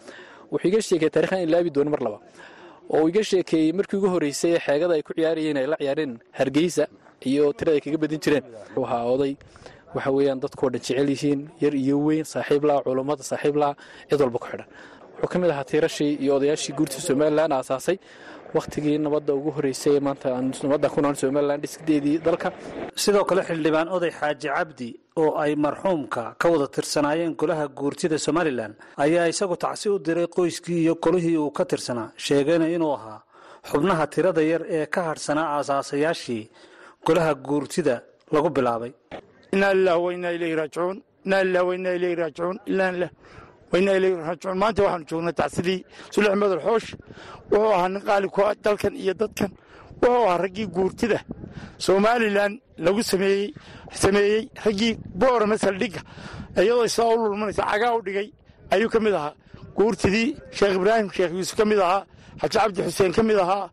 Wuxuu 0.51 0.67
iga 0.71 0.81
sheekeeyey 0.87 1.11
taarikhdan 1.15 1.41
ilaabi 1.47 1.69
doono 1.75 1.89
mar 1.93 2.01
laba 2.07 2.19
oo 2.95 3.03
iga 3.11 3.23
sheekeeyey 3.31 3.71
markii 3.77 3.97
ugu 3.99 4.07
horreysay 4.13 4.51
ee 4.55 4.59
xeegada 4.65 4.93
ay 4.97 5.03
ku 5.07 5.11
ciyaarayeen 5.17 5.57
ay 5.61 5.67
la 5.71 5.77
ciyaareen 5.81 6.11
hargeysa 6.39 6.83
iyo 7.29 7.53
tirada 7.57 7.75
ay 7.77 7.81
kaga 7.85 7.97
badin 8.03 8.19
jireen. 8.23 8.43
Wuxuu 8.75 8.85
ahaa 8.87 9.03
oday 9.15 9.33
waxa 9.95 10.11
weeyaan 10.15 10.39
dadkoo 10.43 10.69
dhan 10.73 10.81
jecel 10.85 11.09
yihiin 11.13 11.41
yar 11.63 11.73
iyo 11.83 11.95
weyn 12.07 12.23
saaxiib 12.33 12.63
laa 12.69 12.79
culummada 12.85 13.23
saaxiib 13.31 13.55
laa 13.63 13.73
cid 14.09 14.19
walba 14.23 14.39
ku 14.43 14.47
xidhan. 14.51 14.67
Wuxuu 15.21 15.29
ka 15.31 15.37
mid 15.41 15.49
ahaa 15.53 15.63
tiirashii 15.71 16.11
iyo 16.23 16.31
odayaashii 16.37 16.73
guurta 16.77 16.99
somalilan 17.07 17.51
aasaasay 17.57 17.97
wakhtigii 18.55 18.97
nabadda 19.05 19.31
ugu 19.39 19.49
horreysay 19.55 19.99
maanta 20.07 20.27
nabadda 20.63 20.87
ku 20.93 20.99
nool 21.01 21.15
somalilan 21.21 21.59
dhisdeedii 21.63 22.17
dalka. 22.25 22.49
Sidoo 23.03 23.23
kale 23.29 23.41
xildhibaan 23.47 23.87
oday 23.95 24.11
xaaji 24.19 24.47
cabdi 24.55 24.89
oo 25.21 25.31
ay 25.43 25.51
marxuumka 25.65 26.23
ka 26.41 26.45
wada 26.51 26.67
tirsanaayeen 26.75 27.33
golaha 27.39 27.65
guurtida 27.79 28.17
somalilan 28.25 28.71
ayaa 29.03 29.27
isagu 29.33 29.55
tacsi 29.63 29.87
u 29.89 29.99
diray 30.05 30.27
qoyskii 30.35 30.79
iyo 30.83 30.93
golihii 31.03 31.37
uu 31.43 31.51
ka 31.57 31.63
tirsanaa 31.71 32.09
sheegayna 32.25 32.67
inuu 32.75 32.93
ahaa 32.97 33.19
xubnaha 33.69 34.03
tirada 34.13 34.41
yar 34.51 34.63
ee 34.77 34.85
ka 34.93 35.01
hadhsanaa 35.09 35.47
aasaasayaashii 35.57 36.43
golaha 37.05 37.31
guurtida 37.47 37.95
lagu 38.33 38.49
bilaabay. 38.55 38.91
Inaa 39.55 39.73
lilah 39.77 39.95
wainaa 40.05 40.31
ilayhi 40.37 40.55
raajicuun 40.61 40.97
inaa 41.25 41.43
lilah 41.47 41.63
wainaa 41.69 41.93
ilayhi 41.99 42.15
raajicuun 42.21 42.57
ilaa 42.71 42.91
lilah 42.95 43.11
wainaa 43.71 43.97
raajicuun 44.27 44.57
maanta 44.63 44.79
waxaanu 44.85 45.05
joognaa 45.09 45.37
tacsidii 45.41 45.79
sulix 46.13 46.33
madal 46.41 46.61
xoosh 46.67 46.89
wuxuu 47.51 47.71
ahaa 47.75 47.89
nin 47.93 48.01
qaali 48.07 48.27
ku 48.35 48.39
ah 48.49 48.53
dalkan 48.65 48.93
iyo 49.03 49.13
dadkan 49.21 49.51
wuxuu 50.01 50.23
ahaa 50.27 50.37
raggii 50.45 50.67
guurtida 50.75 51.19
somalilan 51.85 52.53
lagu 52.85 53.01
sameeyey 54.01 54.41
raggii 54.65 54.93
boorama 55.21 55.57
saldhigga 55.63 56.01
iyadoo 56.61 56.87
sidaa 56.93 57.09
u 57.13 57.17
lulmanaysa 57.23 57.63
cagaa 57.71 57.93
u 57.97 58.01
dhigay 58.07 58.27
ayuu 58.73 58.89
ka 58.93 58.99
mid 59.05 59.13
ahaa 59.19 59.33
guurtidii 59.77 60.29
sheekh 60.57 60.75
ibraahim 60.79 61.07
sheekh 61.15 61.31
yuusuf 61.37 61.55
ka 61.59 61.65
mid 61.71 61.79
ahaa 61.87 62.03
xaji 62.41 62.57
cabdi 62.59 62.79
xuseen 62.87 63.11
ka 63.17 63.23
mid 63.29 63.37
ahaa 63.45 63.65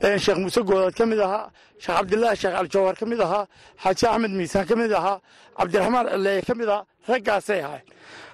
sheekh 0.00 0.38
muuse 0.42 0.60
goodaad 0.68 0.94
ka 0.98 1.04
mid 1.06 1.18
ahaa 1.26 1.50
sheekh 1.82 1.96
cabdilaahi 1.98 2.36
sheekh 2.42 2.54
aljawhar 2.62 2.94
ka 3.00 3.06
mid 3.06 3.20
ahaa 3.26 3.44
xaaji 3.82 4.04
axmed 4.12 4.30
miisaan 4.38 4.66
ka 4.70 4.74
mid 4.76 4.92
ahaa 5.00 5.16
cabdiraxmaan 5.58 6.06
cileeye 6.12 6.42
ka 6.48 6.54
mid 6.60 6.68
ahaa 6.68 6.84
raggaasay 7.10 7.60
ahayn 7.68 7.84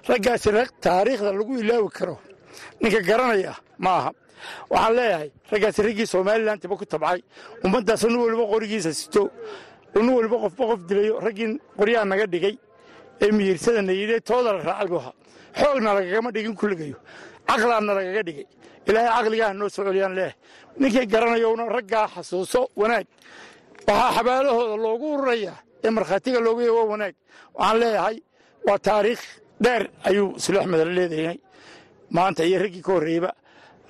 raggaasi 0.09 0.47
rag 0.57 0.69
taariikhda 0.85 1.31
lagu 1.39 1.53
ilaawi 1.63 1.89
karo 1.97 2.15
ninka 2.81 2.99
garanaya 3.09 3.53
ma 3.83 3.91
aha. 3.99 4.11
Waxaan 4.71 4.93
leeyahay 4.97 5.29
raggaasi 5.51 5.79
raggii 5.87 6.05
somalilan 6.13 6.57
tiba 6.61 6.75
ku 6.79 6.85
tabcay 6.93 7.19
ummaddaas 7.65 8.03
nin 8.05 8.17
weliba 8.25 8.45
qorigiisa 8.53 8.91
sito 8.99 9.23
nin 9.95 10.09
weliba 10.17 10.37
qofba 10.43 10.63
qof 10.69 10.79
dilayo 10.89 11.15
raggii 11.25 11.49
qoryaha 11.79 12.05
naga 12.11 12.25
dhigay 12.33 12.55
ee 13.23 13.31
mihiirsadana 13.37 13.93
yidhi 14.01 14.21
tooda 14.29 14.49
la 14.55 14.59
raacay 14.69 14.87
buu 14.91 14.99
ahaa 15.03 15.13
xoogna 15.59 15.89
lagagama 15.97 16.29
dhigin 16.35 16.53
kulligayo 16.61 16.97
caqlaanna 17.49 17.91
lagaga 17.99 18.21
dhigay 18.27 18.45
ilaahay 18.87 19.11
caqligaha 19.23 19.53
noo 19.59 19.69
soo 19.75 19.83
celiyaan 19.87 20.13
leeyahay 20.17 20.35
ninkii 20.79 21.05
garanayowna 21.13 21.63
raggaa 21.77 22.07
xasuuso 22.13 22.61
wanaag. 22.81 23.05
Waxaa 23.87 24.11
xabaalahooda 24.17 24.75
loogu 24.85 25.05
ururayaa 25.15 25.57
ee 25.85 25.89
markhaatiga 25.97 26.39
loogu 26.45 26.61
yahay 26.61 26.75
waa 26.79 26.87
wanaag. 26.93 27.15
Waxaan 27.57 27.77
leeyahay 27.81 28.17
waa 28.67 28.79
taariikh 28.87 29.23
dheer 29.63 29.83
ayuu 30.09 30.29
sulux 30.43 30.65
madal 30.71 30.91
leedahay. 30.97 31.37
Maanta 32.15 32.41
iyo 32.49 32.57
raggii 32.63 32.81
ka 32.87 32.91
horreeyba 32.95 33.31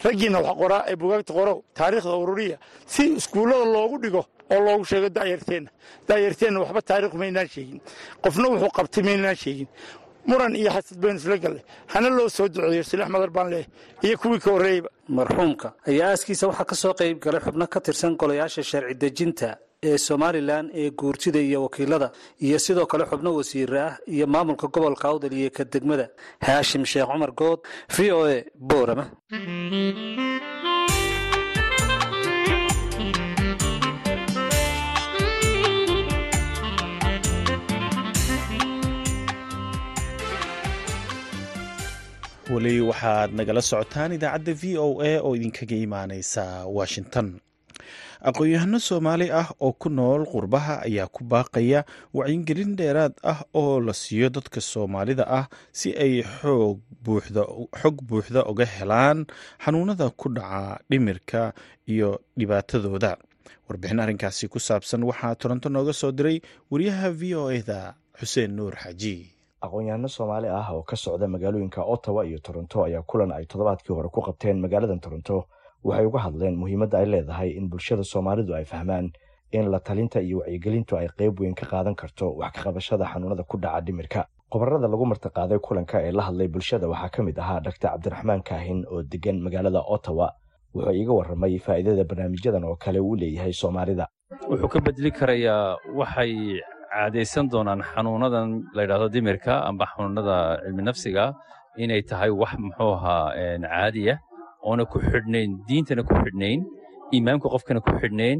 raggiina 0.03 0.39
wax 0.45 0.55
qoraa 0.61 0.83
ee 0.91 0.95
bugaagta 1.01 1.31
qorow 1.37 1.57
taariikhda 1.77 2.15
ururiya 2.23 2.57
si 2.93 3.03
iskuullada 3.19 3.65
loogu 3.75 3.97
dhigo 4.03 4.21
oo 4.53 4.59
loogu 4.67 4.83
sheego 4.89 5.07
da'yarteenna 5.17 5.69
da'yarteenna 6.07 6.57
waxba 6.63 6.81
taariikh 6.89 7.13
maynaan 7.21 7.47
sheegin. 7.53 7.79
Qofna 8.23 8.45
wuxuu 8.51 8.71
qabtay 8.77 9.03
maynaan 9.09 9.35
sheegin 9.43 9.67
muran 10.29 10.53
iyo 10.61 10.69
xasad 10.75 10.97
baynu 11.03 11.17
isla 11.21 11.37
galle 11.43 11.61
hana 11.93 12.09
loo 12.17 12.29
soo 12.37 12.47
duceeyo 12.53 12.83
silix 12.89 13.07
madar 13.15 13.29
baan 13.37 13.49
leeh 13.53 13.65
iyo 14.05 14.15
kuwii 14.21 14.39
ka 14.45 14.49
horreeyba 14.55 14.89
marxuumka 15.17 15.67
ayaa 15.89 16.09
aaskiisa 16.13 16.47
waxaa 16.49 16.65
ka 16.71 16.75
soo 16.75 16.93
qayb 16.99 17.17
galay 17.25 17.41
xubno 17.45 17.65
ka 17.73 17.79
tirsan 17.85 18.13
golayaasha 18.21 18.63
sharci 18.71 18.95
dejinta 19.03 19.49
ee 19.89 19.97
somalilan 20.07 20.65
ee 20.81 20.89
guurtida 20.99 21.39
iyo 21.49 21.59
wakiilada 21.65 22.07
iyo 22.45 22.57
sidoo 22.65 22.85
kale 22.91 23.05
xubno 23.11 23.29
wasiire 23.37 23.79
ah 23.89 23.93
iyo 24.15 24.25
maamulka 24.33 24.67
gobolka 24.73 25.05
awdal 25.11 25.33
iyo 25.33 25.49
ka 25.57 25.63
degmada. 25.73 26.05
Haashim 26.45 26.83
sheekh 26.91 27.07
cumar 27.11 27.31
good 27.39 27.59
v 27.95 27.97
o 28.17 28.19
a 28.25 28.37
boorama 28.69 29.05
weli 42.53 42.75
waxaad 42.89 43.29
nagala 43.37 43.61
socotaan 43.69 44.11
idaacadda 44.17 44.53
v 44.61 44.63
o 44.85 45.01
a 45.01 45.11
oo 45.25 45.31
idinkaga 45.37 45.75
imaaneysa 45.85 46.43
washington. 46.77 47.27
Aqoon-yahano 48.27 48.79
soomaali 48.79 49.27
ah 49.31 49.49
oo 49.65 49.73
ku 49.81 49.89
nool 49.89 50.25
qurbaha 50.33 50.81
ayaa 50.87 51.07
ku 51.15 51.21
baaqaya 51.23 51.85
wacyigelin 52.13 52.75
dheeraad 52.79 53.13
ah 53.23 53.39
oo 53.53 53.79
la 53.79 53.93
siiyo 53.93 54.29
dadka 54.29 54.61
soomaalida 54.61 55.25
ah 55.39 55.45
si 55.71 55.89
ay 55.97 56.23
xog 57.81 57.97
buuxda 58.09 58.41
uga 58.51 58.65
helaan 58.65 59.25
xanuunada 59.63 60.09
ku 60.09 60.29
dhaca 60.29 60.79
dhimirka 60.89 61.53
iyo 61.87 62.09
dhibaatadooda. 62.37 63.17
Warbixin 63.69 63.99
arrinkaasi 63.99 64.47
ku 64.47 64.59
saabsan 64.59 65.03
waxaa 65.03 65.35
toronto 65.35 65.69
nooga 65.69 65.93
soo 65.93 66.11
diray 66.11 66.41
wariyaha 66.71 67.09
v 67.19 67.21
o 67.35 67.49
eda 67.51 67.93
xuseen 68.19 68.51
nuur 68.57 68.73
xaaji 68.77 69.34
aqoon-yahano 69.65 70.07
soomaali 70.07 70.47
ah 70.47 70.67
oo 70.73 70.83
ka 70.83 70.95
socda 70.95 71.27
magaalooyinka 71.27 71.81
ottawa 71.83 72.25
iyo 72.25 72.39
toronto 72.39 72.83
ayaa 72.83 73.01
kulan 73.07 73.31
ay 73.31 73.45
toddobaadkii 73.45 73.93
hore 73.95 74.09
ku 74.09 74.21
qabteen 74.21 74.59
magaaladan 74.61 74.99
toronto. 74.99 75.47
Waxay 75.83 76.05
uga 76.05 76.19
hadleen 76.19 76.55
muhiimadda 76.57 76.97
ay 76.99 77.05
leedahay 77.05 77.49
in 77.55 77.69
bulshada 77.69 78.03
soomaalidu 78.03 78.53
ay 78.55 78.65
fahmaan 78.65 79.11
in 79.51 79.69
la 79.71 79.79
talinta 79.79 80.19
iyo 80.21 80.39
wacyigelintu 80.39 80.97
ay 80.97 81.07
qayb 81.17 81.39
weyn 81.39 81.55
ka 81.55 81.65
qaadan 81.65 81.95
karto 81.95 82.33
wax 82.35 82.51
ka 82.53 82.61
qabashada 82.63 83.05
xanuunada 83.05 83.43
ku 83.43 83.57
dhaca 83.57 83.81
dhimirka. 83.81 84.25
Qobarada 84.51 84.87
lagu 84.87 85.05
martiqaaday 85.05 85.59
kulanka 85.59 86.01
ee 86.03 86.11
la 86.11 86.23
hadlay 86.27 86.47
bulshada 86.47 86.87
waxaa 86.89 87.09
ka 87.09 87.23
mid 87.23 87.37
ahaa 87.39 87.59
dhaktar 87.59 87.91
cabdiraxmaan 87.91 88.43
kaahin 88.43 88.83
oo 88.91 89.03
degan 89.03 89.39
magaalada 89.41 89.81
ottawa. 89.87 90.33
Wuxuu 90.75 90.91
iiga 90.91 91.13
warramay 91.13 91.57
faa'iidada 91.59 92.03
barnaamijyadan 92.03 92.63
oo 92.65 92.75
kale 92.75 92.99
uu 92.99 93.15
leeyahay 93.15 93.53
soomaalida. 93.53 94.07
Wuxuu 94.49 94.67
ka 94.67 94.79
bedeli 94.81 95.11
karayaa 95.11 95.77
waxay 95.95 96.59
caadaysan 96.95 97.45
doonaan 97.53 97.81
xanuunadan 97.91 98.47
layidhahdo 98.77 99.07
dimirka 99.15 99.53
amba 99.69 99.85
xanuunada 99.91 100.37
cilmi 100.63 100.83
nafsiga 100.89 101.25
inay 101.83 102.01
tahay 102.09 102.31
wax 102.41 102.53
muxuu 102.65 102.91
ahaa 102.97 103.35
caadiya 103.63 104.15
oona 104.67 104.83
ku 104.91 104.97
xidhnayn 105.11 105.49
diintana 105.67 106.01
ku 106.07 106.13
xidhnayn 106.23 106.59
iimaamka 107.15 107.47
qofkana 107.53 107.79
ku 107.85 107.91
xidhnayn 108.01 108.37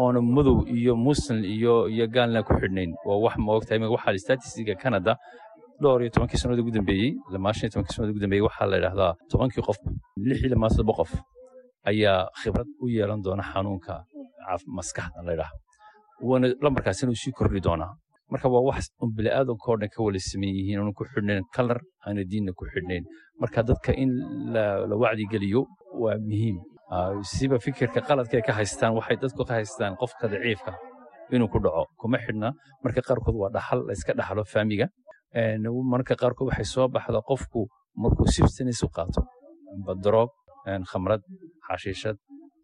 oona 0.00 0.18
madow 0.36 0.56
iyo 0.76 0.92
muslim 1.08 1.38
iyo 1.54 1.74
iyo 1.94 2.04
gaalna 2.14 2.40
ku 2.46 2.52
xidhnayn. 2.60 2.90
Waa 3.06 3.18
wax 3.24 3.34
ma 3.44 3.50
ogtahay 3.58 3.78
waxaa 3.96 4.18
statistiga 4.24 4.74
canada 4.82 5.12
dhowr 5.82 6.00
iyo 6.02 6.10
tobankii 6.14 6.38
sannadood 6.40 6.62
ugu 6.66 6.72
dambeeyey 6.78 7.10
lamaa 7.34 7.52
shan 7.56 7.64
iyo 7.66 7.72
tobankii 7.74 7.94
sannadood 7.94 8.14
ugu 8.16 8.22
dambeeyey 8.24 8.44
waxaa 8.48 8.66
la 8.72 8.76
yidhahdaa 8.78 9.12
tobankii 9.30 9.62
qof 9.68 9.78
lix 10.28 10.38
iyo 10.42 10.50
lamaa 10.54 10.70
toddoba 10.74 10.94
qof 11.00 11.10
ayaa 11.90 12.20
khibrad 12.40 12.68
u 12.82 12.86
yeelan 12.96 13.20
doona 13.26 13.44
xanuunka 13.52 13.94
maskaxda 14.78 15.20
la 15.26 15.30
yidhaahdo 15.34 15.58
waana 16.20 16.46
lambarkaasina 16.64 17.10
uu 17.12 17.20
sii 17.24 17.32
kordhi 17.32 17.60
doonaa. 17.60 17.92
Marka 18.30 18.48
waa 18.48 18.62
wax 18.68 18.88
bini'aadanka 19.16 19.66
oo 19.70 19.76
dhan 19.80 19.90
ka 19.94 20.00
wala 20.02 20.18
saman 20.18 20.48
yihiin 20.58 20.78
oona 20.80 20.92
ku 20.98 21.04
xidhnayn 21.04 21.44
kalar 21.54 21.78
aana 22.06 22.22
diinna 22.30 22.52
ku 22.58 22.64
xidhnayn. 22.72 23.04
Marka 23.40 23.62
dadka 23.62 23.92
in 23.92 24.10
la 24.54 24.94
wacdigeliyo 25.02 25.62
waa 26.02 26.16
muhiim. 26.28 26.56
Siba 27.22 27.58
fikirka 27.58 28.00
qaladka 28.08 28.36
ay 28.38 28.42
ka 28.48 28.52
haystaan 28.58 28.92
waxay 28.98 29.16
dadku 29.22 29.44
ka 29.44 29.54
haystaan 29.60 29.96
qofka 30.00 30.28
daciifka 30.32 30.72
inuu 31.34 31.48
ku 31.52 31.58
dhaco 31.64 31.84
kuma 32.00 32.18
xidhna. 32.24 32.48
Marka 32.84 33.00
qaarkood 33.08 33.36
waa 33.42 33.50
dhaxal 33.56 33.80
layska 33.88 34.12
dhaxlo 34.18 34.44
faamiga. 34.52 34.86
Marka 35.92 36.14
qaarkood 36.16 36.48
waxay 36.50 36.64
soo 36.74 36.88
baxda 36.88 37.20
qofku 37.30 37.68
markuu 38.02 38.26
sibstanis 38.34 38.82
u 38.86 38.88
qaato. 38.88 39.20
Amba 39.74 39.92
droog 40.04 40.30
khamrad 40.90 41.20
xashiishad 41.68 42.16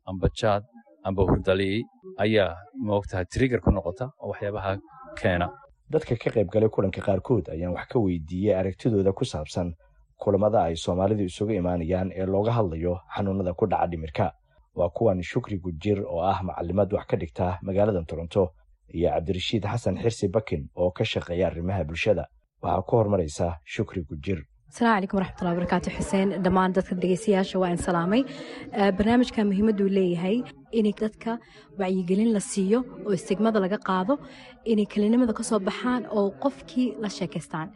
amba 0.08 0.28
jaad 0.40 0.62
amba 1.04 1.22
hurdaliyey 1.28 1.82
ayaa 2.24 2.56
maogtahay 2.88 3.24
trigger 3.34 3.60
ku 3.60 3.70
noqota 3.70 4.04
oo 4.22 4.28
waxyaabaha 4.32 4.72
keena. 5.20 5.46
Dadka 5.92 6.14
ka 6.22 6.30
qayb 6.34 6.48
galay 6.54 6.68
kulanka 6.74 7.00
qaarkood 7.06 7.48
ayaan 7.54 7.72
wax 7.76 7.86
ka 7.92 7.98
weydiiyey 7.98 8.54
aragtidooda 8.60 9.12
ku 9.12 9.24
saabsan 9.24 9.74
kulamada 10.22 10.58
ay 10.68 10.76
soomaalidu 10.76 11.24
isugu 11.30 11.52
imaanayaan 11.60 12.12
ee 12.14 12.26
looga 12.26 12.52
hadlayo 12.58 12.94
xanuunada 13.16 13.52
ku 13.58 13.66
dhaca 13.66 13.86
dhimirka. 13.90 14.26
Waa 14.78 14.88
kuwan 14.96 15.22
shukri 15.22 15.56
gujir 15.58 15.98
oo 16.06 16.20
ah 16.32 16.38
macalimad 16.42 16.92
wax 16.92 17.06
ka 17.10 17.16
dhigta 17.16 17.58
magaaladan 17.62 18.06
toronto 18.06 18.52
iyo 18.94 19.08
cabdirashiid 19.10 19.64
xasan 19.72 19.96
xirsi 20.02 20.28
bakin 20.28 20.68
oo 20.76 20.90
ka 20.90 21.04
shaqeeya 21.04 21.46
arrimaha 21.50 21.84
bulshada. 21.84 22.24
Waxaa 22.62 22.82
ku 22.88 22.96
hormaraysa 22.96 23.46
shukri 23.64 24.02
gujir. 24.08 24.38
Asalaamu 24.70 24.94
calaykum 24.94 25.16
waraxmatullahi 25.18 25.54
wabarakaatu 25.56 25.90
xuseen. 25.96 26.28
Dhammaan 26.44 26.72
dadka 26.76 26.94
dhegeystayaasha 26.94 27.58
waa 27.58 27.70
in 27.74 27.78
salaamay. 27.88 28.22
Barnaamijka 28.98 29.42
muhiimaduu 29.44 29.88
leeyahay 29.88 30.36
in 30.78 30.86
dadka 31.02 31.38
wacyigelin 31.78 32.30
la 32.36 32.40
siiyo 32.40 32.78
oo 33.06 33.12
istigmada 33.18 33.58
laga 33.64 33.78
qaado 33.88 34.14
inay 34.64 34.86
kelinimada 34.92 35.32
ka 35.38 35.42
soo 35.42 35.58
baxaan 35.68 36.02
oo 36.16 36.30
qofkii 36.44 36.88
la 37.02 37.08
sheekaystaan 37.08 37.68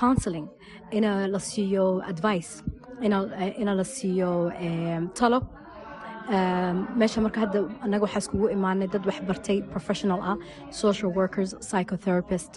counseling 0.00 0.46
ina 0.92 1.10
la 1.34 1.38
siiyo 1.38 1.84
advice 2.12 2.62
ina 3.02 3.72
la 3.80 3.84
siiyo 3.84 4.30
talo. 5.18 5.40
Meesha 7.00 7.20
marka 7.20 7.40
hadda 7.44 7.58
annaga 7.84 8.04
waxaa 8.06 8.22
iskugu 8.24 8.46
imaanay 8.56 8.88
dad 8.94 9.04
wax 9.08 9.18
bartay 9.28 9.58
professional 9.72 10.20
ah 10.30 10.36
social 10.70 11.10
workers 11.18 11.50
psychotherapist 11.60 12.52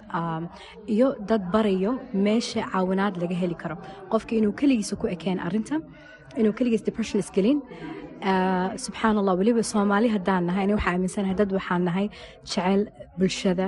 iyo 0.87 1.07
dad 1.29 1.43
barayo 1.53 1.91
meesha 2.13 2.61
caawinaad 2.71 3.17
laga 3.21 3.35
heli 3.41 3.55
karo. 3.63 3.75
Qofka 4.11 4.33
inuu 4.39 4.53
keligiisa 4.59 4.95
ku 4.95 5.07
ekeen 5.15 5.39
arinta 5.47 5.75
inuu 6.39 6.53
keligiis 6.57 6.83
depression 6.87 7.19
isgelin. 7.23 7.59
Subxaan 8.85 9.17
allah 9.21 9.35
weliba 9.41 9.63
soomaali 9.73 10.09
haddaan 10.15 10.47
nahay 10.49 10.63
ani 10.65 10.73
waxaa 10.77 10.93
aaminsanahay 10.93 11.35
dad 11.41 11.51
waxaan 11.57 11.83
nahay 11.87 12.07
jecel 12.51 12.81
bulshada. 13.19 13.67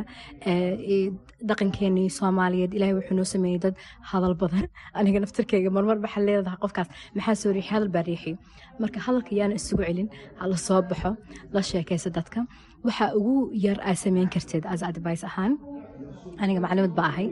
Dhaqankeenii 1.49 2.10
soomaaliyeed 2.19 2.73
ilaahay 2.77 2.95
wuxuu 2.99 3.17
noo 3.19 3.27
sameeyey 3.34 3.60
dad 3.65 3.75
hadal 4.12 4.36
badan. 4.41 4.65
Aniga 4.99 5.19
naftarkeyga 5.25 5.69
marmar 5.77 5.97
waxaa 6.05 6.25
leedahay 6.27 6.60
qofkaas. 6.63 6.89
Maxaa 7.15 7.36
soo 7.41 7.53
riixi? 7.58 7.71
Hadal 7.75 7.89
baa 7.95 8.05
riixi. 8.10 8.38
Marka 8.82 9.05
hadalka 9.08 9.32
yaana 9.39 9.60
isugu 9.62 9.84
celin 9.89 10.10
hala 10.41 10.58
soo 10.67 10.82
baxo 10.91 11.12
la 11.55 11.62
sheekaysa 11.71 12.10
dadka. 12.17 12.39
Waxaa 12.88 13.12
ugu 13.19 13.36
yar 13.65 13.77
aa 13.89 13.95
sameyn 14.03 14.29
karteed 14.36 14.65
as 14.73 14.82
advice 14.91 15.23
ahaan 15.29 15.53
aniga 16.41 16.60
maclimad 16.65 16.93
ba 16.99 17.03
ahay 17.12 17.27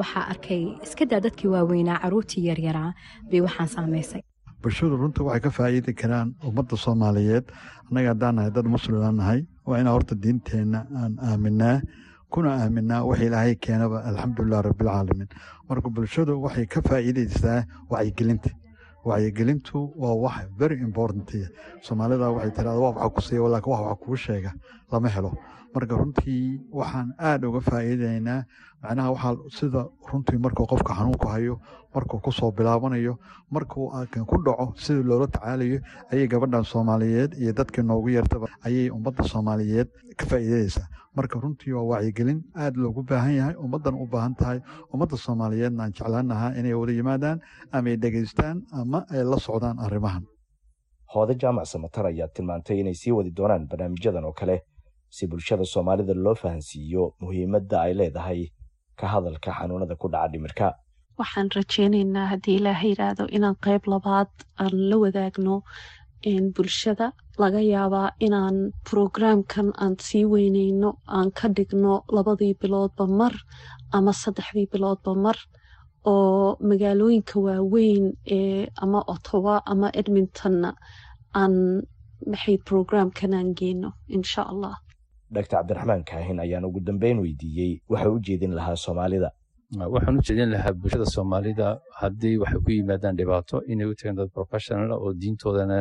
waxaa 0.00 0.24
arkay 0.32 0.62
iska 0.84 1.04
daa 1.10 1.20
dadkii 1.26 1.50
waaweynaa 1.54 1.98
caruurtii 2.02 2.46
yaryaraa 2.50 2.90
bay 3.30 3.40
waxaan 3.46 3.70
saamaysay 3.76 4.22
bulshadu 4.62 4.96
runta 4.98 5.22
waxay 5.22 5.40
ka 5.40 5.50
faa'iidi 5.50 5.92
karaan 5.94 6.34
ummadda 6.48 6.76
soomaaliyeed. 6.76 7.46
Annaga 7.88 8.08
haddaan 8.12 8.34
nahay 8.36 8.50
dad 8.50 8.66
muslimaan 8.66 9.16
nahay 9.20 9.40
waa 9.66 9.78
inaan 9.80 9.94
horta 9.96 10.14
diinteenna 10.24 10.80
aan 11.02 11.14
aaminaa 11.30 11.80
kuna 12.32 12.50
aaminaa 12.62 13.04
wax 13.08 13.20
ilaahay 13.26 13.54
keenaba 13.56 14.02
alxamdulilah 14.10 14.62
rabbilcaalamiin 14.68 15.28
marka 15.68 15.88
bulshadu 15.90 16.40
waxay 16.44 16.66
ka 16.66 16.80
faa'iidaysaa 16.88 17.64
wacyigelinta. 17.90 18.50
Wacyigelintu 19.08 19.92
waa 19.96 20.14
wax 20.24 20.36
very 20.58 20.76
important. 20.88 21.30
Soomaalida 21.86 22.30
waxay 22.34 22.50
tirahda 22.50 22.80
waa 22.82 22.92
waxa 22.98 23.10
ku 23.14 23.20
siiya 23.22 23.42
wax 23.42 23.64
wax 23.66 23.98
kuu 24.02 24.16
sheega 24.16 24.52
lama 24.92 25.08
helo. 25.08 25.32
Marka 25.74 25.94
runtii 26.00 26.60
waxaan 26.72 27.14
aad 27.18 27.44
uga 27.46 27.60
faa'iidaynaa 27.60 28.42
macnaha 28.82 29.08
waxaa 29.14 29.34
sida 29.58 29.80
runtii 30.10 30.38
markuu 30.44 30.66
qofka 30.66 30.92
xanuunku 30.98 31.26
hayo 31.28 31.54
markuu 31.94 32.18
ku 32.24 32.30
soo 32.38 32.50
bilaabanayo 32.58 33.14
markuu 33.50 33.86
kan 34.12 34.24
ku 34.30 34.36
dhaco 34.46 34.66
sidii 34.84 35.02
loola 35.10 35.26
tacaalayo 35.26 35.78
ayay 36.12 36.26
gabadhan 36.32 36.64
soomaaliyeed 36.72 37.32
iyo 37.42 37.52
dadkii 37.58 37.82
noogu 37.90 38.08
yartaba 38.16 38.46
ayay 38.66 38.90
ummadda 38.96 39.24
soomaaliyeed 39.32 39.88
ka 40.18 40.24
faa'iidaysaa 40.30 40.86
marka 41.16 41.40
runtii 41.42 41.72
waa 41.72 41.84
wacyigelin 41.92 42.40
aad 42.64 42.74
loogu 42.82 43.02
baahan 43.10 43.34
yahay 43.40 43.54
ummaddan 43.64 43.94
u 44.02 44.06
baahan 44.12 44.34
tahay 44.40 44.58
ummadda 44.94 45.16
soomaaliyeedna 45.26 45.82
aan 45.84 45.92
jeclaan 45.98 46.28
lahaa 46.32 46.50
inay 46.60 46.74
wada 46.80 46.92
yimaadaan 46.98 47.38
ama 47.72 47.88
ay 47.90 47.96
dhegaystaan 48.02 48.56
ama 48.80 48.98
ay 49.10 49.24
la 49.30 49.38
socdaan 49.46 49.78
arrimahan. 49.86 50.24
Hoode 51.14 51.34
jaamac 51.42 51.66
samatar 51.72 52.06
ayaa 52.06 52.28
tilmaantay 52.34 52.78
inay 52.80 52.94
sii 52.94 53.12
wadi 53.16 53.30
doonaan 53.38 53.64
barnaamijyadan 53.70 54.24
oo 54.28 54.32
kale 54.40 54.56
si 55.16 55.26
bulshada 55.26 55.64
soomaalida 55.64 56.14
loo 56.14 56.34
fahansiiyo 56.42 57.04
muhiimadda 57.20 57.76
ay 57.86 57.92
leedahay 58.00 58.40
ka 59.00 59.06
hadalka 59.12 59.50
xanuunada 59.58 59.96
ku 59.96 60.08
dhaca 60.12 60.28
dhimirka 60.32 60.66
waxaan 61.18 61.48
rajeynaynaa 61.56 62.26
haddii 62.32 62.56
ilaaha 62.60 62.86
yidhaahdo 62.90 63.24
inaan 63.36 63.56
qayb 63.66 63.82
labaad 63.92 64.30
aan 64.62 64.74
la 64.90 64.96
wadaagno 65.04 65.54
bulshada 66.56 67.06
laga 67.42 67.60
yaabaa 67.74 68.08
inaan 68.26 68.56
brograamkan 68.90 69.68
aan 69.82 69.94
sii 70.06 70.24
weyneyno 70.32 70.90
aan 71.16 71.30
ka 71.38 71.48
dhigno 71.56 71.94
labadii 72.16 72.54
biloodba 72.60 73.06
mar 73.20 73.34
ama 73.96 74.12
saddexdii 74.22 74.66
biloodba 74.72 75.14
mar 75.14 75.36
oo 76.12 76.56
magaalooyinka 76.70 77.36
waaweyn 77.46 78.06
ee 78.36 78.66
ama 78.82 79.00
ottawa 79.14 79.54
ama 79.72 79.88
edmontonna 80.00 80.70
aan 81.40 81.54
maxay 82.30 82.56
brograamkan 82.66 83.34
aan 83.34 83.54
geyno 83.60 83.90
insha 84.16 84.42
allah. 84.52 84.74
Dr 85.30 85.46
cabdiraxmaan 85.50 86.04
kaahin 86.04 86.40
ayaan 86.40 86.64
ugu 86.64 86.80
dambeyn 86.80 87.18
weydiiyey 87.24 87.72
waxa 87.88 88.10
u 88.10 88.18
jeedin 88.26 88.54
lahaa 88.58 88.76
soomaalida 88.76 89.30
waxaan 89.76 90.16
u 90.18 90.22
jeedin 90.24 90.50
lahaa 90.54 90.72
bulshada 90.72 91.04
soomaalida 91.04 91.66
haddii 92.00 92.36
waxay 92.42 92.60
ku 92.64 92.70
yimaadaan 92.72 93.16
dhibaato 93.18 93.56
inay 93.72 93.86
u 93.86 93.94
tagaan 93.94 94.16
dad 94.16 94.30
professional 94.32 94.90
oo 94.92 95.12
diintoodana 95.12 95.78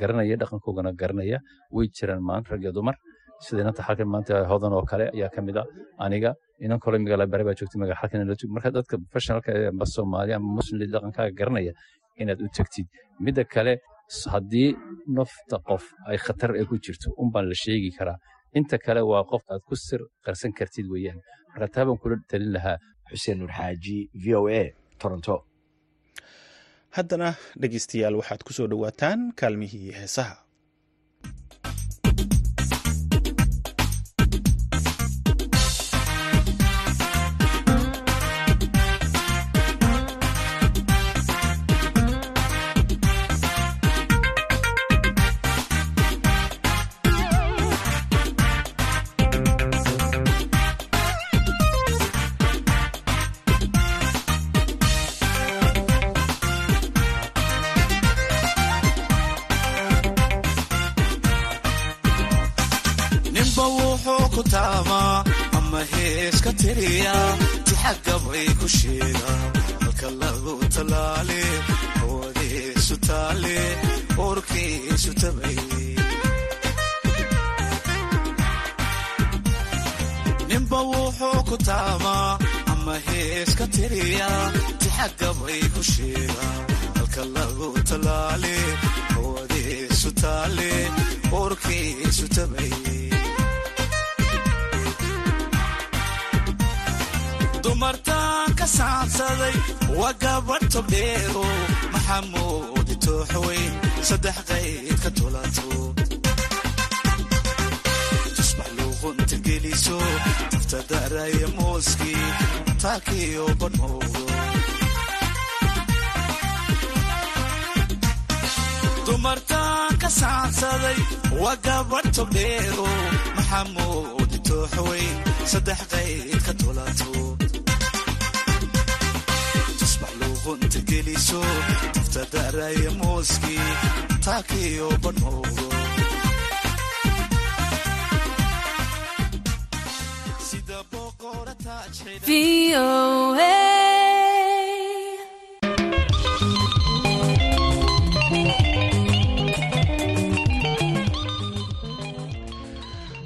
garanaya 0.00 0.36
dhaqankoogana 0.36 0.92
garanaya 1.00 1.38
way 1.72 1.88
jiraan 1.96 2.20
maanta 2.28 2.50
rag 2.52 2.62
iyo 2.62 2.72
dumar 2.72 2.96
sida 3.40 3.62
inanta 3.62 3.82
maanta 4.14 4.44
hodan 4.50 4.72
oo 4.78 4.84
kale 4.90 5.04
ayaa 5.14 5.30
ka 5.34 5.40
mid 5.46 5.56
a 5.56 5.64
aniga 6.04 6.30
inan 6.64 6.78
kale 6.84 6.96
magaala 6.98 7.24
bare 7.32 7.44
baa 7.48 7.54
joogtay 7.58 7.78
magaala 7.80 8.00
halkan 8.02 8.28
la 8.28 8.34
joog. 8.40 8.50
Marka 8.56 8.70
dadka 8.76 8.94
professionalka 9.10 9.50
amba 9.72 9.84
soomaali 9.94 10.32
ama 10.36 10.48
muslim 10.58 10.78
dhaqankaaga 10.94 11.32
garanaya 11.40 11.72
inaad 12.20 12.40
u 12.44 12.48
tagtid. 12.56 12.86
Midda 13.24 13.42
kale 13.54 13.72
haddii 14.32 14.76
nafta 15.16 15.56
qof 15.68 15.84
ay 16.10 16.18
khatar 16.24 16.50
ay 16.60 16.64
ku 16.68 16.74
jirto 16.84 17.08
unbaan 17.22 17.44
la 17.50 17.54
sheegi 17.64 17.90
karaa. 17.98 18.18
Inta 18.58 18.76
kale 18.84 19.00
waa 19.10 19.22
qof 19.30 19.42
aad 19.52 19.62
ku 19.68 19.74
sir 19.86 20.00
qarsan 20.24 20.52
kartid 20.58 20.86
weeyaan. 20.92 21.18
Marka 21.54 21.66
taa 21.74 21.84
baan 21.88 21.98
kula 22.02 22.16
talin 22.30 22.52
lahaa 22.56 22.76
xuseen 23.10 23.38
nur 23.38 23.52
xaaji 23.58 23.96
v 24.14 24.34
o 24.40 24.48
a 24.48 24.62
toronto. 24.98 25.44
Haddana 26.96 27.34
dhegeystayaal 27.60 28.16
waxaad 28.20 28.42
ku 28.46 28.52
soo 28.52 28.66
dhowaataan 28.66 29.32
kaalmihii 29.40 29.92
heesaha 29.98 30.36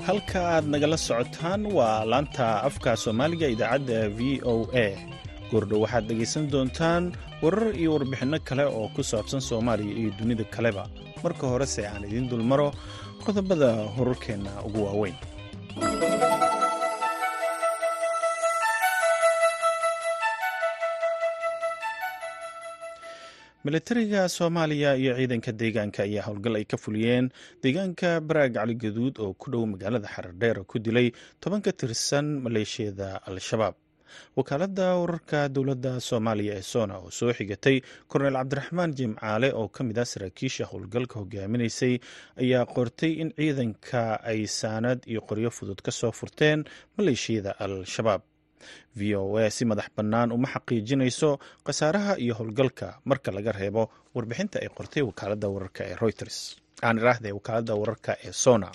halka 0.07 0.40
aad 0.55 0.64
nagala 0.72 0.96
socotaan 1.07 1.61
waa 1.76 1.98
laanta 2.12 2.46
afka 2.68 2.90
soomaaliga 3.05 3.46
idaacadda 3.55 3.98
v 4.18 4.20
o 4.52 4.55
a. 4.87 4.88
Goordhow 5.50 5.81
waxaad 5.85 6.05
dhegaysan 6.11 6.44
doontaan 6.52 7.05
warar 7.44 7.70
iyo 7.81 7.90
warbixinno 7.96 8.38
kale 8.48 8.64
oo 8.78 8.87
ku 8.94 9.00
saabsan 9.11 9.40
soomaaliya 9.48 9.94
iyo 10.00 10.11
dunida 10.18 10.44
kaleba. 10.55 10.85
Marka 11.22 11.44
horese 11.52 11.83
aan 11.90 12.02
idiin 12.09 12.26
dulmaro 12.31 12.68
qodobada 13.24 13.70
horarkeenna 13.96 14.52
ugu 14.66 14.81
waaweyn 14.87 15.16
milatariga 23.64 24.29
soomaaliya 24.29 24.96
iyo 24.96 25.12
ciidanka 25.16 25.53
deegaanka 25.53 26.03
ayaa 26.03 26.25
howlgal 26.27 26.57
ay 26.59 26.64
ka 26.64 26.77
fuliyeen 26.77 27.31
deegaanka 27.62 28.20
baraag 28.20 28.55
cali 28.59 28.75
gaduud 28.75 29.14
oo 29.22 29.33
ku 29.35 29.51
dhow 29.51 29.62
magaalada 29.66 30.09
xaradheer 30.14 30.64
ku 30.66 30.79
dilay 30.79 31.12
toban 31.40 31.62
ka 31.62 31.72
tirsan 31.72 32.42
maleeshiyada 32.44 33.22
al-shabaab. 33.27 33.75
Wakaaladda 34.37 34.87
wararka 35.01 35.48
dowladda 35.48 36.01
soomaaliya 36.01 36.55
ee 36.59 36.62
sona 36.72 36.98
oo 36.98 37.11
soo 37.11 37.33
xigatay 37.33 37.77
korneyl 38.11 38.35
cabdiraxmaan 38.40 38.92
jimcaale 38.98 39.48
oo 39.55 39.68
ka 39.68 39.85
mid 39.85 39.98
ah 39.98 40.05
saraakiisha 40.12 40.64
howlgalka 40.72 41.16
hogaaminaysay 41.22 41.94
ayaa 42.42 42.66
qortay 42.75 43.12
in 43.22 43.31
ciidanka 43.38 44.03
ay 44.33 44.40
saanad 44.46 44.98
iyo 45.07 45.20
qoryo 45.29 45.51
fudud 45.51 45.81
ka 45.87 45.90
soo 46.01 46.12
furteen 46.12 46.64
maleeshiyada 46.98 47.55
al-shabaab 47.64 48.22
v 48.98 49.16
o 49.16 49.37
a 49.38 49.51
si 49.57 49.64
madax 49.70 49.88
bannaan 49.96 50.33
uma 50.37 50.48
xaqiijinayso 50.55 51.31
khasaaraha 51.66 52.12
iyo 52.25 52.35
howlgalka 52.38 52.88
marka 53.11 53.31
laga 53.37 53.53
reebo 53.61 53.83
warbixinta 54.14 54.57
ay 54.62 54.68
qortay 54.79 55.03
wakaaladda 55.09 55.48
wararka 55.55 55.83
ee 55.90 55.96
reuters. 56.03 56.37
Aan 56.87 56.98
iraahde 57.03 57.29
wakaaladda 57.38 57.75
wararka 57.81 58.12
ee 58.27 58.33
sona. 58.44 58.68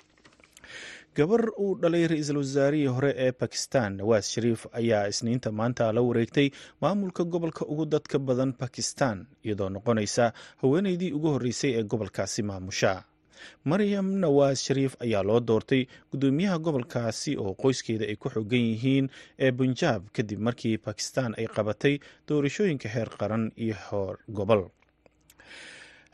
Gabar 1.17 1.49
uu 1.57 1.73
dhalay 1.81 2.03
ra'iisul 2.11 2.37
wasaarihii 2.43 2.87
hore 2.95 3.11
ee 3.25 3.31
bakistan 3.41 3.91
nawaas 3.99 4.25
shariif 4.33 4.61
ayaa 4.79 5.07
isniinta 5.11 5.49
maanta 5.59 5.85
la 5.95 6.01
wareegtay 6.07 6.47
maamulka 6.81 7.23
gobolka 7.33 7.63
ugu 7.65 7.85
dadka 7.93 8.17
badan 8.27 8.51
bakistan 8.61 9.17
iyadoo 9.45 9.69
noqonaysa 9.75 10.25
haweeneydii 10.61 11.11
ugu 11.17 11.29
horreysay 11.35 11.71
ee 11.79 11.83
gobolkaasi 11.93 12.41
maamusha 12.49 12.91
maryam 13.71 14.07
nawaas 14.23 14.59
shariif 14.67 14.93
ayaa 15.05 15.23
loo 15.29 15.39
doortay 15.49 15.81
guddoomiyaha 16.11 16.57
gobolkaasi 16.67 17.31
oo 17.43 17.53
qoyskeeda 17.63 18.05
ay 18.11 18.15
ku 18.23 18.29
xogan 18.35 18.63
yihiin 18.71 19.05
ee 19.45 19.51
bunjaab 19.59 20.03
kadib 20.17 20.39
markii 20.47 20.75
bakistan 20.87 21.31
ay 21.39 21.47
qabatay 21.57 21.95
doorashooyinka 22.27 22.89
heer 22.95 23.09
qaran 23.21 23.45
iyo 23.65 23.75
heer 23.85 24.15
gobol 24.39 24.63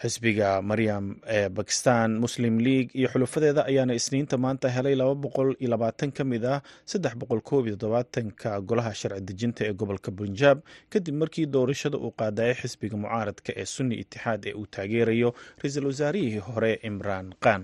xisbiga 0.04 0.50
maryam 0.70 1.06
ee 1.38 1.50
bakistan 1.60 2.10
muslim 2.24 2.56
league 2.68 2.92
iyo 3.00 3.08
xulufadeeda 3.14 3.62
ayaana 3.72 3.94
isniinta 4.00 4.36
maanta 4.46 4.68
helay 4.76 4.96
laba 5.02 5.16
boqol 5.26 5.50
iyo 5.62 5.70
labaatan 5.74 6.12
ka 6.18 6.24
mid 6.32 6.44
ah 6.54 6.60
saddex 6.92 7.14
boqol 7.22 7.42
koob 7.50 7.64
iyo 7.68 7.76
todobaatanka 7.82 8.52
golaha 8.70 8.94
sharci 9.02 9.22
dejinta 9.30 9.62
ee 9.70 9.74
gobolka 9.82 10.10
bunjaab 10.20 10.58
kadib 10.94 11.16
markii 11.22 11.46
doorashada 11.56 11.98
uu 12.06 12.12
qaadayay 12.22 12.56
xisbiga 12.62 12.98
mucaaradka 13.04 13.52
ee 13.62 13.66
sunni 13.76 13.96
itixaad 14.04 14.42
ee 14.50 14.54
uu 14.62 14.66
taageerayo 14.76 15.30
ra'iisul 15.62 15.86
wasaarihii 15.92 16.42
hore 16.48 16.74
imraan 16.90 17.28
khan 17.46 17.64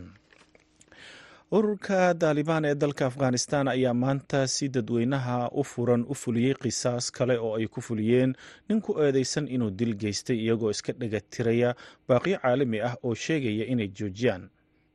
ururka 1.52 2.14
daalibaan 2.22 2.66
ee 2.66 2.76
dalka 2.82 3.06
afghanistan 3.06 3.68
ayaa 3.68 3.94
maanta 3.94 4.48
si 4.48 4.70
dadweynaha 4.70 5.50
u 5.52 5.64
furan 5.64 6.06
u 6.10 6.14
fuliyey 6.14 6.54
qisaas 6.64 7.10
kale 7.12 7.36
oo 7.40 7.56
ay 7.58 7.66
ku 7.68 7.82
fuliyeen 7.82 8.36
nin 8.70 8.82
ku 8.82 8.92
eedeysan 9.02 9.48
inuu 9.56 9.72
dil 9.80 9.94
geystay 10.02 10.38
iyagoo 10.38 10.70
iska 10.70 10.94
dhagatiraya 10.94 11.74
baaqyo 12.08 12.38
caalami 12.44 12.80
ah 12.90 12.96
oo 13.04 13.16
sheegaya 13.16 13.66
inay 13.66 13.90
joojiyaan. 13.98 14.44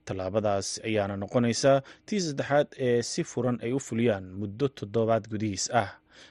Tallaabadaas 0.06 0.68
ayaana 0.86 1.16
noqonaysa 1.16 1.82
tii 2.06 2.20
saddexaad 2.26 2.68
ee 2.86 3.02
si 3.02 3.22
furan 3.30 3.58
ay 3.64 3.72
u 3.72 3.78
fuliyaan 3.86 4.24
muddo 4.40 4.68
toddobaad 4.68 5.24
gudihiis 5.32 5.66
ah. 5.82 5.90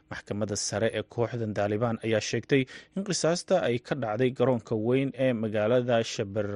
Maxkamadda 0.09 0.55
sare 0.55 0.87
ee 0.97 1.03
kooxdan 1.13 1.53
daalibaan 1.57 1.97
ayaa 2.05 2.21
sheegtay 2.29 2.63
in 2.95 3.03
qisaasta 3.07 3.55
ay 3.67 3.79
ka 3.87 3.95
dhacday 3.95 4.31
garoonka 4.37 4.75
weyn 4.87 5.11
ee 5.25 5.33
magaalada 5.33 6.03
shaber 6.03 6.47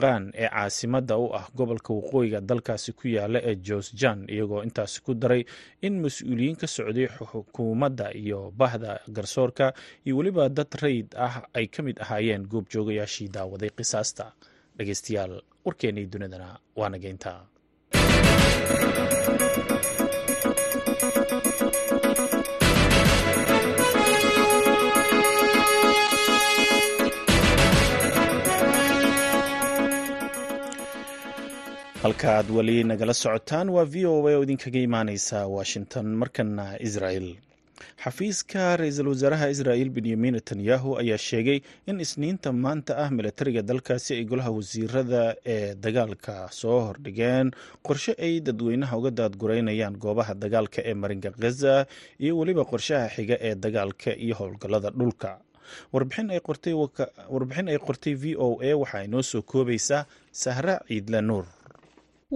qaan 0.00 0.32
ee 0.34 0.48
caasimadda 0.48 1.16
u 1.24 1.26
ah 1.38 1.46
gobolka 1.56 1.92
waqooyiga 1.94 2.40
dalkaasi 2.40 2.92
ku 2.92 3.08
yaalla 3.08 3.38
ee 3.50 3.56
josjan 3.68 4.24
iyagoo 4.34 4.62
intaasi 4.66 4.98
ku 5.04 5.14
daray 5.14 5.42
in 5.86 5.94
mas'uuliyiin 6.04 6.56
ka 6.56 6.66
socday 6.66 7.08
xukuumadda 7.16 8.06
iyo 8.22 8.52
bahda 8.60 9.00
garsoorka 9.16 9.72
iyo 10.06 10.16
weliba 10.16 10.48
dad 10.48 10.70
rayid 10.82 11.08
ah 11.26 11.34
ay 11.54 11.66
ka 11.66 11.82
mid 11.82 11.96
ahaayeen 12.04 12.46
goobjoogayaashii 12.52 13.28
daawaday 13.28 13.70
qisaasta. 13.78 14.32
Dhegeystayaal 14.78 15.34
warkeennii 15.64 16.06
dunidana 16.12 16.48
waa 16.76 16.88
nageynta 16.88 17.32
halka 32.02 32.28
aad 32.38 32.48
weli 32.56 32.76
nagala 32.90 33.14
socotaan 33.14 33.68
waa 33.74 33.84
v 33.92 34.06
o 34.06 34.14
a 34.28 34.32
oo 34.36 34.42
idinkaga 34.46 34.78
imaaneysa 34.88 35.46
washington. 35.56 36.06
Markana 36.20 36.66
israel. 36.88 37.26
Xafiiska 38.04 38.76
ra'iisul 38.80 39.08
wasaaraha 39.12 39.48
israel 39.54 39.88
benyamin 39.96 40.34
netanyahu 40.36 40.98
ayaa 41.02 41.18
sheegay 41.28 41.58
in 41.86 42.00
isniinta 42.04 42.52
maanta 42.52 42.92
ah 43.04 43.10
milatariga 43.16 43.62
dalkaasi 43.62 44.10
ay 44.18 44.24
golaha 44.30 44.50
wasiirada 44.58 45.22
ee 45.54 45.74
dagaalka 45.84 46.34
soo 46.60 46.78
hordhigeen 46.86 47.50
qorshe 47.86 48.12
ay 48.26 48.40
dadweynaha 48.40 48.94
uga 49.00 49.10
daadgureynayaan 49.20 49.96
goobaha 50.04 50.34
dagaalka 50.42 50.80
ee 50.90 50.94
marinka 51.02 51.30
khaza 51.40 51.74
iyo 52.22 52.32
weliba 52.38 52.64
qorshaha 52.72 53.06
xiga 53.16 53.36
ee 53.48 53.54
dagaalka 53.64 54.10
iyo 54.24 54.34
howlgallada 54.40 54.90
dhulka. 54.90 55.30
Warbixin 55.92 56.30
ay 57.70 57.78
qortay 57.86 58.14
v 58.22 58.36
o 58.46 58.58
a 58.62 58.70
waxaa 58.82 59.02
inoo 59.06 59.22
soo 59.22 59.42
koobaysaa 59.42 60.02
sahra 60.42 60.74
ciidle 60.88 61.20
nuur 61.28 61.44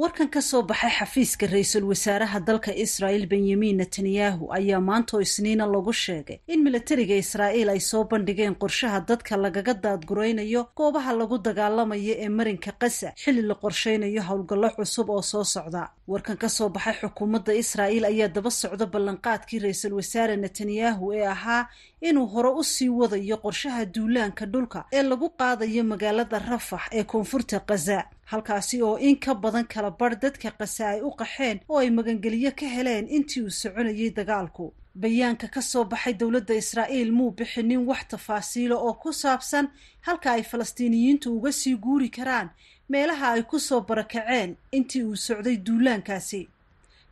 warkan 0.01 0.29
ka 0.35 0.41
soo 0.45 0.63
baxay 0.69 0.91
xafiiska 0.99 1.47
ra'iisul 1.53 1.85
wasaaraha 1.91 2.39
dalka 2.49 2.71
israa'il 2.85 3.25
benyamin 3.33 3.77
netanyahu 3.81 4.53
ayaa 4.53 4.81
maantoo 4.89 5.21
isniina 5.25 5.65
lagu 5.67 5.93
sheegay 5.93 6.39
in 6.53 6.61
milatariga 6.65 7.17
israa'iil 7.25 7.69
ay 7.75 7.81
soo 7.81 8.05
bandhigeen 8.11 8.55
qorshaha 8.63 9.01
dadka 9.09 9.37
lagaga 9.45 9.73
daadguraynayo 9.85 10.63
goobaha 10.77 11.13
lagu 11.21 11.39
dagaalamayo 11.47 12.15
ee 12.25 12.29
marinka 12.29 12.73
qasa 12.83 13.09
xilli 13.23 13.43
la 13.49 13.55
qorshaynayo 13.63 14.21
howlgallo 14.29 14.69
cusub 14.77 15.09
oo 15.11 15.23
soo 15.23 15.45
socda. 15.45 15.83
Warkan 16.13 16.37
ka 16.37 16.49
soo 16.49 16.69
baxay 16.69 16.95
xukuumadda 17.01 17.53
israa'iil 17.63 18.05
ayaa 18.05 18.29
daba 18.29 18.51
socda 18.51 18.85
ballanqaadkii 18.87 19.59
ra'iisul 19.65 19.95
wasaare 19.97 20.37
netanyahu 20.37 21.05
ee 21.17 21.25
ahaa 21.27 21.69
inuu 22.09 22.27
hore 22.35 22.51
u 22.61 22.63
sii 22.65 22.89
wadayo 23.01 23.37
qorshaha 23.45 23.85
duulaanka 23.95 24.45
dhulka 24.47 24.85
ee 24.93 25.03
lagu 25.03 25.29
qaadayo 25.41 25.83
magaalada 25.85 26.39
rafax 26.39 26.83
ee 26.93 27.05
koonfurta 27.05 27.61
khaza 27.69 28.05
halkaasi 28.31 28.83
oo 28.83 28.97
in 28.99 29.17
ka 29.25 29.35
badan 29.35 29.67
kala 29.73 29.91
barh 29.91 30.17
dadka 30.23 30.51
qasa 30.59 30.85
ay 30.95 31.01
u 31.09 31.11
qaxeen 31.21 31.61
oo 31.69 31.79
ay 31.79 31.91
magangeliyo 31.91 32.51
ka 32.61 32.67
heleen 32.67 33.07
intii 33.17 33.43
uu 33.47 33.51
soconayay 33.61 34.11
dagaalku. 34.19 34.73
Bayaanka 35.03 35.49
ka 35.55 35.61
soo 35.63 35.85
baxay 35.85 36.15
dowladda 36.21 36.55
israa'iil 36.63 37.13
muu 37.13 37.31
bixinin 37.39 37.85
wax 37.89 38.03
tafaasiilo 38.11 38.77
oo 38.87 38.95
ku 39.03 39.13
saabsan 39.13 39.69
halka 40.07 40.33
ay 40.33 40.43
falastiiniyiintu 40.43 41.29
uga 41.37 41.53
sii 41.53 41.77
guuri 41.77 42.09
karaan 42.17 42.49
meelaha 42.89 43.27
ay 43.37 43.43
ku 43.43 43.59
soo 43.61 43.81
barakaceen 43.89 44.57
intii 44.73 45.03
uu 45.05 45.17
socday 45.17 45.57
duulaankaasi. 45.67 46.49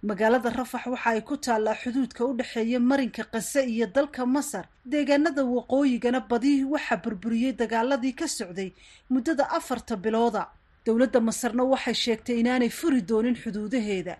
Magaalada 0.09 0.51
rafax 0.51 0.87
waxa 0.87 1.11
ay 1.11 1.21
ku 1.29 1.37
taallaa 1.37 1.75
xuduudka 1.83 2.25
u 2.25 2.33
dhexeeya 2.39 2.81
marinka 2.81 3.25
qase 3.33 3.61
iyo 3.69 3.87
dalka 3.87 4.27
masar. 4.27 4.65
Deegaanada 4.91 5.45
waqooyigana 5.45 6.21
badi 6.31 6.65
waxaa 6.65 6.97
burburiyey 7.05 7.53
dagaaladii 7.53 8.13
ka 8.17 8.27
socday 8.29 8.73
muddada 9.11 9.45
afarta 9.59 9.97
bilooda 9.97 10.49
dowladda 10.87 11.21
masarna 11.29 11.63
waxay 11.73 11.95
sheegtay 12.05 12.37
inaanay 12.43 12.71
furi 12.79 13.01
doonin 13.11 13.37
xuduudaheeda. 13.43 14.15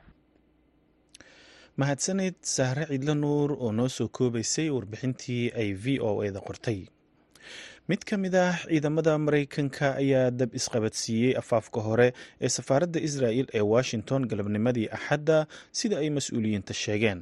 Mahadsanid 1.81 2.37
sahre 2.57 2.85
ciidla 2.91 3.15
nuur 3.23 3.51
oo 3.65 3.73
noo 3.79 3.89
soo 3.97 4.09
koobaysay 4.17 4.69
warbixintii 4.77 5.45
ay 5.61 5.69
v 5.83 5.99
o 6.09 6.23
eda 6.29 6.41
qortay. 6.49 6.81
Mid 7.89 8.01
ka 8.09 8.17
mid 8.17 8.35
ah 8.35 8.55
ciidamada 8.65 9.19
maraykanka 9.19 9.87
ayaa 10.03 10.31
dab 10.31 10.51
isqabadsiiyey 10.59 11.33
afaafka 11.41 11.81
hore 11.87 12.09
ee 12.41 12.49
safaaradda 12.57 13.01
israa'il 13.09 13.49
ee 13.59 13.61
washington 13.75 14.23
galabnimadii 14.31 14.89
axadda 14.97 15.39
sida 15.79 15.97
ay 16.03 16.09
mas'uuliyiinta 16.17 16.73
sheegeen 16.85 17.21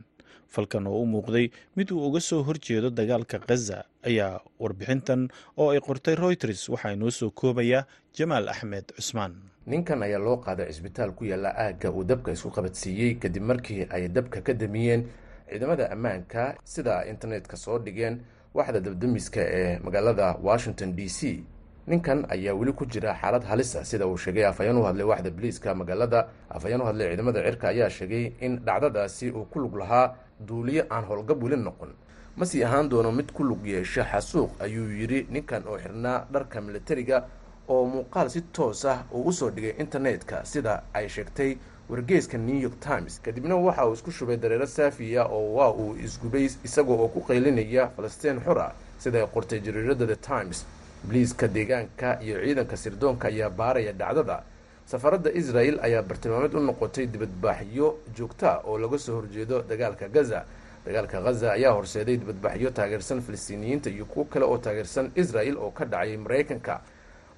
falkan 0.55 0.86
oo 0.86 1.00
u 1.03 1.07
muuqday 1.07 1.46
mid 1.76 1.88
uu 1.92 2.07
uga 2.09 2.20
soo 2.20 2.42
horjeedo 2.48 2.90
dagaalka 2.90 3.38
khaza 3.46 3.78
ayaa 4.09 4.40
warbixintan 4.61 5.28
oo 5.57 5.70
ay 5.74 5.80
qortay 5.80 6.14
reuters 6.14 6.68
waxaa 6.68 6.92
inoo 6.96 7.11
soo 7.11 7.30
koobaya 7.30 7.86
jamaal 8.18 8.48
axmed 8.48 8.86
cusmaan. 8.96 9.32
Ninkan 9.66 10.03
ayaa 10.03 10.18
loo 10.18 10.36
qaaday 10.44 10.68
cisbitaal 10.72 11.12
ku 11.14 11.24
yaalla 11.24 11.50
aagga 11.64 11.90
uu 11.90 12.05
dabka 12.05 12.32
isku 12.32 12.50
qabadsiiyey 12.50 13.14
kadib 13.22 13.42
markii 13.42 13.86
ay 13.90 14.09
dabka 14.09 14.40
ka 14.42 14.53
damiyeen. 14.55 15.07
Ciidamada 15.53 15.90
ammaanka 15.92 16.57
sida 16.64 17.05
internetka 17.12 17.57
soo 17.57 17.78
dhigeen 17.78 18.20
waxda 18.55 18.80
dabdamiska 18.80 19.40
ee 19.40 19.78
magaalada 19.84 20.36
washington 20.42 20.96
d 20.96 21.09
c 21.09 21.44
ninkan 21.86 22.24
ayaa 22.34 22.55
weli 22.55 22.72
ku 22.72 22.86
jira 22.86 23.14
xaalad 23.20 23.44
halisa 23.44 23.84
sida 23.84 24.07
uu 24.07 24.16
sheegay. 24.16 24.44
Afhayeen 24.46 24.76
u 24.76 24.82
hadlay 24.88 25.07
waxda 25.07 25.30
biliiska 25.30 25.74
magaalada 25.74 26.28
afhayeen 26.50 26.80
u 26.80 26.84
hadlay 26.84 27.09
ciidamada 27.09 27.42
cirka 27.46 27.68
ayaa 27.68 27.90
sheegay 27.90 28.32
in 28.40 28.59
dhacdadaasi 28.66 29.30
uu 29.30 29.44
ku 29.53 29.59
lug 29.61 29.76
lahaa 29.76 30.14
duuliyo 30.49 30.84
aan 30.90 31.05
howlgab 31.05 31.43
weli 31.43 31.57
noqon. 31.57 31.93
Ma 32.36 32.45
sii 32.47 32.64
ahaan 32.64 32.88
doono 32.88 33.12
mid 33.12 33.32
ku 33.32 33.45
lug 33.45 33.66
yeesha 33.66 34.05
xasuuq 34.05 34.51
ayuu 34.61 34.88
yidhi 35.01 35.26
ninkan 35.30 35.62
oo 35.68 35.78
xirnaa 35.78 36.26
dharka 36.32 36.61
militariga 36.61 37.24
oo 37.68 37.86
muuqaal 37.86 38.30
si 38.30 38.40
toos 38.53 38.84
ah 38.84 39.05
uu 39.12 39.28
u 39.28 39.32
soo 39.32 39.51
dhigay 39.51 39.74
internetka. 39.78 40.45
Sida 40.45 40.82
ay 40.95 41.09
sheegtay 41.09 41.57
wargeyska 41.90 42.38
new 42.38 42.59
york 42.61 42.80
times 42.80 43.20
kadibna 43.20 43.57
waxa 43.57 43.86
uu 43.86 43.93
isku 43.93 44.11
shubay 44.11 44.36
dareero 44.36 44.66
saafiya 44.66 45.24
oo 45.26 45.55
waa 45.55 45.70
uu 45.72 45.97
isgubay 46.05 46.45
isagoo 46.64 46.97
oo 47.03 47.09
ku 47.09 47.20
qaylinaya 47.20 47.88
falastiin 47.97 48.40
xor 48.45 48.59
ah 48.59 48.72
sida 48.99 49.18
ay 49.18 49.26
qortay 49.34 49.61
jariirada 49.61 50.07
the 50.07 50.16
times 50.16 50.64
biliiska 51.05 51.49
deegaanka 51.49 52.20
iyo 52.22 52.40
ciidanka 52.45 52.76
sirdoonka 52.76 53.28
ayaa 53.28 53.51
baaraya 53.51 53.93
dhacdada 53.93 54.43
safaradda 54.87 55.30
israel 55.41 55.78
ayaa 55.83 56.03
bartilmaameed 56.03 56.55
u 56.55 56.61
noqotay 56.61 57.07
dibadbaaxyo 57.07 57.87
joogta 58.16 58.61
oo 58.64 58.78
laga 58.78 58.99
soo 58.99 59.14
horjeedo 59.20 59.62
dagaalka 59.62 60.09
gaza. 60.09 60.45
Dagaalka 60.87 61.20
ghaza 61.22 61.53
ayaa 61.53 61.72
horseeday 61.72 62.16
dibadbaxyo 62.16 62.70
taageersan 62.70 63.20
falastiiniyiinta 63.22 63.91
iyo 63.91 64.05
kuwo 64.05 64.24
kale 64.24 64.45
oo 64.45 64.59
taageersan 64.59 65.11
israel 65.14 65.57
oo 65.59 65.70
ka 65.70 65.85
dhacay 65.85 66.16
maraykanka 66.16 66.80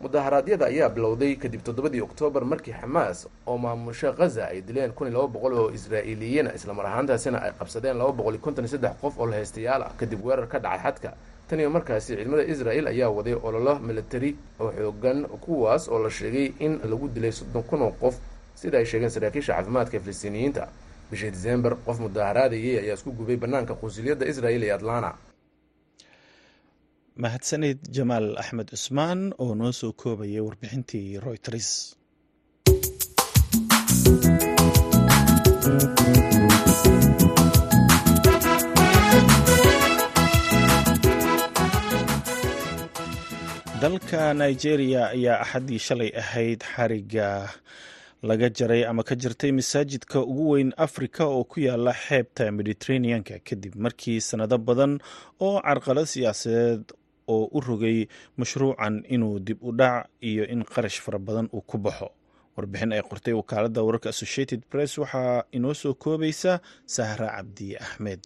mudaharaadyada 0.01 0.67
ayaa 0.67 0.89
bilowday 0.89 1.37
kadib 1.37 1.63
toddobadii 1.63 2.01
oktoobar 2.01 2.45
markii 2.45 2.73
xamaas 2.81 3.29
oo 3.47 3.59
maamusho 3.59 4.13
ghaza 4.13 4.49
ay 4.49 4.61
dileen 4.63 4.93
kun 4.93 5.09
iyo 5.09 5.19
laba 5.19 5.29
boqol 5.35 5.53
oo 5.55 5.71
israa'iiliyiina 5.71 6.55
islamar 6.55 6.87
ahaantaasina 6.87 7.39
ay 7.43 7.53
qabsadeen 7.61 7.97
laba 7.99 8.13
boqol 8.13 8.35
iyo 8.35 8.43
konton 8.43 8.65
iyo 8.65 8.73
saddex 8.75 8.97
qof 9.03 9.19
oo 9.21 9.27
lahaystayaal 9.27 9.83
ah 9.83 9.93
kadib 10.01 10.25
weerar 10.27 10.49
ka 10.49 10.59
dhacay 10.59 10.81
xadka 10.83 11.11
tan 11.49 11.61
iyo 11.61 11.71
markaasi 11.77 12.07
ciidamada 12.17 12.45
israel 12.55 12.87
ayaa 12.93 13.11
waday 13.17 13.37
ololo 13.47 13.75
militari 13.89 14.31
oo 14.63 14.71
xoogan 14.79 15.19
kuwaas 15.45 15.83
oo 15.93 15.99
la 16.05 16.11
sheegay 16.19 16.47
in 16.65 16.73
lagu 16.91 17.07
dilay 17.15 17.33
soddon 17.39 17.63
kun 17.69 17.83
oo 17.87 17.93
qof. 18.03 18.15
Sida 18.61 18.79
ay 18.81 18.87
sheegeen 18.91 19.11
saraakiisha 19.15 19.53
caafimaadka 19.57 19.97
falastiiniyiinta 20.05 20.63
bishii 21.11 21.31
disembar 21.37 21.73
qof 21.87 21.97
mudaharaadayay 22.05 22.77
ayaa 22.83 22.97
isku 22.99 23.11
gubay 23.19 23.37
banaanka 23.43 23.75
qunsuliyadda 23.81 24.25
israel 24.33 24.63
ee 24.69 24.73
atlanta 24.79 25.11
mahadsanid 27.23 27.79
jamaal 27.97 28.27
axmed 28.43 28.69
cusmaan 28.75 29.21
oo 29.43 29.53
noo 29.61 29.73
soo 29.81 29.93
koobayay 30.03 30.41
warbixintii 30.47 31.07
royters 31.27 31.69
dalka 43.85 44.23
nigeria 44.43 45.03
ayaa 45.15 45.41
axaddii 45.45 45.79
shalay 45.87 46.11
ahayd 46.23 46.61
xariga 46.75 47.29
laga 48.29 48.49
jaray 48.59 48.83
ama 48.91 49.03
ka 49.09 49.15
jirtay 49.23 49.53
masaajidka 49.53 50.19
ugu 50.31 50.45
weyn 50.51 50.71
afrika 50.77 51.25
oo 51.29 51.45
ku 51.45 51.61
yaalla 51.61 51.93
xeebta 52.07 52.45
mediterraneanka 52.59 53.35
kadib 53.49 53.75
markii 53.85 54.21
sannado 54.29 54.59
badan 54.69 54.93
oo 55.47 55.61
carqalad 55.67 56.07
siyaasadeed 56.15 56.85
oo 57.29 57.45
u 57.53 57.61
rogay 57.61 57.99
mashruucan 58.41 59.05
inuu 59.15 59.39
dib 59.47 59.59
u 59.63 59.71
dhac 59.73 60.09
iyo 60.31 60.45
in 60.49 60.65
qarash 60.65 61.01
fara 61.05 61.19
badan 61.19 61.49
uu 61.53 61.61
ku 61.61 61.77
baxo. 61.79 62.09
Warbixin 62.57 62.93
ay 62.97 63.03
qortay 63.03 63.35
wakaaladda 63.37 63.83
wararka 63.83 64.09
associated 64.09 64.63
press 64.71 64.99
waxaa 64.99 65.45
inoo 65.53 65.75
soo 65.75 65.95
koobaysa 65.95 66.61
sahra 66.87 67.29
cabdi 67.37 67.77
axmed 67.77 68.21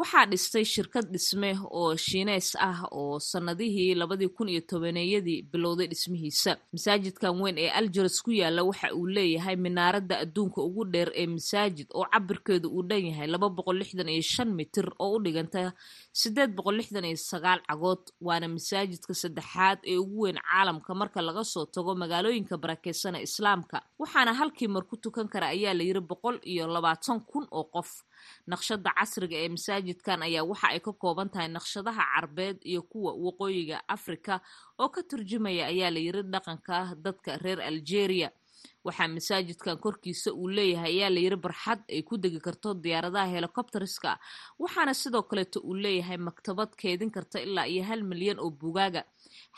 waxaa 0.00 0.26
dhistay 0.30 0.64
shirkad 0.64 1.06
dhisme 1.12 1.50
oo 1.70 1.94
shiineys 1.96 2.48
ah 2.68 2.80
oo 2.90 3.18
sannadihii 3.30 3.94
labadii 3.94 4.28
kun 4.36 4.48
iyo 4.48 4.60
tobaneeyadii 4.60 5.42
bilowday 5.52 5.86
dhismihiisa. 5.86 6.56
Masaajidkan 6.72 7.34
weyn 7.42 7.58
ee 7.58 7.70
aljares 7.70 8.18
ku 8.22 8.30
yaalla 8.32 8.62
waxa 8.64 8.88
uu 8.94 9.06
leeyahay 9.06 9.56
minaaradda 9.56 10.18
adduunka 10.24 10.62
ugu 10.62 10.84
dheer 10.92 11.10
ee 11.14 11.26
masaajid 11.26 11.86
oo 11.94 12.06
cabirkeedu 12.12 12.68
uu 12.76 12.82
dhan 12.82 13.06
yahay 13.06 13.26
laba 13.30 13.48
boqol 13.48 13.76
lixdan 13.78 14.08
iyo 14.08 14.22
shan 14.22 14.50
mitir 14.58 14.86
oo 14.98 15.14
u 15.16 15.22
dhiganta 15.24 15.72
siddeed 16.12 16.50
boqol 16.58 16.76
lixdan 16.80 17.04
iyo 17.04 17.16
sagaal 17.16 17.60
cagood 17.68 18.02
waana 18.20 18.48
masaajidka 18.48 19.14
saddexaad 19.14 19.78
ee 19.86 19.96
ugu 20.02 20.20
weyn 20.24 20.38
caalamka 20.42 20.94
marka 20.94 21.22
laga 21.22 21.44
soo 21.44 21.66
tago 21.74 21.94
magaalooyinka 21.94 22.58
barakeysan 22.58 23.14
ee 23.14 23.22
islaamka. 23.28 23.82
Waxaana 23.98 24.34
halkii 24.34 24.68
mar 24.74 24.82
ku 24.90 24.96
tukan 24.96 25.28
kara 25.28 25.46
ayaa 25.54 25.74
la 25.78 25.84
yiri 25.86 26.00
boqol 26.00 26.36
iyo 26.42 26.66
labaatan 26.66 27.20
kun 27.30 27.46
oo 27.50 27.64
qof 27.74 27.90
naqshada 28.46 28.90
casriga 28.98 29.36
ee 29.44 29.48
masaajidkan 29.54 30.22
ayaa 30.28 30.44
waxa 30.50 30.68
ay 30.74 30.80
ka 30.86 30.92
kooban 30.92 31.28
tahay 31.32 31.48
naqshadaha 31.56 32.02
carbeed 32.14 32.56
iyo 32.70 32.82
kuwa 32.90 33.12
waqooyiga 33.24 33.78
afrika 33.96 34.40
oo 34.78 34.88
ka 34.94 35.02
turjumaya 35.10 35.66
ayaa 35.72 35.90
la 35.94 36.00
yiri 36.06 36.22
dhaqanka 36.32 36.76
dadka 37.04 37.38
reer 37.44 37.60
algeria. 37.70 38.30
Waxaa 38.84 39.08
masaajidkan 39.08 39.76
korkiisa 39.84 40.32
uu 40.32 40.48
leeyahay 40.56 40.92
ayaa 41.00 41.10
la 41.14 41.20
yiri 41.24 41.36
barxad 41.44 41.80
ay 41.88 42.02
ku 42.08 42.16
degi 42.16 42.40
karto 42.46 42.74
diyaaradaha 42.84 43.26
helicopteriska 43.34 44.10
waxaana 44.62 44.92
sidoo 44.94 45.22
kaleeto 45.30 45.58
uu 45.64 45.74
leeyahay 45.84 46.16
maktabad 46.28 46.70
keedin 46.80 47.10
karta 47.16 47.40
ilaa 47.46 47.64
iyo 47.68 47.82
hal 47.88 48.02
milyan 48.10 48.38
oo 48.44 48.50
bugaaga 48.50 49.02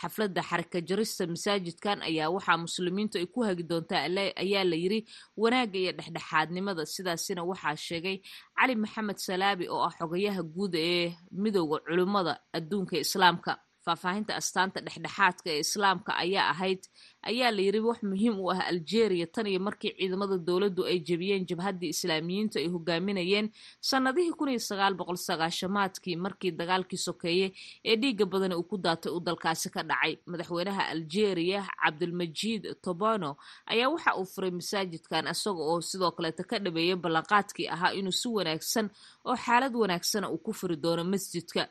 xafladda 0.01 0.43
xarika 0.49 0.79
jarista 0.89 1.23
masaajidkan 1.33 1.99
ayaa 2.09 2.29
waxaa 2.37 2.59
muslimiintu 2.67 3.15
ay 3.21 3.27
ku 3.35 3.41
hagi 3.49 3.63
doontaa 3.71 4.03
ayaa 4.45 4.65
la 4.71 4.77
yiri 4.83 5.01
wanaagga 5.43 5.79
iyo 5.83 5.93
dhexdhexaadnimada. 5.99 6.83
Sidaasina 6.95 7.43
waxaa 7.51 7.77
sheegay 7.87 8.17
cali 8.59 8.75
maxamed 8.83 9.19
salaabi 9.27 9.65
oo 9.75 9.83
ah 9.89 9.95
xogayaha 9.99 10.43
guud 10.55 10.75
ee 10.75 11.07
midooda 11.43 11.79
culimmada 11.87 12.33
adduunka 12.57 12.95
islaamka 13.05 13.53
faahfaahinta 13.87 14.33
astaanta 14.41 14.81
dhexdhexaadka 14.87 15.49
ee 15.55 15.61
islaamka 15.67 16.11
ayaa 16.25 16.47
ahayd 16.55 16.83
ayaa 17.31 17.51
la 17.57 17.63
wax 17.89 18.01
muhiim 18.11 18.35
u 18.45 18.51
ah 18.53 18.61
algeria 18.73 19.27
tan 19.35 19.47
iyo 19.47 19.61
markii 19.67 19.93
ciidamada 19.99 20.37
dowladdu 20.49 20.83
ay 20.91 20.99
jebiyeen 21.09 21.47
jabhaddii 21.51 21.91
islaamiyiinta 21.95 22.57
ay 22.63 22.69
hogaaminayeen 22.75 23.47
sannadihii 23.91 24.35
kun 24.39 24.51
sagaal 24.69 24.95
boqol 25.01 25.17
sagaashamaadkii 25.29 26.17
markii 26.27 26.51
dagaalkii 26.61 26.99
sokeeye 27.09 27.47
ee 27.91 27.97
dhiiga 28.03 28.27
badani 28.33 28.55
uu 28.61 28.63
ku 28.71 28.77
daatay 28.87 29.13
uu 29.13 29.21
dalkaasi 29.29 29.71
ka 29.75 29.83
dhacay. 29.91 30.13
Madaxweynaha 30.27 30.83
algeria 30.95 31.61
cabdilmajiid 31.83 32.65
tobano 32.85 33.31
ayaa 33.73 33.89
waxa 33.95 34.11
uu 34.21 34.27
furay 34.35 34.51
masaajidkan 34.59 35.27
isaga 35.33 35.63
oo 35.71 35.81
sidoo 35.91 36.11
kaleeta 36.17 36.43
ka 36.51 36.57
dhabeeyay 36.65 36.97
ballanqaadkii 37.05 37.69
ahaa 37.75 37.93
inuu 37.99 38.13
si 38.21 38.29
wanaagsan 38.37 38.87
oo 39.29 39.37
xaalad 39.45 39.75
wanaagsana 39.83 40.27
uu 40.31 40.39
ku 40.47 40.53
furi 40.59 40.77
doono 40.85 41.05
masjidka 41.05 41.63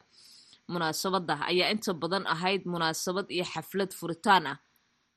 munaasabada 0.73 1.35
ayaa 1.51 1.69
inta 1.73 1.91
badan 2.01 2.23
ahayd 2.33 2.61
munaasabad 2.73 3.25
iyo 3.35 3.45
xaflad 3.53 3.91
furitaan 3.99 4.45
ah 4.51 4.57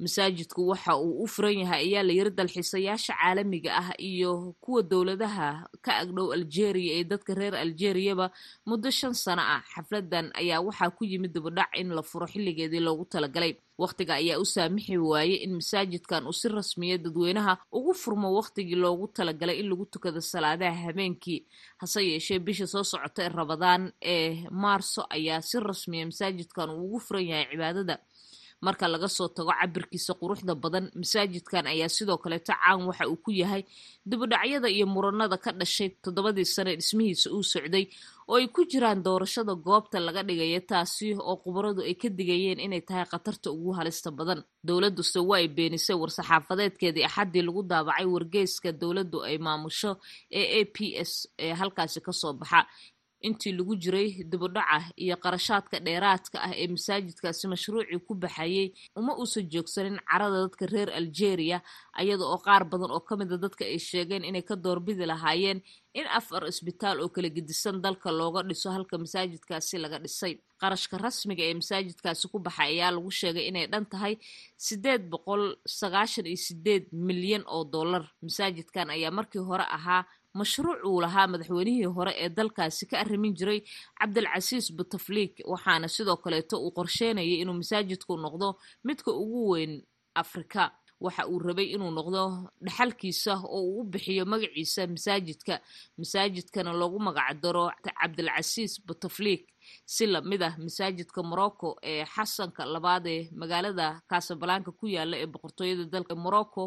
masaajidku 0.02 0.60
waxa 0.70 0.96
uu 0.96 1.22
u 1.24 1.26
furan 1.26 1.58
yahay 1.62 1.82
ayaa 1.86 2.02
la 2.08 2.12
yiri 2.12 2.30
dalxiisayaasha 2.38 3.12
caalamiga 3.20 3.70
ah 3.82 3.90
iyo 3.98 4.54
kuwa 4.62 4.82
dowladaha 4.82 5.48
ka 5.84 5.92
agdhow 6.02 6.32
algeria 6.36 6.92
ee 6.98 7.04
dadka 7.04 7.34
reer 7.34 7.54
algeriyaba 7.56 8.30
muddo 8.66 8.90
shan 8.90 9.14
sano 9.14 9.42
ah. 9.42 9.62
Xafladan 9.74 10.30
ayaa 10.40 10.60
waxaa 10.66 10.90
ku 10.96 11.04
yimid 11.04 11.32
dibadhac 11.34 11.70
in 11.80 11.88
la 11.96 12.02
furo 12.02 12.26
xilligeedii 12.26 12.80
loogu 12.86 13.04
talagalay. 13.04 13.52
Wakhtiga 13.78 14.14
ayaa 14.18 14.38
u 14.42 14.44
saamixi 14.44 14.96
waayey 14.98 15.38
in 15.46 15.52
masaajidkan 15.58 16.26
uu 16.26 16.32
si 16.40 16.48
rasmiya 16.48 16.98
dadweynaha 16.98 17.58
ugu 17.72 17.94
furmo 17.94 18.28
wakhtigii 18.38 18.74
loogu 18.84 19.06
talagalay 19.16 19.58
in 19.60 19.68
lagu 19.70 19.86
tukado 19.86 20.20
salaadaha 20.20 20.78
habeenkii. 20.86 21.46
Hase 21.78 22.00
yeeshee 22.10 22.38
bisha 22.38 22.66
soo 22.66 22.82
socota 22.84 23.22
ee 23.24 23.28
rabadaan 23.28 23.92
ee 24.02 24.46
maarso 24.50 25.06
ayaa 25.10 25.40
si 25.42 25.60
rasmiya 25.60 26.06
masaajidkan 26.10 26.70
uu 26.70 26.84
ugu 26.86 26.98
furan 27.06 27.26
yahay 27.30 27.46
cibaadada 27.50 27.94
marka 28.66 28.84
laga 28.92 29.08
soo 29.16 29.28
tago 29.36 29.52
cabirkiisa 29.60 30.12
quruxda 30.20 30.54
badan 30.62 30.84
masaajidkan 31.00 31.64
ayaa 31.72 31.88
sidoo 31.96 32.18
kaleeto 32.24 32.52
caan 32.60 32.80
waxa 32.88 33.04
uu 33.12 33.18
ku 33.24 33.30
yahay 33.42 33.62
dibudhacyada 34.10 34.68
iyo 34.76 34.86
muranada 34.94 35.36
ka 35.44 35.50
dhashay 35.60 35.88
toddobadii 36.02 36.44
sane 36.54 36.72
dhismihiisa 36.80 37.26
uu 37.36 37.42
socday 37.52 37.84
oo 38.30 38.36
ay 38.40 38.46
ku 38.54 38.60
jiraan 38.70 39.00
doorashada 39.06 39.54
goobta 39.66 39.96
laga 40.06 40.22
dhigaya 40.28 40.60
taasi 40.70 41.06
oo 41.28 41.36
khubaradu 41.42 41.80
ay 41.88 41.94
ka 42.02 42.08
digayeen 42.18 42.60
inay 42.66 42.82
tahay 42.88 43.06
khatarta 43.12 43.48
ugu 43.56 43.70
halista 43.78 44.10
badan. 44.18 44.40
Dowladuse 44.66 45.20
waa 45.28 45.38
ay 45.40 45.48
beenisay 45.56 45.96
war-saxaafadeedkeedii 46.00 47.04
axaddii 47.08 47.42
lagu 47.46 47.62
daabacay 47.70 48.06
wargeyska 48.14 48.68
dowladdu 48.80 49.18
ay 49.28 49.36
maamusho 49.46 49.90
ee 50.40 50.46
a 50.60 50.64
p 50.74 50.76
s 51.10 51.12
ee 51.44 51.52
halkaasi 51.60 51.98
ka 52.06 52.12
soo 52.20 52.32
baxa 52.40 52.60
intii 53.26 53.52
lagu 53.58 53.74
jiray 53.82 54.08
dibudhaca 54.30 54.78
iyo 55.04 55.16
qarashaadka 55.24 55.76
dheeraadka 55.86 56.36
ah 56.46 56.52
ee 56.62 56.68
masaajidkaasi 56.74 57.44
mashruucii 57.52 57.98
ku 58.06 58.12
baxayay 58.22 58.66
uma 58.98 59.12
uusan 59.20 59.44
joogsanin 59.52 59.96
carada 60.10 60.38
dadka 60.44 60.64
reer 60.72 60.90
algeria 61.00 61.58
ayada 62.00 62.24
oo 62.32 62.38
qaar 62.46 62.62
badan 62.70 62.90
oo 62.96 63.02
kamida 63.08 63.36
dadka 63.44 63.62
ay 63.64 63.78
sheegeen 63.88 64.24
inay 64.28 64.42
ka 64.48 64.54
doorbidi 64.64 65.04
lahaayeen 65.10 65.58
in 65.98 66.06
afar 66.18 66.42
isbitaal 66.52 66.96
oo 67.02 67.08
kala 67.14 67.28
gedisan 67.36 67.76
dalka 67.84 68.08
looga 68.18 68.40
dhiso 68.48 68.68
halka 68.76 68.94
masaajidkaasi 69.04 69.74
laga 69.82 69.98
dhisay. 70.04 70.34
Qarashka 70.62 70.94
rasmiga 71.04 71.42
ee 71.48 71.54
masaajidkaasi 71.60 72.24
ku 72.32 72.38
baxay 72.46 72.70
ayaa 72.74 72.90
lagu 72.96 73.10
sheegay 73.20 73.44
inay 73.50 73.66
dhan 73.72 73.84
tahay 73.92 74.14
sideed 74.66 75.02
boqol 75.12 75.42
sagaashan 75.80 76.26
iyo 76.30 76.38
sideed 76.46 76.84
milyan 77.08 77.42
oo 77.54 77.64
dollar. 77.74 78.04
Masaajidkan 78.26 78.90
ayaa 78.94 79.10
markii 79.18 79.42
hore 79.48 79.66
ahaa 79.78 80.02
mashruuc 80.40 80.78
uu 80.90 81.00
lahaa 81.04 81.26
madaxweynihii 81.32 81.88
hore 81.96 82.12
ee 82.24 82.28
dalkaasi 82.38 82.84
ka 82.90 82.96
arrimin 83.02 83.34
jiray 83.38 83.60
cabdilcasiis 84.00 84.66
butafliik 84.76 85.32
waxaana 85.52 85.88
sidoo 85.96 86.16
kaleeto 86.24 86.56
uu 86.64 86.72
qorsheynayay 86.78 87.36
inuu 87.42 87.56
masaajidku 87.60 88.12
noqdo 88.24 88.48
midka 88.86 89.10
ugu 89.22 89.40
weyn 89.52 89.72
afrika. 90.22 90.62
Waxa 91.06 91.22
uu 91.30 91.38
rabay 91.46 91.68
inuu 91.74 91.90
noqdo 91.98 92.22
dhaxalkiisa 92.66 93.32
oo 93.56 93.60
uu 93.70 93.80
u 93.80 93.84
bixiyo 93.92 94.24
magaciisa 94.32 94.82
masaajidka 94.94 95.54
masaajidkana 96.00 96.72
loogu 96.80 96.98
magacdaro 97.08 97.64
cabdilcasiis 97.98 98.72
butafliik 98.86 99.42
si 99.94 100.04
la 100.12 100.20
mid 100.30 100.42
ah 100.48 100.54
masaajidka 100.64 101.20
morocco 101.30 101.68
ee 101.90 102.04
xasanka 102.14 102.62
labaad 102.74 103.06
ee 103.14 103.20
magaalada 103.40 103.86
casablanka 104.10 104.70
ku 104.78 104.86
yaalla 104.94 105.16
ee 105.22 105.26
boqortooyada 105.32 105.84
dalka 105.94 106.14
morocco 106.24 106.62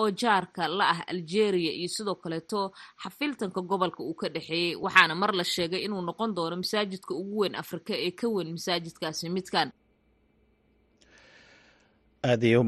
oo 0.00 0.10
jaarka 0.20 0.62
la 0.78 0.84
ah 0.94 1.00
algeria 1.12 1.72
iyo 1.78 1.88
sidoo 1.96 2.14
kaleeto 2.22 2.60
xafiltanka 3.02 3.60
gobolka 3.70 4.00
uu 4.02 4.14
ka 4.20 4.28
dhexeeyey 4.34 4.76
waxaana 4.84 5.14
mar 5.22 5.32
la 5.38 5.44
sheegay 5.54 5.82
inuu 5.86 6.02
noqon 6.08 6.30
doono 6.36 6.56
masaajidka 6.62 7.12
ugu 7.20 7.36
weyn 7.40 7.54
afrika 7.62 7.92
ee 8.06 8.10
ka 8.20 8.26
weyn 8.34 8.50
masaajidkaasi 8.56 9.28
midkan 9.36 9.68
aad 12.30 12.42
ayay 12.44 12.56
u 12.56 12.64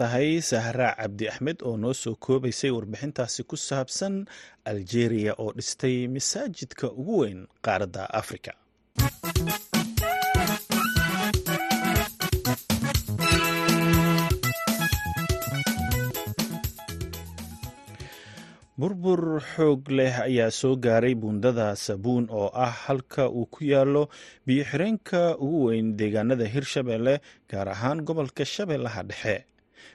tahay 0.00 0.28
sahraa 0.50 0.94
cabdi 1.00 1.24
axmed 1.32 1.58
oo 1.68 1.76
noo 1.82 1.94
soo 2.02 2.14
koobaysay 2.24 2.70
warbixintaasi 2.76 3.40
ku 3.50 3.56
saabsan 3.68 4.14
algeria 4.70 5.32
oo 5.42 5.50
dhistay 5.58 5.96
masaajidka 6.14 6.86
ugu 7.00 7.14
weyn 7.22 7.40
qaaradda 7.64 8.02
afrika 8.20 8.52
burbur 18.80 19.22
xoog 19.52 19.82
leh 19.98 20.14
ayaa 20.28 20.50
soo 20.60 20.74
gaaray 20.84 21.14
buundada 21.22 21.66
sabuun 21.86 22.24
oo 22.40 22.48
ah 22.64 22.72
halka 22.84 23.24
uu 23.28 23.46
ku 23.54 23.60
yaalo 23.72 24.02
biyo 24.46 24.64
xireenka 24.70 25.20
ugu 25.44 25.58
weyn 25.68 25.88
deegaanada 25.98 26.46
hirshabeelle 26.54 27.14
gaar 27.50 27.68
ahaan 27.74 27.98
gobolka 28.08 28.44
shabeellaha 28.54 29.02
dhexe. 29.10 29.36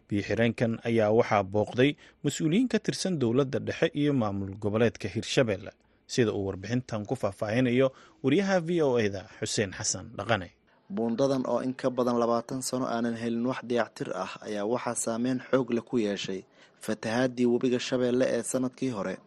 Biyo 0.08 0.22
xireenkan 0.28 0.72
ayaa 0.90 1.10
waxaa 1.20 1.44
booqday 1.54 1.92
mas'uuliyiin 2.24 2.68
ka 2.74 2.78
tirsan 2.86 3.18
dowladda 3.22 3.60
dhexe 3.68 3.88
iyo 4.02 4.14
maamul 4.22 4.54
goboleedka 4.64 5.08
hirshabeelle 5.16 5.72
sida 6.14 6.32
uu 6.38 6.46
warbixintan 6.48 7.02
ku 7.10 7.16
faahfaahinayo 7.22 7.88
wariyaha 8.24 8.56
v 8.68 8.70
o 8.88 9.00
e 9.06 9.10
da 9.16 9.22
xuseen 9.40 9.72
xasan 9.78 10.06
dhaqane 10.18 10.50
buundadan 10.90 11.44
oo 11.48 11.60
in 11.66 11.74
ka 11.74 11.90
badan 11.90 12.18
labaatan 12.20 12.62
sano 12.62 12.86
aanan 12.86 13.16
helin 13.18 13.46
wax 13.50 13.60
dayactir 13.66 14.10
ah 14.14 14.30
ayaa 14.46 14.66
waxaa 14.74 14.96
saameyn 14.96 15.40
xoog 15.50 15.70
leh 15.74 15.82
ku 15.82 15.98
yeeshay 15.98 16.46
fatahaadii 16.86 17.46
webiga 17.54 17.80
shabeelle 17.80 18.26
ee 18.38 18.44
sannadkii 18.44 18.90
hore. 18.94 19.18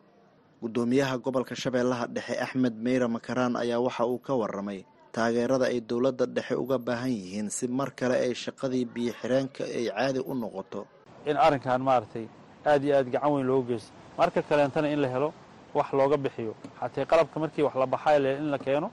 Guddoomiyaha 0.62 1.18
gobolka 1.18 1.54
shabeellaha 1.54 2.06
dhexe 2.06 2.34
axmed 2.44 2.74
meyra 2.86 3.08
makaraan 3.08 3.56
ayaa 3.56 3.80
waxa 3.86 4.06
uu 4.06 4.18
ka 4.18 4.34
waramay 4.34 4.84
taageerada 5.12 5.66
ay 5.66 5.80
dowladda 5.80 6.26
dhexe 6.26 6.54
uga 6.54 6.78
baahan 6.78 7.10
yihiin 7.10 7.50
si 7.50 7.66
mar 7.68 7.90
kale 7.98 8.14
ay 8.14 8.34
shaqadii 8.34 8.84
biyo 8.94 9.12
xireenka 9.20 9.64
ay 9.64 9.90
caadi 9.90 10.20
u 10.30 10.34
noqoto. 10.34 10.86
In 11.26 11.36
arrinkan 11.36 11.82
maaragtay 11.82 12.26
aad 12.66 12.84
iyo 12.84 12.94
aad 12.98 13.08
gacan 13.10 13.32
weyn 13.34 13.46
loogu 13.46 13.66
geysto 13.68 13.90
marka 14.18 14.42
kaleentana 14.42 14.88
in 14.94 15.00
la 15.02 15.08
helo 15.08 15.32
wax 15.74 15.88
looga 15.92 16.16
bixiyo. 16.16 16.54
Xatee 16.80 17.04
qalabka 17.10 17.36
markii 17.42 17.62
wax 17.66 17.74
la 17.82 17.86
baxay 17.86 18.18
le 18.22 18.30
in 18.38 18.50
la 18.54 18.58
keeno 18.58 18.90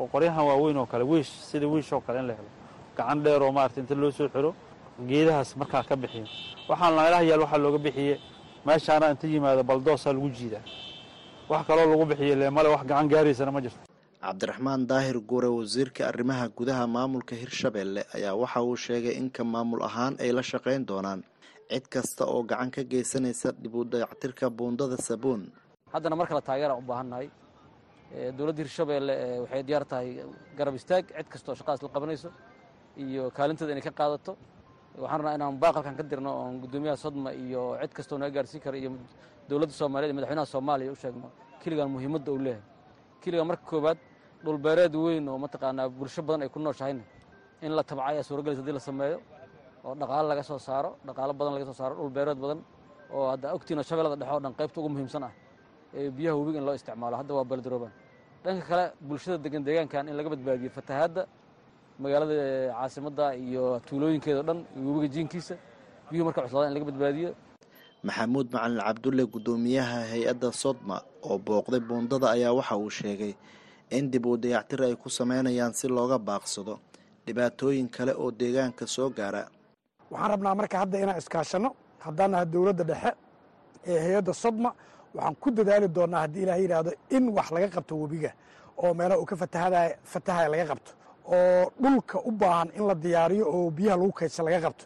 oo 0.00 0.06
qoryahan 0.12 0.44
waaweyn 0.50 0.76
oo 0.82 0.86
kale 0.86 1.04
wiish 1.04 1.30
sida 1.50 1.66
wiish 1.66 1.92
oo 1.92 2.00
kale 2.06 2.18
in 2.20 2.26
la 2.28 2.34
helo. 2.38 2.50
Gacan 2.96 3.22
dheer 3.24 3.42
oo 3.42 3.52
maarata 3.52 3.80
inta 3.80 3.94
loo 3.94 4.10
soo 4.10 4.28
xiro 4.28 4.50
geedahaas 5.08 5.56
markaa 5.56 5.82
ka 5.88 5.96
bixiyo. 5.96 6.26
Waxaan 6.68 6.94
meelaha 6.98 7.22
yaal 7.30 7.40
waxaa 7.44 7.58
looga 7.64 7.78
bixiye 7.86 8.14
meeshaana 8.66 9.10
inta 9.12 9.26
yimaado 9.26 9.62
baldoosaa 9.70 10.12
lagu 10.12 10.28
jiidaa. 10.36 10.62
Wax 11.50 11.62
kaloo 11.66 11.86
lagu 11.92 12.04
bixiye 12.10 12.34
le 12.40 12.50
male 12.50 12.68
wax 12.74 12.82
gacan 12.88 13.08
gaaraysana 13.12 13.52
ma 13.52 13.60
jirto. 13.60 13.78
Cabdiraxmaan 14.24 14.86
daahir 14.88 15.18
guure 15.20 15.48
wasiirka 15.58 16.08
arrimaha 16.08 16.48
gudaha 16.48 16.86
maamulka 16.86 17.34
hirshabeelle 17.36 18.02
ayaa 18.16 18.34
waxa 18.42 18.62
uu 18.62 18.76
sheegay 18.76 19.14
in 19.20 19.28
ka 19.30 19.44
maamul 19.44 19.82
ahaan 19.88 20.14
ay 20.20 20.32
la 20.32 20.42
shaqayn 20.42 20.86
doonaan. 20.86 21.20
Cid 21.70 21.84
kasta 21.92 22.24
oo 22.24 22.42
gacan 22.42 22.70
ka 22.70 22.82
geysanaysa 22.84 23.52
dib 23.62 23.74
u 23.74 23.84
dayactirka 23.84 24.48
buundada 24.50 24.96
sabuun. 24.96 25.42
Haddana 25.92 26.16
mar 26.16 26.26
kale 26.28 26.40
taageeraan 26.40 26.78
u 26.78 26.86
baahannahay 26.88 27.28
dowladda 28.36 28.60
hirshabeelle 28.62 29.14
waxay 29.42 29.62
diyaar 29.68 29.84
tahay 29.90 30.08
garab 30.58 30.74
istaag. 30.80 31.04
Cid 31.16 31.28
kastaoo 31.32 31.54
shaqadaas 31.58 31.82
la 31.82 31.88
qabanayso 31.96 32.28
iyo 33.04 33.30
kaalinteeda 33.36 33.72
inay 33.74 33.82
ka 33.82 33.90
qaadato. 34.00 34.32
Waxaan 35.02 35.18
rabnaa 35.20 35.34
inaan 35.38 35.58
baaqalkan 35.62 35.94
ka 35.98 36.02
dirno 36.10 36.30
oon 36.40 36.60
guddoomiyaha 36.62 36.96
sodma 37.04 37.30
iyo 37.32 37.62
cid 37.82 37.92
kastoo 37.98 38.18
naga 38.18 38.32
gaarsiin 38.36 38.60
kara 38.64 38.76
iyo 38.78 38.90
dowladda 39.48 39.72
soomaliya 39.80 40.08
iyo 40.08 40.14
madaxweynaha 40.18 40.46
soomaaliya 40.54 40.92
u 40.92 40.96
sheegno 41.02 41.28
kiligan 41.62 41.88
muhiimadda 41.94 42.30
uu 42.32 42.38
leeyahay. 42.38 42.62
Kiligan 43.22 43.46
marka 43.50 43.64
koowaad 43.70 43.98
dhulbeereed 44.44 44.94
weyn 44.94 45.28
oo 45.28 45.38
mataqaanaa 45.44 45.88
bulsho 45.98 46.22
badan 46.22 46.42
ay 46.42 46.48
ku 46.48 46.58
nooshahayna 46.58 47.02
in 47.62 47.72
la 47.76 47.82
tabca 47.82 48.04
ayaa 48.10 48.22
suuragelaysa 48.22 48.60
haddii 48.62 48.72
la 48.72 48.80
sameeyo 48.90 49.18
oo 49.84 49.94
dhaqaalo 50.00 50.28
laga 50.28 50.42
soo 50.42 50.58
saaro 50.58 50.90
dhaqaalo 51.06 51.32
badan 51.34 51.52
laga 51.56 51.64
soo 51.70 51.74
saaro 51.80 51.94
dhulbeereed 51.98 52.38
badan 52.44 52.60
oo 53.14 53.24
hadda 53.32 53.46
ogtiina 53.56 53.82
shabeellada 53.82 54.16
dhexe 54.20 54.34
oo 54.34 54.40
dhan 54.44 54.54
qaybta 54.58 54.76
ugu 54.80 54.88
muhiimsan 54.94 55.22
ah 55.28 55.32
ee 55.96 56.10
biyaha 56.16 56.34
webiga 56.38 56.58
in 56.60 56.64
loo 56.68 56.74
isticmaalo. 56.78 57.14
Hadda 57.20 57.32
waa 57.38 57.44
beledroban 57.50 57.90
dhanka 58.44 58.64
kale 58.70 58.84
bulshada 59.08 59.38
degan 59.44 59.62
deegaankan 59.66 60.04
in 60.10 60.14
laga 60.18 60.28
badbaadiyo 60.34 60.70
fatahaadda 60.78 61.22
magaalada 62.02 62.34
caasimadda 62.76 63.26
iyo 63.46 63.62
tuulooyinkeeda 63.86 64.40
o 64.40 64.42
dhan 64.48 64.58
iyo 64.76 64.88
webiga 64.94 65.08
jiinkiisa 65.14 65.54
biyuhu 66.10 66.24
marka 66.28 66.40
cuslaadaan 66.44 66.70
in 66.70 66.74
laga 66.76 66.86
badbaadiyo. 66.90 67.30
Maxamuud 68.06 68.46
macalin 68.54 68.80
cabdulle 68.86 69.24
guddoomiyaha 69.34 69.98
hay'adda 70.12 70.48
sodma 70.62 70.96
oo 71.28 71.38
booqday 71.46 71.80
buundada 71.88 72.26
ayaa 72.36 72.52
waxa 72.58 72.76
uu 72.76 72.90
sheegay 72.98 73.32
in 73.96 74.10
dib 74.12 74.26
uu 74.26 74.36
dayactir 74.36 74.80
ay 74.86 74.94
ku 75.02 75.08
sameynayaan 75.18 75.72
si 75.78 75.86
looga 75.88 76.18
baaqsado 76.28 76.74
dhibaatooyin 77.26 77.88
kale 77.96 78.12
oo 78.22 78.30
deegaanka 78.40 78.84
soo 78.86 79.08
gaara. 79.18 79.42
Waxaan 80.10 80.30
rabnaa 80.34 80.54
marka 80.60 80.76
hadda 80.82 80.96
inaan 81.02 81.18
iskaashanno 81.22 81.70
haddaan 82.04 82.30
nahay 82.32 82.46
dowladda 82.52 82.84
dhexe 82.90 83.10
ee 83.90 83.98
hay'adda 84.04 84.32
sodma 84.44 84.70
waxaan 85.14 85.34
ku 85.42 85.48
dadaali 85.58 85.88
doonnaa 85.96 86.20
haddii 86.24 86.42
ilaah 86.44 86.58
yidhaahdo 86.64 86.90
in 87.16 87.24
wax 87.36 87.48
laga 87.54 87.68
qabto 87.74 87.94
webiga 88.02 88.30
oo 88.82 88.94
meelaha 88.98 89.18
uu 89.20 89.26
ka 89.30 89.36
fatahadaya 89.42 89.96
fatahaya 90.12 90.48
laga 90.54 90.64
qabto 90.70 90.90
oo 91.34 91.64
dhulka 91.82 92.16
u 92.28 92.30
baahan 92.40 92.68
in 92.78 92.84
la 92.88 92.94
diyaariyo 93.04 93.44
oo 93.56 93.70
biyaha 93.76 93.96
lagu 94.00 94.12
kaydsa 94.18 94.42
laga 94.46 94.60
qabto. 94.66 94.84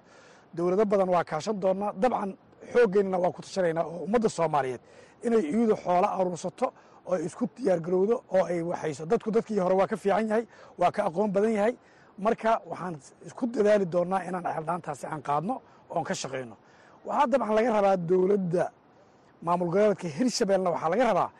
Dowlado 0.55 0.85
badan 0.93 1.09
waa 1.15 1.25
kaashan 1.31 1.57
doonnaa 1.63 1.93
dabcan 2.03 2.31
xooggeynana 2.73 3.19
waa 3.23 3.33
ku 3.37 3.41
tashanaynaa 3.43 3.85
oo 3.91 3.99
ummadda 4.07 4.29
soomaaliyeed 4.39 4.81
inay 5.27 5.43
iyadu 5.53 5.75
xoolo 5.85 6.09
aruursato 6.19 6.67
oo 7.09 7.17
isku 7.27 7.45
diyaargarowdo 7.57 8.15
oo 8.37 8.45
ay 8.53 8.61
waxayso. 8.71 9.03
Dadku 9.11 9.31
dadkii 9.37 9.59
hore 9.65 9.75
waa 9.81 9.87
ka 9.87 9.97
fiican 9.97 10.29
yahay 10.29 10.45
waa 10.81 10.91
ka 10.97 11.01
aqoon 11.09 11.31
badan 11.37 11.53
yahay. 11.59 11.75
Marka 12.25 12.51
waxaan 12.71 12.95
isku 13.27 13.47
dadaali 13.47 13.85
doonnaa 13.95 14.21
inaan 14.29 14.45
ceeldhaantaasi 14.55 15.05
aan 15.07 15.23
qaadno 15.29 15.55
oon 15.95 16.05
ka 16.09 16.15
shaqayno 16.15 16.57
waxaa 17.07 17.27
dabcan 17.33 17.55
laga 17.57 17.71
rabaa 17.77 17.97
dowladda 18.11 18.65
maamul 19.43 19.69
goboleedka 19.73 20.09
hirshabeellena 20.17 20.71
waxaa 20.75 20.89
laga 20.93 21.05
rabaa 21.11 21.31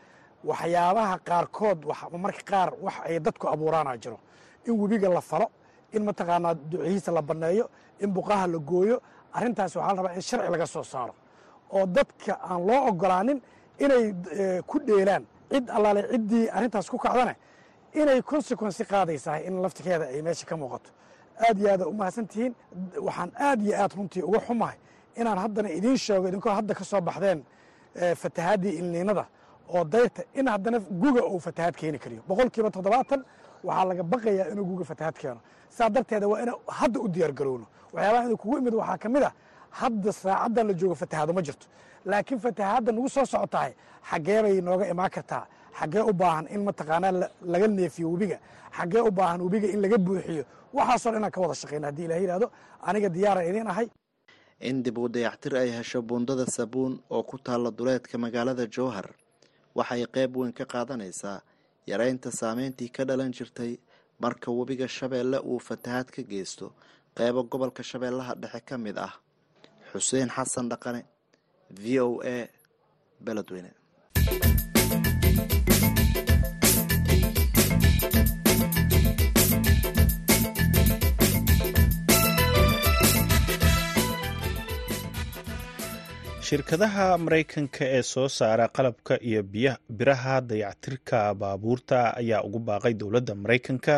waxyaabaha 0.45 1.15
qaarkood 1.29 1.79
marka 2.25 2.43
qaar 2.51 2.69
wax 2.85 2.95
ay 3.07 3.19
dadku 3.21 3.47
abuuraana 3.49 3.97
jiro. 4.03 4.19
In 4.67 4.75
webiga 4.81 5.09
la 5.09 5.21
falo 5.21 5.47
in 5.93 6.03
mataqaanaa 6.05 6.55
ducihiisa 6.71 7.13
la 7.13 7.23
banneeyo 7.23 7.69
in 8.01 8.11
buqaha 8.13 8.47
la 8.47 8.59
gooyo 8.59 9.01
arrintaas 9.33 9.75
waxaa 9.77 9.95
la 9.95 10.03
rabaa 10.03 10.15
in 10.15 10.21
sharci 10.23 10.51
laga 10.51 10.67
soo 10.67 10.83
saaro. 10.83 11.15
Oo 11.73 11.87
dadka 11.87 12.33
aan 12.51 12.67
loo 12.67 12.87
ogolaanin 12.89 13.41
inay 13.79 14.15
ku 14.67 14.79
dheelaan 14.87 15.25
cid 15.51 15.71
allaale 15.71 16.03
ciddii 16.13 16.49
arrintaas 16.57 16.89
ku 16.91 16.99
kacdane 16.99 17.35
inay 17.95 18.23
consequensi 18.23 18.85
qaadaysahay 18.85 19.47
in 19.47 19.63
laftikeeda 19.63 20.05
ay 20.07 20.23
meesha 20.23 20.47
ka 20.47 20.57
muuqato. 20.57 20.91
Aad 21.41 21.59
iyo 21.59 21.69
aada 21.73 21.87
u 21.89 21.93
mahadsan 21.93 22.27
tihiin 22.27 22.55
waxaan 23.07 23.31
aad 23.39 23.61
iyo 23.63 23.75
aad 23.83 23.93
runtii 23.97 24.23
uga 24.23 24.41
xumahay 24.47 24.77
inaan 25.17 25.39
haddana 25.39 25.69
idiin 25.71 25.97
sheego 25.99 26.29
idinkoo 26.29 26.53
hadda 26.53 26.75
ka 26.75 26.85
soo 26.85 27.01
baxdeen 27.01 27.43
fatahaadii 28.23 28.73
ilniinada 28.81 29.25
oo 29.75 29.85
dayrta 29.85 30.23
in 30.35 30.47
haddana 30.49 30.79
guga 31.03 31.23
uu 31.33 31.39
fatahaad 31.47 31.75
keeni 31.81 31.99
kariyo. 31.99 32.23
Boqol 32.29 32.49
kiiba 32.51 32.71
toddobaatan 32.71 33.21
waxaa 33.65 33.85
laga 33.91 34.03
baqayaa 34.13 34.47
inuu 34.53 34.65
guga 34.71 34.85
fatahaad 34.85 35.17
keeno. 35.21 35.41
Saa 35.77 35.89
darteeda 35.95 36.27
waa 36.29 36.41
ina 36.43 36.53
hadda 36.79 36.99
u 37.01 37.09
diyaar 37.09 37.33
garowno 37.39 37.67
waxyaabaha 37.93 38.25
inuu 38.27 38.37
kugu 38.43 38.57
imid 38.61 38.75
waxaa 38.75 38.99
ka 39.03 39.09
mid 39.09 39.23
a 39.23 39.31
hadda 39.81 40.13
saacaddan 40.13 40.67
la 40.69 40.75
joogo 40.81 40.95
fatahaado 40.95 41.33
ma 41.37 41.43
jirto. 41.47 41.67
Laakiin 42.11 42.41
fatahaadda 42.41 42.91
nagu 42.93 43.09
soo 43.09 43.25
socotahay 43.33 43.73
xaggee 44.11 44.41
bay 44.45 44.61
nooga 44.61 44.85
imaan 44.93 45.11
kartaa. 45.17 45.45
Xaggee 45.79 46.03
u 46.11 46.13
baahan 46.13 46.47
in 46.55 46.61
mataqaanaa 46.69 47.13
laga 47.53 47.67
neefiyo 47.69 48.07
webiga. 48.13 48.39
Xaggee 48.77 49.01
u 49.01 49.11
baahan 49.19 49.41
webiga 49.45 49.69
in 49.75 49.81
laga 49.85 49.99
buuxiyo. 50.07 50.45
Waxaasoo 50.77 51.11
dhan 51.13 51.19
inaan 51.21 51.31
ka 51.35 51.41
wada 51.43 51.55
shaqayna 51.55 51.87
haddii 51.89 52.05
ilah 52.09 52.19
yidhahdo 52.23 52.47
aniga 52.89 53.09
diyaaran 53.17 53.45
idiin 53.51 53.67
ahay 53.73 53.87
in 54.61 54.83
dib 54.83 54.99
uu 54.99 55.09
dayactir 55.09 55.57
ay 55.57 55.71
hesho 55.71 56.03
buundada 56.03 56.47
sabuun 56.47 57.01
oo 57.11 57.23
ku 57.23 57.39
taalla 57.39 57.71
duleedka 57.71 58.19
magaalada 58.19 58.67
jowhar. 58.67 59.07
Waxay 59.75 60.07
qayb 60.15 60.37
weyn 60.37 60.53
ka 60.53 60.65
qaadanaysaa 60.65 61.41
yareynta 61.87 62.31
saameyntii 62.31 62.89
ka 62.97 63.05
dhalan 63.05 63.33
jirtay 63.33 63.79
marka 64.21 64.51
webiga 64.51 64.89
shabeelle 64.89 65.39
uu 65.45 65.59
fatahaad 65.59 66.11
ka 66.11 66.23
geysto. 66.23 66.73
Qeybo 67.17 67.43
gobolka 67.51 67.83
shabeellaha 67.83 68.35
dhexe 68.35 68.61
ka 68.69 68.79
mid 68.79 68.99
ah. 68.99 69.15
Xuseen 69.93 70.29
xasan 70.29 70.69
dhaqane 70.69 71.03
v 71.71 72.01
o 72.01 72.21
a 72.25 72.49
beledweyne 73.21 73.71
shirkadaha 86.49 87.07
maraykanka 87.25 87.85
ee 87.97 88.03
soo 88.13 88.29
saara 88.39 88.67
qalabka 88.77 89.15
iyo 89.29 89.43
biraha 89.99 90.37
dayactirka 90.51 91.19
baabuurta 91.41 91.99
ayaa 92.21 92.43
ugu 92.47 92.59
baaqay 92.69 92.95
dowladda 93.01 93.35
maraykanka 93.43 93.95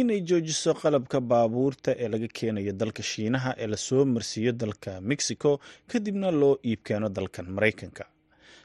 inay 0.00 0.20
joojiso 0.28 0.70
qalabka 0.82 1.18
baabuurta 1.30 1.90
ee 2.02 2.08
laga 2.12 2.28
keenayo 2.36 2.72
dalka 2.80 3.02
shiinaha 3.10 3.50
ee 3.62 3.66
la 3.72 3.76
soo 3.86 4.02
marsiiyo 4.14 4.52
dalka 4.62 4.92
mexico 5.10 5.50
kadibna 5.90 6.28
loo 6.40 6.54
iibkeeno 6.68 7.08
dalkan 7.16 7.46
maraykanka. 7.56 8.04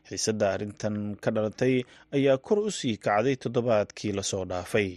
Xiisadda 0.07 0.45
arrintan 0.55 0.95
ka 1.23 1.29
dhalatay 1.35 1.75
ayaa 2.15 2.37
kor 2.45 2.59
u 2.59 2.71
sii 2.79 2.95
kacday 3.05 3.35
toddobaadkii 3.43 4.11
la 4.17 4.23
soo 4.31 4.43
dhaafay 4.51 4.89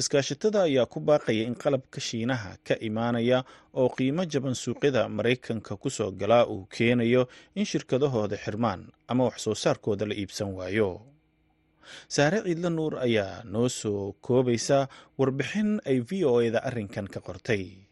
iskaashatada 0.00 0.62
ayaa 0.68 0.86
ku 0.86 0.98
baaqaya 1.00 1.42
in 1.48 1.54
qalabka 1.54 2.00
shiinaha 2.00 2.50
ka 2.66 2.74
imaanaya 2.88 3.44
oo 3.80 3.88
qiimo 3.96 4.24
jaban 4.32 4.54
suuqyada 4.54 5.08
maraykanka 5.08 5.76
ku 5.82 5.88
soo 5.90 6.10
galaa 6.20 6.44
uu 6.46 6.66
keenayo 6.74 7.28
in 7.54 7.64
shirkadahooda 7.64 8.36
xirmaan 8.44 8.90
ama 9.10 9.24
wax 9.28 9.36
soo 9.44 9.54
saarkooda 9.54 10.04
la 10.08 10.14
iibsan 10.14 10.50
waayo. 10.58 10.90
Saare 12.08 12.40
ciidla 12.44 12.70
nuur 12.72 12.96
ayaa 13.06 13.44
noo 13.44 13.68
soo 13.68 14.16
koobaysa 14.24 14.88
warbixin 15.20 15.80
ay 15.84 16.00
v 16.00 16.24
o 16.24 16.40
eda 16.40 16.64
arrinkan 16.68 17.06
ka 17.12 17.20
qortay 17.20 17.83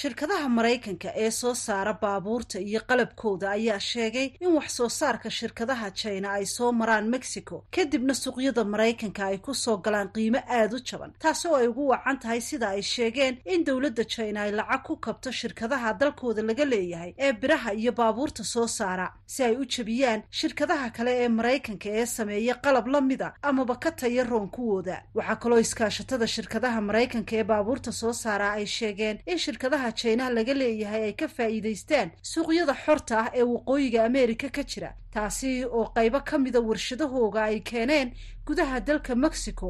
shirkadaha 0.00 0.48
maraykanka 0.48 1.08
ee 1.16 1.30
soo 1.30 1.54
saara 1.54 1.92
baabuurta 2.02 2.58
iyo 2.60 2.80
qalabkooda 2.88 3.50
ayaa 3.50 3.80
sheegay 3.80 4.26
in 4.40 4.48
wax 4.56 4.68
soo 4.76 4.88
saarka 4.88 5.30
shirkadaha 5.30 5.90
jina 5.90 6.28
ay 6.32 6.44
soo 6.46 6.72
maraan 6.72 7.08
mexico. 7.14 7.64
Kadibna 7.70 8.14
suuqyada 8.14 8.64
maraykanka 8.64 9.26
ay 9.26 9.38
ku 9.38 9.52
soo 9.54 9.76
galaan 9.76 10.08
qiimo 10.14 10.40
aada 10.48 10.76
u 10.76 10.80
jaban 10.80 11.12
taasoo 11.22 11.54
ay 11.56 11.66
ugu 11.68 11.88
wacan 11.92 12.18
tahay 12.22 12.40
sida 12.40 12.68
ay 12.72 12.82
sheegeen 12.82 13.36
in 13.44 13.64
dowladda 13.64 14.04
jina 14.08 14.40
ay 14.48 14.52
lacag 14.52 14.82
ku 14.86 14.96
kabto 14.96 15.30
shirkadaha 15.40 15.92
dalkooda 16.00 16.42
laga 16.42 16.64
leeyahay 16.64 17.12
ee 17.18 17.32
biraha 17.32 17.74
iyo 17.74 17.92
baabuurta 17.92 18.44
soo 18.44 18.66
saara. 18.66 19.12
Si 19.26 19.44
ay 19.44 19.56
u 19.60 19.64
jebiyaan 19.68 20.22
shirkadaha 20.30 20.88
kale 20.96 21.12
ee 21.24 21.28
maraykanka 21.28 21.88
ee 21.92 22.06
sameeya 22.06 22.54
qalab 22.64 22.86
la 22.88 23.00
mida 23.00 23.34
amaba 23.42 23.76
ka 23.76 23.90
taya 23.90 24.24
roon 24.24 24.48
kuwooda 24.48 25.02
waxaa 25.14 25.36
kaloo 25.36 25.58
iskaashatada 25.60 26.26
shirkadaha 26.26 26.80
maraykanka 26.80 27.36
ee 27.36 27.44
baabuurta 27.44 27.92
soo 27.92 28.12
saara 28.12 28.52
ay 28.56 28.66
sheegeen 28.66 29.18
in 29.26 29.38
shirkadaha 29.38 29.81
jinaha 30.00 30.30
laga 30.38 30.54
leeyahay 30.60 31.02
ay 31.08 31.12
ka 31.20 31.26
faa'iidaystaan 31.36 32.08
suuqyada 32.32 32.74
xorta 32.84 33.14
ah 33.22 33.28
ee 33.38 33.42
waqooyiga 33.52 34.04
ameerika 34.08 34.48
ka 34.56 34.62
jira 34.70 34.90
taasi 35.14 35.64
oo 35.64 35.84
qaybo 35.96 36.20
ka 36.28 36.38
mida 36.38 36.60
warshadahooga 36.68 37.40
ay 37.50 37.60
keeneen 37.70 38.08
gudaha 38.46 38.80
dalka 38.80 39.14
mexico 39.24 39.68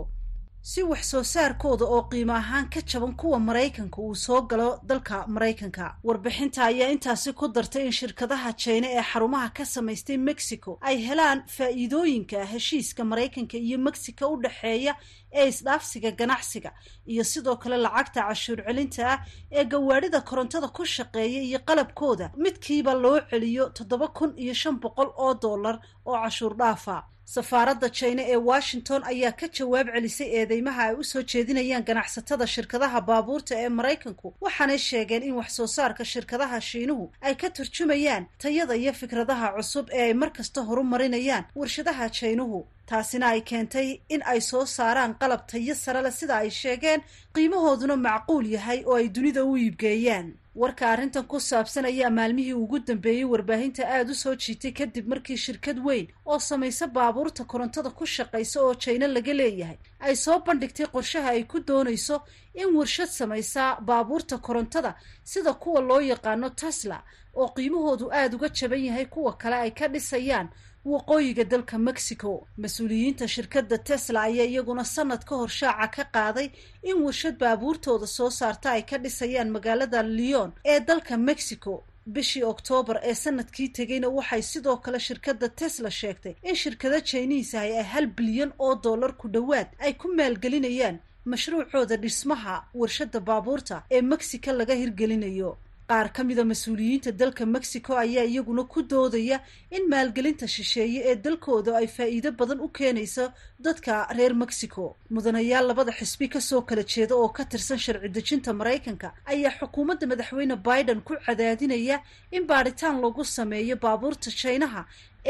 si 0.70 0.82
wax 0.82 1.02
soo 1.10 1.22
saarkooda 1.24 1.84
oo 1.84 2.02
qiimo 2.10 2.32
ahaan 2.34 2.68
ka 2.70 2.80
jaban 2.90 3.14
kuwa 3.16 3.38
maraykanka 3.40 3.98
uu 4.02 4.14
soo 4.14 4.40
galo 4.42 4.78
dalka 4.88 5.26
maraykanka. 5.26 5.96
Warbixinta 6.04 6.64
ayaa 6.64 6.88
intaasi 6.94 7.32
ku 7.34 7.48
dartay 7.48 7.86
in 7.86 7.92
shirkadaha 7.92 8.52
jina 8.62 8.86
ee 8.88 9.02
xarumaha 9.02 9.50
ka 9.54 9.64
samaystay 9.64 10.16
mexico 10.16 10.78
ay 10.80 10.96
helaan 11.06 11.42
faa'iidooyinka 11.56 12.44
heshiiska 12.52 13.02
maraykanka 13.04 13.56
iyo 13.58 13.78
mexico 13.78 14.28
u 14.32 14.36
dhexeeya 14.42 14.94
ee 15.32 15.48
isdhaafsiga 15.48 16.10
ganacsiga 16.10 16.70
iyo 17.06 17.24
sidoo 17.24 17.56
kale 17.56 17.76
lacagta 17.76 18.22
cashuur 18.28 18.62
celinta 18.66 19.02
ah 19.12 19.18
ee 19.50 19.64
gawaadhida 19.64 20.20
korontada 20.20 20.68
ku 20.68 20.84
shaqeeya 20.84 21.42
iyo 21.42 21.58
qalabkooda. 21.66 22.30
Midkiiba 22.36 22.94
loo 22.94 23.18
celiyo 23.30 23.64
toddoba 23.76 24.08
kun 24.08 24.30
iyo 24.38 24.54
shan 24.54 24.78
boqol 24.80 25.10
oo 25.18 25.34
dollar 25.34 25.80
oo 26.06 26.14
cashuur 26.22 26.54
dhaafa 26.56 27.02
safaaradda 27.36 27.88
jina 27.98 28.22
ee 28.32 28.36
washington 28.50 29.00
ayaa 29.12 29.32
ka 29.40 29.46
jawaab 29.58 29.86
celisay 29.94 30.28
eedeymaha 30.38 30.82
ay 30.88 30.94
u 31.00 31.04
soo 31.10 31.22
jeedinayaan 31.32 31.84
ganacsatada 31.88 32.46
shirkadaha 32.54 33.00
baabuurta 33.08 33.54
ee 33.64 33.68
maraykanku 33.78 34.34
waxaanay 34.44 34.78
sheegeen 34.88 35.22
in 35.28 35.34
wax 35.40 35.50
soo 35.58 35.66
saarka 35.76 36.04
shirkadaha 36.12 36.60
shiinuhu 36.70 37.04
ay 37.28 37.34
ka 37.42 37.48
turjumayaan 37.56 38.26
tayada 38.42 38.74
iyo 38.82 38.92
fikradaha 39.00 39.46
cusub 39.56 39.86
ee 39.92 40.02
ay 40.08 40.14
mar 40.22 40.30
kasta 40.38 40.60
horumarinayaan 40.68 41.44
warshadaha 41.60 42.08
jaynuhu 42.18 42.58
taasina 42.90 43.26
ay 43.34 43.40
keentay 43.50 43.88
in 44.14 44.22
ay 44.32 44.40
soo 44.50 44.64
saaraan 44.76 45.14
qalab 45.22 45.42
tayo 45.52 45.74
sare 45.84 46.00
leh 46.06 46.12
sida 46.20 46.34
ay 46.42 46.50
sheegeen 46.60 47.00
qiimahooduna 47.34 47.96
macquul 48.06 48.44
yahay 48.56 48.80
oo 48.86 48.96
ay 49.00 49.08
dunida 49.16 49.44
u 49.44 49.56
iibgeeyaan 49.56 50.28
warka 50.54 50.86
arrintan 50.92 51.24
ku 51.26 51.40
saabsan 51.40 51.84
ayaa 51.84 52.10
maalmihii 52.10 52.52
ugu 52.52 52.78
dambeeyey 52.78 53.24
warbaahinta 53.24 53.88
aada 53.88 54.12
u 54.12 54.14
soo 54.14 54.34
jiitay 54.34 54.72
kadib 54.72 55.08
markii 55.08 55.36
shirkad 55.36 55.78
weyn 55.86 56.06
oo 56.26 56.38
samaysa 56.38 56.86
baabuurta 56.86 57.44
korontada 57.44 57.90
ku 57.90 58.04
shaqaysa 58.06 58.60
oo 58.62 58.74
jayno 58.74 59.06
laga 59.06 59.32
leeyahay 59.32 59.78
ay 60.00 60.16
soo 60.16 60.38
bandhigtay 60.46 60.86
qorshaha 60.86 61.28
ay 61.30 61.44
ku 61.44 61.60
doonayso 61.60 62.20
in 62.54 62.68
warshad 62.76 63.08
samaysa 63.08 63.80
baabuurta 63.80 64.38
korontada 64.38 64.94
sida 65.24 65.52
kuwa 65.54 65.80
loo 65.80 66.00
yaqaano 66.00 66.50
tesla 66.50 67.02
oo 67.34 67.48
qiimahoodu 67.56 68.12
aada 68.12 68.36
uga 68.36 68.48
jaban 68.48 68.84
yahay 68.84 69.06
kuwa 69.06 69.32
kale 69.36 69.56
ay 69.56 69.70
ka 69.70 69.88
dhisayaan 69.88 70.48
waqooyiga 70.84 71.44
dalka 71.44 71.78
mexico 71.78 72.46
mas'uuliyiinta 72.62 73.28
shirkadda 73.34 73.78
tesla 73.78 74.20
ayaa 74.28 74.46
iyaguna 74.52 74.84
sanad 74.84 75.22
ka 75.24 75.34
hor 75.36 75.48
shaaca 75.48 75.88
ka 75.96 76.04
qaaday 76.14 76.48
in 76.82 76.96
warshad 77.04 77.38
baabuurtooda 77.38 78.06
soo 78.06 78.30
saarta 78.30 78.70
ay 78.76 78.82
ka 78.90 78.98
dhisayaan 78.98 79.50
magaalada 79.56 80.02
leon 80.02 80.50
ee 80.64 80.80
dalka 80.80 81.16
mexico. 81.16 81.84
Bishii 82.14 82.42
oktoobar 82.44 82.98
ee 83.02 83.14
sannadkii 83.14 83.68
tegeyna 83.78 84.08
waxay 84.08 84.42
sidoo 84.42 84.76
kale 84.84 84.98
shirkadda 85.00 85.48
tesla 85.48 85.90
sheegtay 85.90 86.34
in 86.42 86.54
shirkado 86.62 86.98
jiniis 87.10 87.54
ahi 87.54 87.72
ay 87.80 87.84
hal 87.92 88.06
bilyan 88.16 88.50
oo 88.58 88.74
dollar 88.86 89.12
ku 89.20 89.28
dhowaad 89.34 89.68
ay 89.84 89.92
ku 90.00 90.06
maalgelinayaan 90.18 90.96
mashruucooda 91.30 91.96
dhismaha 92.02 92.54
warshadda 92.80 93.20
baabuurta 93.28 93.76
ee 93.96 94.02
mexico 94.12 94.50
laga 94.52 94.74
hirgelinayo 94.80 95.50
qaar 95.92 96.08
ka 96.16 96.22
mida 96.28 96.42
mas'uuliyiinta 96.50 97.10
dalka 97.20 97.44
mexico 97.54 97.92
ayaa 98.04 98.24
iyaguna 98.32 98.64
ku 98.72 98.80
doodaya 98.92 99.36
in 99.76 99.82
maalgelinta 99.92 100.46
shisheeye 100.54 101.00
ee 101.10 101.16
dalkooda 101.24 101.72
ay 101.80 101.86
faa'iido 101.96 102.30
badan 102.40 102.60
u 102.66 102.68
keenayso 102.78 103.24
dadka 103.66 103.92
reer 104.16 104.34
mexico. 104.42 104.82
Mudanayaal 105.14 105.66
labada 105.70 105.92
xisbi 105.98 106.26
ka 106.34 106.40
soo 106.48 106.62
kala 106.68 106.82
jeeda 106.92 107.14
oo 107.22 107.28
ka 107.36 107.44
tirsan 107.52 107.78
sharci 107.84 108.08
dejinta 108.16 108.50
maraykanka 108.60 109.08
ayaa 109.32 109.52
xukuumadda 109.60 110.04
madaxweyne 110.12 110.56
biden 110.68 111.00
ku 111.06 111.12
cadaadinaya 111.26 111.96
in 112.36 112.44
baadhitaan 112.50 112.96
lagu 113.04 113.22
sameeyo 113.36 113.76
baabuurta 113.84 114.30
jaynaha 114.42 114.82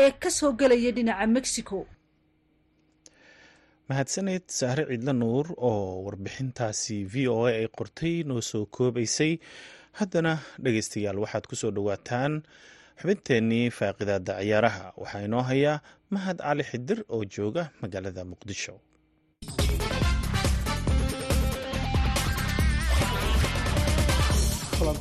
ee 0.04 0.10
ka 0.22 0.30
soo 0.38 0.52
gelaya 0.60 0.90
dhinaca 0.96 1.26
mexico. 1.36 1.78
Mahadsaneed 3.90 4.44
saare 4.58 4.84
ciidla 4.90 5.12
nuur 5.22 5.46
oo 5.68 6.04
warbixintaasi 6.06 6.96
v 7.12 7.14
o 7.34 7.36
a 7.46 7.50
ay 7.60 7.66
qortay 7.78 8.16
noo 8.28 8.40
soo 8.50 8.64
koobaysay 8.76 9.32
haddana 9.99 10.32
dhegaystayaal 10.64 11.18
waxaad 11.24 11.45
ku 11.51 11.55
soo 11.61 11.70
dhowaataan 11.76 12.32
xubinteennii 13.01 13.66
faaqidaada 13.78 14.34
ciyaaraha. 14.40 14.84
Waxaa 15.03 15.22
inoo 15.28 15.43
hayaa 15.51 15.82
mahad 16.14 16.38
cali 16.47 16.64
xidir 16.70 16.99
oo 17.14 17.22
jooga 17.34 17.62
magaalada 17.82 18.22
muqdisho 18.32 18.74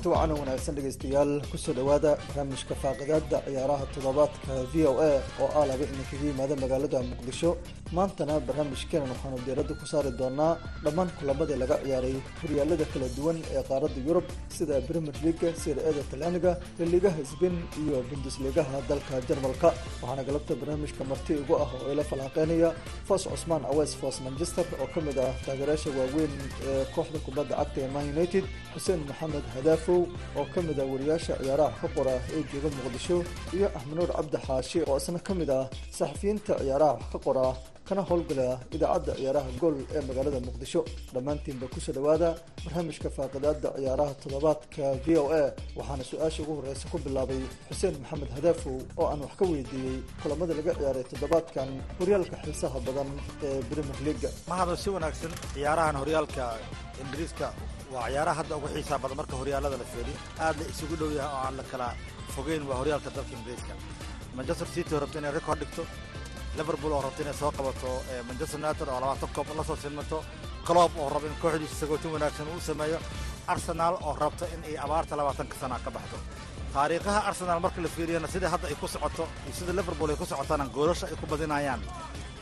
kulanti 0.02 0.10
wacan 0.10 0.32
wanaagsan 0.40 0.76
dhegaystayaal. 0.76 1.42
Kusoo 1.52 1.74
dhowaada 1.74 2.18
barnaamijka 2.28 2.76
faaqidaada 2.76 3.42
ciyaaraha 3.46 3.86
toddobaadka 3.94 4.54
v 4.74 4.86
o 4.88 4.94
a 5.00 5.22
oo 5.40 5.50
ah 5.60 5.66
laba 5.66 5.84
idinkaga 5.84 6.26
yimaada 6.26 6.56
magaalada 6.56 7.00
muqdisho. 7.12 7.58
Maantana 7.94 8.40
barnaamijkeenan 8.40 9.10
waxaanu 9.14 9.38
diiradda 9.46 9.74
ku 9.80 9.86
saari 9.86 10.12
doonaa 10.18 10.58
dhammaan 10.84 11.10
kulamadii 11.20 11.58
laga 11.62 11.78
ciyaaray 11.84 12.16
horyaalada 12.42 12.86
kala 12.94 13.08
duwan 13.18 13.38
ee 13.56 13.64
qaaradda 13.70 14.00
yurub 14.08 14.24
sida 14.50 14.82
brimier 14.88 15.16
leaga 15.24 15.50
sir-eeda 15.64 16.02
talyaaniga 16.12 16.58
laligaha 16.80 17.22
sbain 17.32 17.56
iyo 17.84 18.02
bundusligaha 18.10 18.82
dalka 18.90 19.22
jarmalka. 19.30 19.70
Waxaana 20.02 20.24
galabta 20.24 20.56
barnaamijka 20.56 21.04
marti 21.04 21.34
igu 21.34 21.54
ah 21.56 21.70
oo 21.78 21.92
ila 21.94 22.04
falanqeynaya 22.04 22.74
fos 23.08 23.28
cusmaan 23.28 23.66
aweys 23.72 23.94
fos 24.02 24.22
manchester 24.26 24.66
oo 24.82 24.88
ka 24.94 25.00
mid 25.02 25.18
ah 25.20 25.34
taageerayaasha 25.46 25.90
waaweyn 25.98 26.32
ee 26.70 26.86
kooxda 26.96 27.20
kubadda 27.26 27.56
cagta 27.60 27.82
ee 27.86 27.92
man 27.96 28.06
united 28.16 28.44
xuseen 28.74 29.00
maxamed 29.10 29.44
hadaafow 29.92 30.08
oo 30.40 30.46
ka 30.54 30.62
mid 30.62 30.80
ah 30.80 30.86
wariyaasha 30.86 31.36
ciyaaraha 31.42 31.76
ka 31.82 31.88
qora 31.96 32.14
ee 32.36 32.44
jooga 32.52 32.70
muqdisho 32.78 33.18
iyo 33.54 33.68
axmenuur 33.76 34.10
cabdi 34.18 34.38
xaashi 34.48 34.80
oo 34.88 34.98
isna 34.98 35.20
ka 35.20 35.34
mid 35.34 35.50
ah 35.50 35.68
saxafiyiinta 35.92 36.54
ciyaaraha 36.60 36.94
wax 36.94 37.04
ka 37.12 37.20
qora 37.20 37.56
kana 37.88 38.02
howlgala 38.10 38.60
idaacadda 38.76 39.14
ciyaaraha 39.20 39.50
gool 39.62 39.76
ee 39.96 40.02
magaalada 40.08 40.40
muqdisho. 40.48 40.82
Dhammaantiinba 41.14 41.68
ku 41.74 41.80
soo 41.82 41.92
dhowaada 41.98 42.30
barnaamijka 42.66 43.10
faaqidaada 43.18 43.70
ciyaaraha 43.78 44.14
toddobaadka 44.24 44.84
v 45.06 45.08
o 45.18 45.24
a 45.40 45.44
waxaana 45.78 46.04
su'aasha 46.12 46.40
ugu 46.44 46.54
horreysa 46.60 46.86
ku 46.92 46.98
bilaabay 47.06 47.42
xuseen 47.70 47.96
maxamed 48.02 48.32
hadaafow 48.38 48.76
oo 49.00 49.08
aan 49.12 49.22
wax 49.26 49.34
ka 49.40 49.46
weydiiyey 49.52 49.98
kulamada 50.24 50.54
laga 50.60 50.72
ciyaaray 50.80 51.04
toddobaadkan 51.12 51.70
horyaalka 52.00 52.36
xiisaha 52.46 52.80
badan 52.88 53.10
ee 53.48 53.60
brimier 53.70 54.00
leaga 54.08 54.30
mahado 54.50 54.74
si 54.84 54.90
wanaagsan 54.96 55.32
ciyaarahan 55.54 55.96
horyaalka 56.02 56.44
ingiriiska 57.04 57.48
waa 57.94 58.08
ciyaaraha 58.10 58.38
hadda 58.40 58.56
ugu 58.58 58.68
xiisaha 58.74 59.00
badan. 59.04 59.18
Marka 59.20 59.36
horyaalada 59.40 59.78
la 59.82 59.84
feeliyo 59.94 60.18
aad 60.46 60.56
la 60.60 60.66
isugu 60.74 60.96
dhow 61.00 61.10
yahay 61.18 61.32
oo 61.36 61.42
aan 61.46 61.56
la 61.60 61.64
kala 61.72 61.88
fogeyn 62.36 62.64
waa 62.70 62.78
horyaalka 62.82 63.10
dalka 63.16 63.34
ingiriiska. 63.38 63.74
Manchester 64.38 64.68
city 64.76 64.92
oo 64.96 65.00
rabta 65.04 65.18
inay 65.20 65.32
record 65.38 65.60
dhigto 65.62 65.84
liverpool 66.58 66.92
oo 66.96 67.02
rabta 67.06 67.22
inay 67.24 67.34
soo 67.42 67.52
qabato 67.58 67.90
manchester 68.28 68.58
united 68.64 68.88
oo 68.94 69.00
labaatan 69.04 69.30
koob 69.36 69.48
la 69.58 69.64
soo 69.70 69.76
silmato 69.84 70.18
clob 70.68 70.92
oo 71.02 71.10
raba 71.14 71.28
in 71.28 71.36
kooxdiisa 71.42 71.76
sagootin 71.82 72.12
wanaagsan 72.16 72.48
uu 72.54 72.60
sameeyo 72.70 73.00
arsenal 73.54 73.94
oo 74.08 74.14
rabta 74.24 74.46
in 74.56 74.62
ay 74.70 74.76
abaarta 74.86 75.14
labaatanka 75.20 75.56
sana 75.62 75.76
ka 75.86 75.90
baxdo. 75.96 76.18
Taariikhaha 76.74 77.20
arsenal 77.30 77.60
marka 77.66 77.80
la 77.82 77.88
fiiriyana 77.96 78.28
sida 78.34 78.48
hadda 78.54 78.68
ay 78.72 78.76
ku 78.82 78.88
socoto 78.88 79.24
iyo 79.46 79.54
sida 79.60 79.74
liverpool 79.80 80.10
ay 80.10 80.16
ku 80.22 80.26
socotana 80.32 80.66
goolasha 80.76 81.06
ay 81.12 81.16
ku 81.22 81.26
badinayaan. 81.32 81.82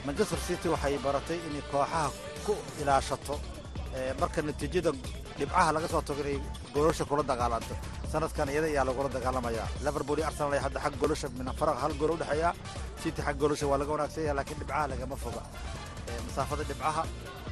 Manchester 0.05 0.39
city 0.47 0.67
waxay 0.73 0.97
baratay 1.05 1.39
inay 1.49 1.63
kooxaha 1.71 2.11
ku 2.45 2.53
ilaashato 2.81 3.35
marka 4.21 4.39
natiijada 4.47 4.91
dhibcaha 5.39 5.69
laga 5.75 5.87
soo 5.93 6.01
tago 6.07 6.21
inay 6.23 6.37
goolasha 6.73 7.03
kula 7.09 7.23
dagaalanto 7.31 7.75
sanadkan 8.11 8.49
iyada 8.53 8.67
ayaa 8.71 8.85
lagula 8.89 9.09
dagaalamaya. 9.17 9.63
Liverpool 9.85 10.17
iyo 10.19 10.27
arsenal 10.29 10.53
ay 10.53 10.61
hadda 10.65 10.79
xag 10.85 10.93
goolasha 11.01 11.27
min 11.37 11.47
faraq 11.59 11.77
hal 11.83 11.93
gool 11.99 12.11
u 12.11 12.17
dhexeeya. 12.21 12.49
City 13.01 13.21
xag 13.27 13.35
goolasha 13.41 13.65
waa 13.71 13.77
laga 13.81 13.91
wanaagsan 13.95 14.21
yahay 14.25 14.35
laakiin 14.39 14.57
dhibcaha 14.61 14.85
lagama 14.91 15.15
foga. 15.23 15.41
Masaafada 16.27 16.63
dhibcaha 16.69 17.03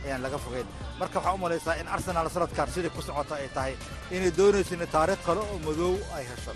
ayaan 0.06 0.22
laga 0.26 0.38
fogeyn. 0.46 0.68
Marka 1.00 1.18
waxaa 1.20 1.34
u 1.34 1.38
malaysaa 1.44 1.76
in 1.82 1.88
arsenal 1.96 2.28
sanadkan 2.36 2.68
sidai 2.74 2.92
ku 2.96 3.02
socota 3.08 3.34
ay 3.42 3.50
tahay 3.56 3.74
inay 4.16 4.32
doonayso 4.38 4.74
in 4.76 4.84
taariikh 4.96 5.22
kale 5.28 5.42
oo 5.46 5.58
madow 5.68 5.94
ay 6.18 6.24
hesho 6.30 6.52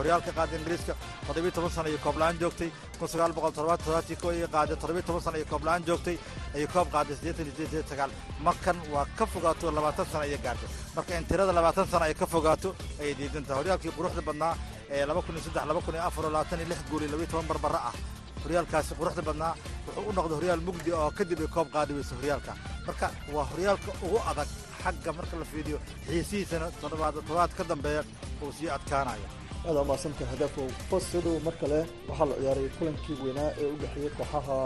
horyaalka 0.00 0.30
qaaday 0.38 0.58
ingiriiska 0.58 0.94
toddobiyo 1.26 1.52
toban 1.56 1.70
sano 1.70 1.88
iyo 1.88 1.98
koob 1.98 2.16
la'aan 2.18 2.38
joogtay. 2.40 2.70
Kun 2.98 3.08
sagaal 3.08 3.32
boqol 3.32 3.52
toddobaatan 3.52 3.84
toddobaatii 3.84 4.16
ko 4.22 4.32
iyo 4.32 4.48
qaaday 4.48 4.76
toddobiyo 4.76 5.02
toban 5.06 5.22
sano 5.22 5.36
iyo 5.36 5.46
joogtay 5.86 6.16
ayay 6.54 6.66
koob 6.66 6.88
qaaday 6.90 7.16
markan 8.40 8.76
waa 8.92 9.06
ka 9.18 9.26
fogaato 9.26 9.70
labaatan 9.70 10.06
sano 10.12 10.24
ayay 10.24 10.38
gaartay 10.38 10.68
marka 10.96 11.18
in 11.18 11.24
tirada 11.26 11.52
labaatan 11.52 11.86
sano 11.88 12.04
ay 12.04 12.14
ka 12.14 12.26
fogaato 12.26 12.74
ayay 13.00 13.14
diidan 13.14 13.44
tahay 13.44 13.62
horyaalkii 13.62 13.92
quruxda 13.96 14.22
badnaa 14.22 14.54
ee 14.90 15.06
laba 15.06 15.22
kun 15.22 15.34
iyo 15.36 15.44
barbara 17.48 17.78
ah. 17.88 17.92
Horyaalkaasi 18.44 18.94
quruxda 18.94 19.22
badnaa 19.22 19.54
wuxuu 19.86 20.08
u 20.08 20.12
noqday 20.12 20.36
horyaal 20.38 20.60
mugdi 20.60 20.92
oo 20.92 21.10
kadib 21.10 21.40
ay 21.40 21.46
koob 21.48 21.68
qaadi 21.72 21.92
weysa 21.94 22.14
horyaalka. 22.18 22.52
Marka 22.86 23.10
waa 23.32 23.44
horyaalka 23.50 23.90
ugu 24.02 24.18
adag 24.30 24.48
xagga 24.86 25.12
marka 25.18 25.34
la 25.42 25.46
fiiriyo 25.52 25.78
xiisihiisana 26.08 26.66
toddobaad 26.80 27.52
ka 27.58 27.64
dambeeya 27.72 28.02
uu 28.42 28.52
sii 28.58 28.70
adkaanaya 28.76 29.28
aad 29.68 29.76
umaadsantahay 29.82 30.28
hadafow 30.32 30.66
bos 30.90 31.04
soo 31.12 31.20
dhow 31.24 31.36
mar 31.46 31.54
kale 31.60 31.78
waxaa 32.08 32.26
la 32.30 32.34
ciyaaray 32.40 32.68
kulankii 32.78 33.16
weynaa 33.24 33.50
ee 33.62 33.66
u 33.72 33.76
dhexeeyey 33.80 34.10
kooxaha 34.18 34.58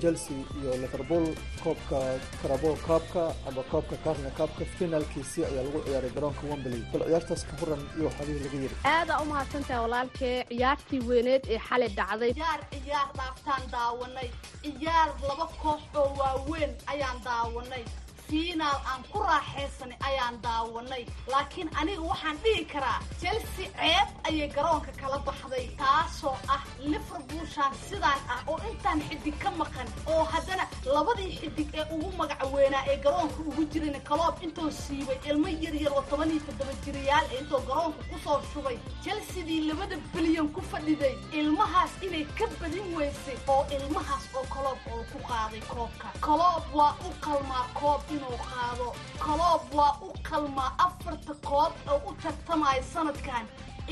chelsea 0.00 0.36
iyo 0.60 0.72
liverpool. 0.82 1.24
Koobka 1.62 1.98
carabo 2.42 2.70
kaabka 2.86 3.22
ama 3.48 3.62
koobka 3.70 3.96
carne 4.04 4.30
kaabka 4.38 4.64
finaalkiisii 4.78 5.44
ayaa 5.48 5.64
lagu 5.66 5.80
ciyaaray 5.86 6.10
garoonka 6.16 6.42
wembley. 6.50 6.82
Bal 6.92 7.02
ciyaartaas 7.08 7.42
ka 7.48 7.54
huran 7.60 7.82
iyo 7.96 8.04
waxaabihii 8.08 8.42
laga 8.44 8.58
yiri. 8.62 8.76
Aadaa 8.94 9.18
u 9.22 9.26
mahadsantahay 9.32 9.80
walaalkee 9.86 10.36
ciyaartii 10.50 11.00
weyneed 11.08 11.42
ee 11.54 11.58
xalay 11.68 11.90
dhacday. 11.98 12.32
Ciyaar 12.38 12.60
ciyaar 12.84 13.08
dhaaftaan 13.18 13.62
daawanay. 13.74 14.28
Ciyaar 14.62 15.08
laba 15.28 15.46
koox 15.62 15.82
oo 16.00 16.08
waaweyn 16.20 16.72
ayaan 16.92 17.18
daawanay 17.28 17.84
fiinaal 18.28 18.80
aan 18.92 19.02
ku 19.12 19.18
raaxaysanay 19.22 19.96
ayaan 20.08 20.36
daawanay. 20.42 21.04
Laakiin 21.32 21.68
aniga 21.80 22.02
waxaan 22.10 22.36
dhihi 22.44 22.64
karaa 22.72 23.00
chelsea 23.20 23.68
ceeb 23.80 24.08
ayay 24.28 24.48
garoonka 24.56 24.92
kala 25.00 25.18
baxday 25.26 25.66
taasoo 25.80 26.36
ah 26.48 26.62
liverpoolshaan 26.80 27.74
sidaan 27.88 28.20
ah 28.34 28.40
oo 28.46 28.58
intaan 28.70 29.00
xidig 29.08 29.36
ka 29.42 29.50
maqan 29.60 29.88
oo 30.06 30.24
haddana 30.32 30.64
labadii 30.94 31.36
xidig 31.40 31.68
ee 31.74 31.84
ugu 31.94 32.10
magaca 32.20 32.46
weynaa 32.54 32.84
ee 32.92 32.96
garoonka 33.04 33.40
ugu 33.50 33.64
jirana 33.72 34.00
kaloob 34.10 34.42
intuu 34.42 34.70
siibay 34.70 35.18
ilmo 35.30 35.48
yaryar 35.64 35.92
oo 35.92 36.02
toban 36.10 36.30
iyo 36.30 36.40
toddoba 36.46 36.72
jirayaal 36.84 37.26
ee 37.32 37.38
intuu 37.42 37.60
garoonka 37.68 38.02
ku 38.10 38.18
soo 38.24 38.40
shubay. 38.52 38.78
Chelseadii 39.04 39.60
labada 39.68 39.96
bilyan 40.14 40.48
ku 40.54 40.60
fadhiday 40.72 41.14
ilmahaas 41.32 41.90
inay 42.06 42.24
ka 42.38 42.46
badin 42.60 42.88
weysay 42.96 43.36
oo 43.48 43.62
ilmahaas 43.76 44.24
oo 44.34 44.44
kaloob 44.54 44.78
oo 44.92 45.02
ku 45.12 45.18
qaaday 45.28 45.60
koobka. 45.70 46.08
Kaloob 46.26 46.64
waa 46.74 46.92
u 47.08 47.12
qalmaa 47.26 47.66
koob 47.80 48.02
inuu 48.14 48.38
qaado 48.50 48.86
koloob 49.24 49.62
waa 49.78 49.92
u 50.06 50.12
qalmaa 50.28 50.70
afarta 50.86 51.34
koob 51.48 51.72
oo 51.92 52.00
u 52.10 52.14
tartamaya 52.22 52.82
sanadkan. 52.92 53.44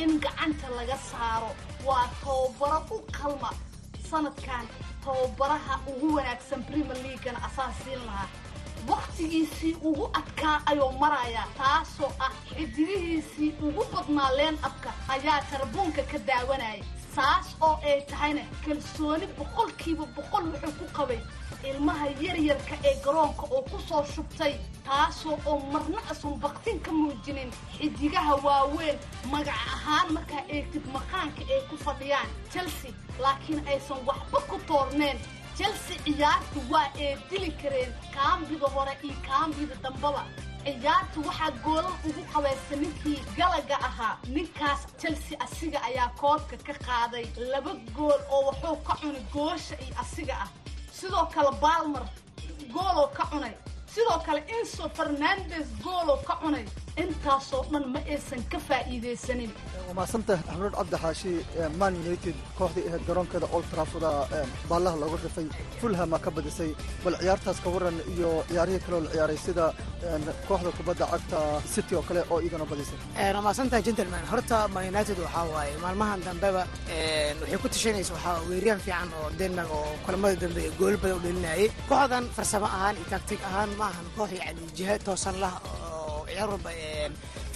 In 0.03 0.11
gacanta 0.25 0.69
laga 0.77 0.97
saaro 1.11 1.51
waa 1.87 2.07
tababaro 2.25 2.81
u 2.97 2.99
qalma 3.19 3.51
sanadkan. 4.11 4.65
Tababaraha 5.05 5.75
ugu 5.91 6.15
wanaagsan 6.17 6.65
premier 6.69 6.99
leagana 7.05 7.39
asaa 7.49 7.71
siin 7.85 8.03
lahaa. 8.07 8.29
Wakhtigiisii 8.89 9.75
ugu 9.89 10.07
adkaa 10.21 10.57
ayuu 10.67 10.93
marayaa 11.03 11.47
taasoo 11.59 12.13
ah 12.27 12.33
xidigihiisii 12.49 13.51
ugu 13.67 13.85
badnaa 13.93 14.31
leen 14.37 14.59
abka 14.69 14.91
ayaa 15.15 15.41
tarbuunka 15.51 16.03
ka 16.13 16.19
daawanaya 16.29 16.85
saas 17.15 17.47
oo 17.61 17.77
ay 17.91 18.01
tahayna 18.11 18.43
kalsooni 18.65 19.27
boqolkiiba 19.39 20.05
boqol 20.17 20.45
wuxuu 20.53 20.73
ku 20.79 20.87
qabay 20.99 21.21
ilmaha 21.71 22.07
yaryarka 22.25 22.75
ee 22.89 22.95
garoonka 23.05 23.45
oo 23.57 23.63
ku 23.71 23.79
soo 23.89 24.05
shubtay 24.15 24.55
taasoo 24.87 25.37
oo 25.47 25.59
marna 25.73 26.01
asan 26.11 26.35
baktin 26.45 26.81
ka 26.87 26.93
muujinin 26.93 27.51
xidigaha 27.77 28.35
waaweyn 28.47 28.99
magac 29.33 29.61
ahaan 29.77 30.09
markaa 30.17 30.45
eegtid 30.57 30.85
maqaanka 30.97 31.43
ay 31.55 31.61
ku 31.71 31.77
fadhiyaan 31.85 32.29
chelsea 32.53 32.93
laakiin 33.23 33.61
aysan 33.69 34.01
waxba 34.09 34.41
ku 34.51 34.57
toorneen. 34.67 35.19
Chelsea 35.59 35.97
ciyaarta 36.05 36.61
waa 36.71 36.89
ee 36.99 37.17
dili 37.31 37.51
kareen 37.63 37.91
kaambida 38.15 38.69
hore 38.75 38.95
iyo 39.03 39.15
kaambida 39.29 39.75
dambaba 39.85 40.23
ciyaarta 40.65 41.21
waxaa 41.27 41.51
goolal 41.65 41.95
ugu 42.09 42.23
qabaysa 42.33 42.75
ninkii 42.83 43.19
galaga 43.37 43.77
ahaa. 43.89 44.19
Ninkaas 44.35 44.81
chelsea 45.01 45.37
asiga 45.45 45.79
ayaa 45.89 46.09
koobka 46.21 46.57
ka 46.67 46.75
qaaday 46.87 47.27
laba 47.53 47.73
gool 47.97 48.21
oo 48.31 48.41
wuxuu 48.51 48.77
ka 48.87 48.95
cunay 49.01 49.23
goosha 49.35 49.75
iyo 49.85 49.95
asiga 50.03 50.35
ah. 50.45 50.49
Sidoo 50.99 51.27
kale 51.35 51.51
balmer 51.63 52.05
gooloo 52.75 53.09
ka 53.17 53.25
cunay. 53.31 53.55
Sidoo 53.95 54.19
kale 54.27 54.41
inso 54.59 54.89
fernandes 54.97 55.67
gooloo 55.85 56.19
ka 56.27 56.35
cunay 56.43 56.65
intaasoo 56.97 57.63
dhan 57.73 57.85
ma 57.95 58.01
aysan 58.15 58.43
ka 58.53 58.59
faa'iidaysanin. 58.69 59.51
Umaadsantahay 59.91 60.45
axmed 60.53 60.73
cabdi 60.79 60.97
xaashi 61.05 61.33
man 61.81 61.95
united 62.05 62.35
kooxdii 62.59 62.85
ahayd 62.89 63.05
garoonkeeda 63.09 63.47
old 63.57 63.67
trafford 63.73 64.05
baallaha 64.71 64.97
looga 65.03 65.19
rifay 65.25 65.47
fulhama 65.81 66.19
ka 66.25 66.31
badisay. 66.37 66.71
Bal 67.05 67.15
ciyaartaas 67.23 67.59
ka 67.65 67.69
waran 67.75 67.97
iyo 68.15 68.31
ciyaarihii 68.49 68.83
kaloo 68.87 69.01
la 69.05 69.11
ciyaaray 69.15 69.39
sida 69.47 69.67
kooxda 70.49 70.71
kubadda 70.79 71.07
cagta 71.13 71.39
city 71.75 71.95
oo 71.99 72.03
kale 72.09 72.21
oo 72.33 72.39
iyadana 72.45 72.67
badisay. 72.73 72.99
Umaasantahay 73.41 73.83
gentleman 73.89 74.25
horta 74.33 74.69
man 74.75 74.85
united 74.93 75.19
waxaa 75.25 75.47
waaye 75.55 75.75
maalmahan 75.85 76.21
dambeba 76.27 76.63
waxay 77.41 77.59
ku 77.63 77.69
tashanaysa 77.75 78.13
waxaa 78.17 78.37
weeriyaan 78.51 78.81
fiican 78.87 79.09
oo 79.21 79.31
denmark 79.41 79.71
oo 79.79 79.89
kulamada 80.05 80.37
dambe 80.45 80.63
gool 80.79 80.97
badan 81.03 81.17
u 81.19 81.21
dhelinayay. 81.25 81.69
Kooxdan 81.89 82.25
farsamo 82.37 82.67
ahaan 82.77 82.97
iyo 83.01 83.07
taktig 83.15 83.41
ahaan 83.49 83.71
ma 83.81 83.85
ahan 83.93 84.07
koox 84.17 84.31
yani 84.41 84.63
jiha 84.77 84.95
toosan 85.07 85.37
lah 85.43 85.55
oo 85.71 85.92
ciyaar 86.33 86.49
walba 86.55 86.71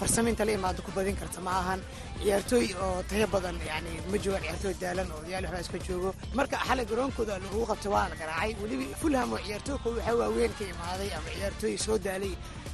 farsamaynta 0.01 0.45
la 0.49 0.53
imaado 0.59 0.81
ku 0.87 0.91
badin 0.97 1.17
karta 1.21 1.41
ma 1.47 1.53
ahan 1.61 1.81
ciyaartooy 2.23 2.67
oo 2.85 3.03
tayo 3.11 3.27
badan 3.35 3.57
yani 3.71 3.93
ma 4.11 4.17
joogaan 4.25 4.43
ciyaartooy 4.45 4.75
daalan 4.83 5.09
oo 5.17 5.23
yaal 5.33 5.45
waxbaa 5.45 5.63
iska 5.67 5.79
joogo 5.89 6.11
marka 6.39 6.57
xalay 6.69 6.87
garoonkooda 6.91 7.35
lagugu 7.45 7.67
qabtay 7.71 7.91
waa 7.97 8.07
la 8.13 8.17
garaacay 8.23 8.53
weliba 8.63 8.85
fulham 9.03 9.29
oo 9.37 9.41
ciyaartooyka 9.47 9.89
waxaa 9.95 10.15
waaweyn 10.21 10.53
ka 10.59 10.65
imaaday 10.75 11.11
ama 11.19 11.29
ciyaartooy 11.37 11.75
soo 11.87 11.99
daalay 12.07 12.33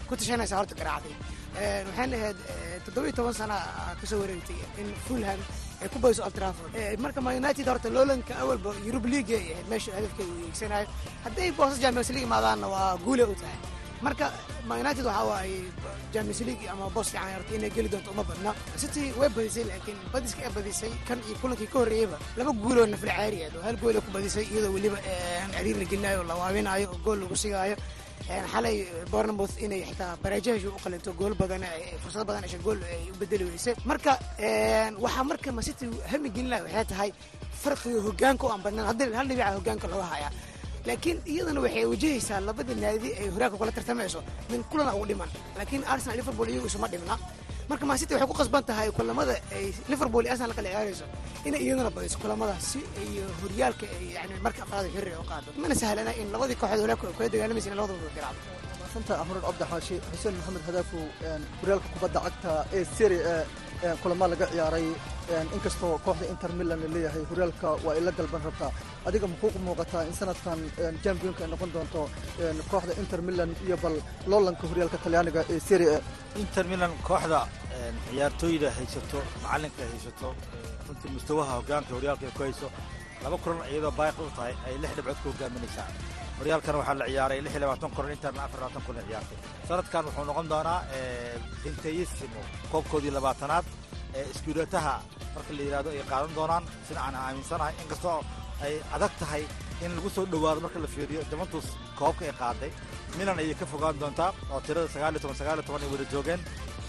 ku 0.09 0.13
tashanaysa 0.21 0.55
horta 0.61 0.75
garaacday 0.81 1.15
waxaan 1.89 2.11
ahayd 2.19 2.39
toddobiyo 2.85 3.13
toban 3.19 3.35
sana 3.41 3.57
ka 4.01 4.05
soo 4.11 4.19
wareegtay 4.23 4.59
in 4.81 4.89
fulham 5.09 5.41
ay 5.83 5.89
ku 5.93 5.99
badiso 6.03 6.23
old 6.27 6.35
trafford 6.39 6.73
marka 7.05 7.21
man 7.27 7.35
united 7.43 7.67
horta 7.73 7.89
loolanka 7.97 8.33
awalba 8.43 8.71
yurub 8.87 9.05
league 9.13 9.33
ay 9.39 9.47
ahayd 9.55 9.69
meesha 9.73 9.91
hadafkeeda 9.99 10.31
uu 10.35 10.41
yeegsanayo 10.47 10.87
hadday 11.25 11.49
boosas 11.59 11.79
champions 11.85 12.11
league 12.15 12.27
imaadaanna 12.31 12.67
waa 12.75 12.91
guule 13.05 13.25
u 13.33 13.35
tahay 13.43 13.59
marka 14.07 14.27
united 14.85 15.05
waxaa 15.09 15.25
waaye 15.31 15.57
champions 16.13 16.41
league 16.49 16.65
ama 16.73 16.87
boos 16.95 17.09
fiican 17.13 17.33
horta 17.37 17.53
inay 17.59 17.71
geli 17.77 17.89
doonto 17.93 18.11
uma 18.15 18.25
badna. 18.29 18.51
City 18.83 19.03
way 19.21 19.29
badisay 19.37 19.65
laakiin 19.71 19.99
badiska 20.13 20.41
ay 20.47 20.53
badisay 20.57 20.93
kan 21.09 21.19
iyo 21.29 21.37
kulankii 21.43 21.69
ka 21.73 21.79
horreeyeyba 21.83 22.17
laba 22.39 22.53
guuloo 22.63 22.87
nafla 22.93 23.13
caari 23.19 23.39
aad 23.47 23.55
oo 23.59 23.63
hal 23.67 23.77
gool 23.83 23.97
ay 23.99 24.03
ku 24.07 24.11
badisay 24.17 24.45
iyadoo 24.53 24.73
weliba 24.77 24.99
ciriir 25.55 25.77
la 25.81 25.85
gelinayo 25.91 26.19
oo 26.23 26.27
la 26.31 26.35
waabinayo 26.41 26.87
oo 26.93 26.99
gool 27.05 27.19
lagu 27.23 27.37
sigaayo. 27.45 27.77
Xalay 28.53 28.77
bournemouth 29.13 29.55
inay 29.65 29.81
xitaa 29.89 30.17
bareejahashu 30.23 30.69
u 30.77 30.79
qalinto 30.85 31.11
gool 31.21 31.35
badan 31.41 31.65
fursado 32.03 32.25
badan 32.29 32.45
esha 32.49 32.59
gool 32.67 32.79
ay 32.93 33.11
u 33.13 33.15
bedeli 33.21 33.45
weysay. 33.51 33.75
Marka 33.91 34.13
waxaa 35.05 35.25
marka 35.31 35.49
ma 35.57 35.63
city 35.67 35.85
hami 36.11 36.29
gelinaya 36.37 36.63
waxay 36.67 36.85
tahay 36.93 37.11
farqiga 37.63 38.01
hogaanka 38.07 38.45
oo 38.47 38.53
aan 38.55 38.63
badnaan 38.67 38.87
hadda 38.91 39.05
hal 39.19 39.27
dhibica 39.31 39.51
hogaanka 39.59 39.87
looga 39.93 40.07
hayaa 40.15 40.31
laakiin 40.89 41.19
iyadana 41.33 41.61
waxay 41.65 41.85
wajahaysaa 41.93 42.41
labada 42.49 42.75
naadi 42.83 43.09
ay 43.21 43.29
horaanka 43.35 43.57
kula 43.61 43.73
tartamayso 43.79 44.21
min 44.51 44.61
kulana 44.71 44.93
ugu 44.97 45.07
dhiman. 45.11 45.31
Laakiin 45.59 45.83
arsenal 45.93 46.17
liverpool 46.21 46.49
iyagu 46.53 46.67
isuma 46.71 46.89
dhimna 46.93 47.15
marka 47.71 47.85
man 47.89 47.97
city 48.01 48.13
waxay 48.15 48.29
ku 48.31 48.35
qasban 48.41 48.63
tahay 48.69 48.89
kulamada 48.99 49.35
ay 49.57 49.65
liverpool 49.93 50.25
iyo 50.25 50.33
arsenal 50.35 50.55
kala 50.59 50.69
ciyaarayso 50.73 51.07
inay 51.49 51.61
iyadana 51.67 51.91
badiso 51.97 52.17
kulamada 52.23 52.55
si 52.69 52.79
iyo 53.07 53.25
horyaalka 53.43 53.85
ay 53.97 54.07
yani 54.17 54.35
marka 54.47 54.61
afraad 54.65 54.87
xirri 54.95 55.13
u 55.23 55.25
qaado. 55.31 55.49
Mana 55.63 55.75
sahlana 55.83 56.13
in 56.21 56.29
labadii 56.35 56.59
kooxood 56.61 56.81
horaanka 56.85 57.07
kula 57.17 57.29
dagaalamaysa 57.35 57.69
in 57.73 57.77
labadaba 57.81 58.11
garaacdo 58.17 58.43
maasanta 58.95 59.15
axmed 59.23 59.43
cabdi 59.47 59.65
xaashi 59.71 59.97
xuseen 60.13 60.35
maxamed 60.39 60.63
hadaafow 60.69 61.03
horyaalka 61.61 61.89
kubadda 61.95 62.21
cagta 62.27 62.53
ee 62.79 62.85
seri 62.97 63.19
e 63.33 63.37
kulamo 64.03 64.27
laga 64.33 64.47
ciyaaray 64.53 64.87
inkastoo 65.57 65.99
kooxda 66.07 66.27
inter 66.33 66.51
milan 66.59 66.79
la 66.83 66.89
leeyahay 66.95 67.23
horyaalka 67.31 67.69
waa 67.85 67.95
ay 67.97 68.01
la 68.07 68.13
galban 68.19 68.43
rabtaa 68.49 68.71
adiga 69.09 69.27
muxuu 69.33 69.59
muuqataa 69.67 70.03
in 70.09 70.15
sanadkan 70.21 70.59
championka 71.05 71.41
ay 71.45 71.51
noqon 71.53 71.71
doonto 71.75 72.01
kooxda 72.71 72.93
inter 73.03 73.21
milan 73.29 73.51
iyo 73.67 73.77
bal 73.85 73.97
loolanka 74.31 74.65
horyaalka 74.71 74.99
talyaaniga 75.05 75.41
ee 75.55 75.61
seri 75.69 75.87
e 75.95 75.97
inter 76.43 76.65
milan 76.73 76.93
kooxda 77.09 77.41
ciyaartooyda 78.09 78.69
haysato 78.79 79.19
macalinka 79.43 79.83
haysato 79.93 80.29
runtii 80.87 81.11
mustawaha 81.17 81.53
hogaanka 81.59 81.91
horyaalka 81.97 82.25
ay 82.29 82.33
ku 82.37 82.43
hayso 82.47 82.69
laba 83.25 83.37
kulan 83.43 83.59
iyadoo 83.73 83.95
baaqi 84.01 84.21
u 84.29 84.31
tahay 84.37 84.55
ay 84.67 84.75
lix 84.83 84.93
dhibcood 84.97 85.19
ku 85.23 85.29
hogaaminaysaa 85.33 85.89
horyaalkan 86.39 86.75
waxaa 86.81 86.95
la 87.01 87.07
ciyaaray 87.11 87.39
afar 88.47 88.61
labaatan 88.61 88.83
kulan 88.87 89.05
ciyaartay. 89.09 89.39
Sanadkan 89.69 90.05
wuxuu 90.07 90.25
noqon 90.31 90.47
doonaa 90.53 90.81
inteyisimo 91.69 92.41
koobkoodii 92.73 93.13
labaatanaad 93.19 93.65
ee 94.19 94.25
iskuulataha 94.35 94.95
marka 95.35 95.53
la 95.57 95.63
yidhahdo 95.67 95.91
ay 95.91 96.03
qaadan 96.13 96.33
doonaan. 96.39 96.65
Sida 96.89 97.01
aan 97.07 97.15
aaminsanahay 97.15 97.75
inkastoo 97.83 98.19
ay 98.65 98.75
adag 98.97 99.13
tahay 99.21 99.43
in 99.85 99.91
lagu 99.97 100.11
soo 100.17 100.25
dhowaado 100.33 100.61
marka 100.65 100.79
la 100.85 100.89
fiiriyo 100.95 101.23
juventus 101.31 101.67
koobka 101.99 102.23
ay 102.29 102.35
qaaday 102.43 102.71
milan 103.19 103.39
ayay 103.43 103.55
ka 103.61 103.67
fogaan 103.73 103.97
doontaa 104.03 104.31
oo 104.53 104.61
tirada 104.67 104.89
ay 105.85 105.91
wada 105.95 106.05
joogeen 106.13 106.41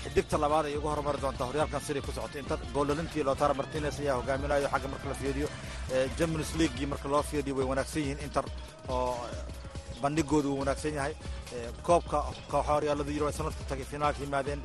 xidigta 0.03 0.37
labaad 0.43 0.65
ay 0.69 0.75
uga 0.79 0.89
horumari 0.93 1.19
doontaa 1.23 1.47
horyaalkan 1.49 1.81
siday 1.87 2.01
ku 2.05 2.11
socotay 2.11 2.41
inta 2.43 2.55
goolalintii 2.75 3.23
lotara 3.29 3.53
martinez 3.59 3.95
ayaa 4.03 4.15
hogaaminayo 4.19 4.67
xagga 4.73 4.87
marka 4.93 5.07
la 5.11 5.15
fiiriyo 5.21 5.47
champions 6.17 6.51
leaguegii 6.59 6.87
marka 6.93 7.07
loo 7.13 7.23
fiiriyo 7.29 7.53
way 7.57 7.65
wanaagsan 7.71 8.01
yihiin 8.03 8.19
inter 8.27 8.45
oo 8.89 9.15
bandhigoodu 10.01 10.47
wuu 10.51 10.59
wanaagsan 10.63 10.93
yahay. 10.99 11.13
Koobka 11.87 12.17
kooxa 12.51 12.73
horyaalada 12.75 13.11
yuro 13.15 13.27
ay 13.29 13.33
sanadka 13.39 13.63
tagay 13.69 13.85
finaalka 13.91 14.19
yimaadeen 14.25 14.61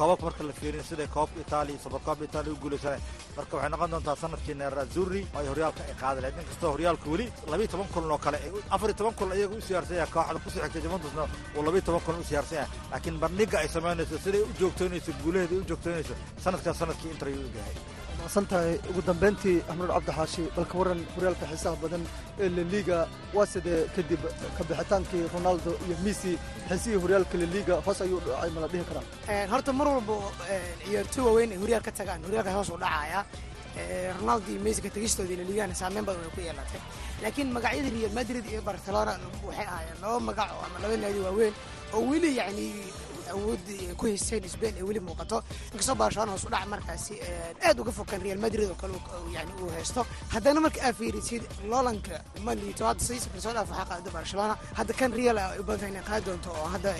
koobabka 0.00 0.24
marka 0.28 0.42
la 0.48 0.52
fiiriyo 0.60 0.82
sida 0.90 1.06
koobka 1.16 1.38
itaaliya 1.44 1.78
subarkoobka 1.84 2.24
itaaliya 2.28 2.54
u 2.56 2.60
guulaysanay 2.62 3.00
marka 3.36 3.52
waxay 3.56 3.70
noqon 3.74 3.90
doontaa 3.94 4.16
sannadkii 4.22 4.54
nerazuri 4.62 5.20
oo 5.34 5.38
ay 5.40 5.46
horyaalka 5.52 5.80
ay 5.90 5.94
qaadi 6.02 6.18
lahayd 6.22 6.38
inkastoo 6.42 6.70
horyaalka 6.74 7.06
weli 7.12 7.26
labiyo 7.52 7.68
toban 7.72 7.88
kulan 7.94 8.10
oo 8.14 8.18
kale 8.26 8.38
afar 8.74 8.88
iyo 8.90 8.96
toban 9.00 9.14
kulan 9.18 9.36
iyaga 9.38 9.54
u 9.58 9.60
siyaarsan 9.68 9.96
yahay 10.00 10.12
kooxda 10.14 10.38
ku 10.44 10.48
soo 10.54 10.62
xigtay 10.64 10.82
juventusna 10.86 11.22
uu 11.56 11.62
labiyo 11.66 11.82
toban 11.88 12.02
kulan 12.06 12.20
u 12.20 12.24
siyaarsan 12.30 12.56
yahay 12.60 12.70
laakiin 12.92 13.16
bandhiga 13.22 13.56
ay 13.62 13.68
samaynayso 13.76 14.16
siday 14.24 14.42
u 14.48 14.52
joogtoynayso 14.60 15.12
guulaheeda 15.22 15.54
u 15.62 15.64
joogtoynayso 15.70 16.14
sanadkaas 16.44 16.76
sannadkii 16.80 17.10
inter 17.14 17.28
ayuu 17.28 17.50
yahay. 17.58 17.74
san 17.76 17.99
tahay 18.28 18.78
ugu 18.90 19.02
dambeyntii 19.06 19.62
axmud 19.68 19.88
cabdixaashi 19.88 20.42
balka 20.56 20.78
waran 20.78 21.00
horyaalka 21.16 21.46
xiisaha 21.50 21.76
badan 21.82 22.02
ee 22.40 22.48
laliga 22.48 23.08
waa 23.34 23.46
sidee 23.46 23.86
kadib 23.96 24.20
kabixitaankii 24.58 25.24
ronaldo 25.34 25.70
iyo 25.86 25.96
messi 26.04 26.38
xiisihii 26.68 27.00
horyaalka 27.02 27.38
laliga 27.38 27.74
hoos 27.86 28.00
ayuu 28.02 28.20
dhacay 28.26 28.50
ma 28.54 28.60
la 28.60 28.68
dhihi 28.72 28.84
karaa? 28.88 29.46
Horta 29.52 29.72
mar 29.72 29.88
walba 29.88 30.14
ciyaartooy 30.84 31.24
waaweyn 31.26 31.50
ay 31.52 31.58
horyaal 31.62 31.82
ka 31.82 31.92
tagaan 31.92 32.20
horyaalka 32.26 32.52
hoos 32.56 32.68
u 32.68 32.76
dhacaya 32.78 33.24
ronaldo 34.20 34.46
iyo 34.52 34.60
messi 34.60 34.80
ka 34.82 34.90
tegistoodii 34.90 35.36
laligana 35.40 35.74
saameyn 35.74 36.04
badan 36.04 36.20
way 36.22 36.30
ku 36.34 36.40
yeelatay. 36.40 36.80
Laakiin 37.22 37.48
magacyada 37.56 37.88
real 37.96 38.12
madrid 38.18 38.44
iyo 38.52 38.62
barcelona 38.62 39.12
waxay 39.46 39.66
ahaayeen 39.66 39.98
laba 40.02 40.20
magac 40.28 40.50
ama 40.66 40.76
laba 40.82 40.96
naadi 41.02 41.20
waaweyn 41.26 41.54
oo 41.94 42.00
weli 42.10 42.30
yacni 42.40 42.66
awood 43.34 43.60
ku 43.98 44.06
haysteen 44.06 44.48
sbain 44.54 44.74
ay 44.76 44.82
weli 44.88 45.00
muuqato. 45.00 45.42
Inkastoo 45.72 45.94
barcelona 46.02 46.32
hoos 46.32 46.44
u 46.44 46.50
dhac 46.54 46.66
markaasi 46.74 47.14
aad 47.66 47.78
uga 47.80 47.92
fokaan 47.92 48.22
real 48.22 48.38
madrid 48.38 48.68
oo 48.70 48.74
kale 48.82 48.94
yani 49.36 49.52
uu 49.62 49.70
haysto 49.76 50.06
haddana 50.34 50.60
marka 50.60 50.80
aa 50.86 50.92
fiirisid 50.92 51.42
loolanka 51.70 52.16
ma 52.44 52.54
liito 52.54 52.84
hadda 52.86 53.02
saysa 53.08 53.28
soo 53.44 53.52
dhaaf 53.56 53.68
waxaa 53.70 53.88
qaada 53.90 54.10
barcelona 54.10 54.54
hadda 54.78 54.92
kan 55.00 55.12
real 55.18 55.38
ay 55.38 55.58
u 55.60 55.62
badan 55.68 55.78
tahay 55.80 55.92
inay 55.92 56.04
qaadi 56.08 56.24
doonto 56.26 56.50
oo 56.60 56.66
hadda 56.74 56.90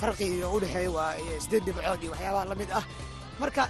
farqiga 0.00 0.48
u 0.54 0.60
dhexeeya 0.60 0.90
waa 0.96 1.12
sideed 1.44 1.64
dhibcood 1.66 2.02
iyo 2.02 2.10
waxyaabaha 2.12 2.44
la 2.50 2.54
mid 2.60 2.70
ah 2.78 2.84
marka 3.42 3.62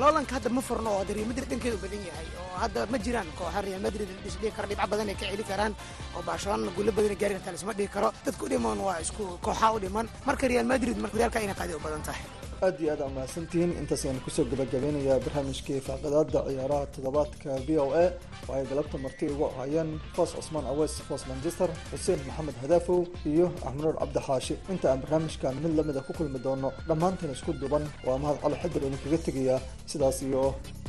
loolanka 0.00 0.32
hadda 0.36 0.50
ma 0.56 0.60
furno 0.68 0.90
oo 0.96 1.04
real 1.16 1.26
madrid 1.30 1.48
dhankeeda 1.50 1.76
u 1.78 1.80
badan 1.84 2.02
yahay 2.08 2.26
oo 2.42 2.56
hadda 2.62 2.80
ma 2.92 2.98
jiraan 3.04 3.28
kooxa 3.38 3.60
real 3.66 3.80
madrid 3.86 4.08
isdhihi 4.28 4.52
karo 4.56 4.66
dhibco 4.70 4.86
badan 4.92 5.08
ay 5.12 5.16
ka 5.20 5.24
celi 5.32 5.44
karaan 5.50 5.72
oo 6.16 6.22
barcelona 6.28 6.70
guulo 6.76 6.90
badan 6.98 7.16
gaari 7.20 7.34
kartaan 7.38 7.56
isma 7.60 7.72
dhihi 7.78 7.88
karo. 7.94 8.08
Dadka 8.26 8.42
u 8.44 8.48
dhiman 8.52 8.78
waa 8.86 8.98
isku 9.04 9.24
kooxa 9.46 9.66
u 9.76 9.78
dhiman 9.84 10.06
marka 10.28 10.44
real 10.52 10.66
madrid 10.72 10.96
marka 11.02 11.14
horyaalka 11.16 11.38
inay 11.46 11.56
qaadi 11.60 11.72
u 11.78 11.80
badan 11.86 12.02
tahay 12.08 12.24
aad 12.66 12.76
iyo 12.82 12.90
aad 12.92 13.02
aa 13.04 13.10
mahadsantihiin. 13.16 13.72
Intaas 13.80 14.02
ayaan 14.04 14.20
ku 14.24 14.30
soo 14.36 14.44
gabagabeynayaa 14.50 15.18
barnaamijkii 15.24 15.80
faaqadaada 15.88 16.40
ciyaaraha 16.48 16.86
toddobaadka 16.94 17.50
v 17.66 17.68
o 17.84 17.86
a. 18.02 18.04
Oo 18.48 18.54
ay 18.56 18.64
galabta 18.70 18.96
marti 19.04 19.24
ugu 19.34 19.44
ahayeen 19.52 19.90
foos 20.16 20.30
cusmaan 20.38 20.66
aweys 20.72 20.94
foos 21.08 21.22
manchester 21.30 21.68
xuseen 21.90 22.20
maxamed 22.28 22.56
hadaafow 22.62 23.00
iyo 23.32 23.46
axmanuur 23.66 23.94
cabdi 24.02 24.20
xaashi. 24.28 24.54
Inta 24.72 24.86
aan 24.90 25.00
barnaamijkan 25.02 25.54
mid 25.64 25.72
lamida 25.78 26.00
ku 26.06 26.12
kulmi 26.18 26.38
doono 26.46 26.68
dhammaantan 26.88 27.30
isku 27.36 27.52
duban 27.62 27.84
waa 28.06 28.18
mahad 28.22 28.38
cali 28.42 28.56
xadir 28.62 28.82
idinkaga 28.88 29.18
tegayaa 29.26 29.60
sidaas 29.90 30.18
iyo 30.28 30.42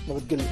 nabadgelyo 0.07 0.47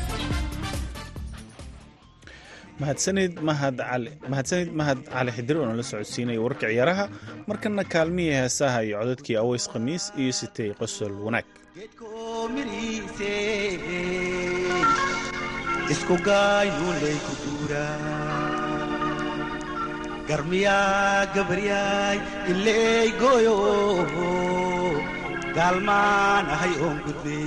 mahadsanid 2.81 3.33
mahad 3.49 3.75
cali 3.89 4.11
mahadsanid 4.31 4.69
mahad 4.79 4.99
cali 5.13 5.31
xidir 5.37 5.55
oo 5.59 5.65
nala 5.69 5.83
socodsiinaya 5.91 6.41
warka 6.45 6.65
ciyaaraha. 6.71 7.05
Markana 7.49 7.83
kaalmihii 7.93 8.35
heesaha 8.39 8.79
iyo 8.87 8.95
codadkii 9.01 9.37
aweys 9.43 9.65
khamiis 9.73 10.03
iyo 10.21 10.33
sitay 10.39 10.69
qosol 10.79 11.13
wanaag. 11.25 11.47
Gaalmaan 25.57 26.45
ahay 26.55 26.73
oon 26.85 26.97
gudbe 27.05 27.37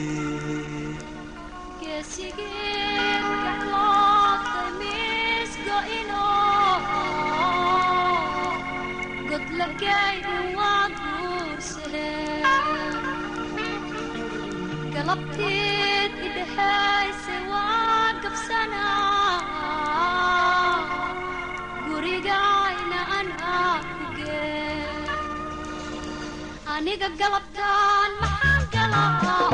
aniga 26.81 27.09
galabtaan 27.21 28.11
maxaan 28.21 28.63
galaa 28.75 29.50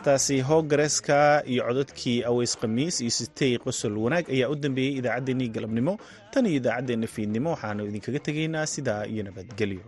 heestaasi 0.00 0.36
hoogareeska 0.48 1.16
iyo 1.52 1.62
codadkii 1.68 2.18
aweys 2.30 2.52
khamiis 2.60 3.00
iyo 3.00 3.10
sitey 3.18 3.52
qosol 3.64 3.94
wanaag 4.04 4.24
ayaa 4.34 4.48
u 4.52 4.56
dambeeyey 4.62 4.94
idaacaddeenii 5.00 5.48
galabnimo 5.54 5.94
tan 6.32 6.46
iyo 6.46 6.56
idaacaddeenna 6.60 7.06
fiidnimo 7.14 7.48
waxaanu 7.54 7.82
idinkaga 7.90 8.20
tegaynaa 8.26 8.66
sidaa 8.74 9.02
iyo 9.12 9.22
nabadgelyo 9.28 9.82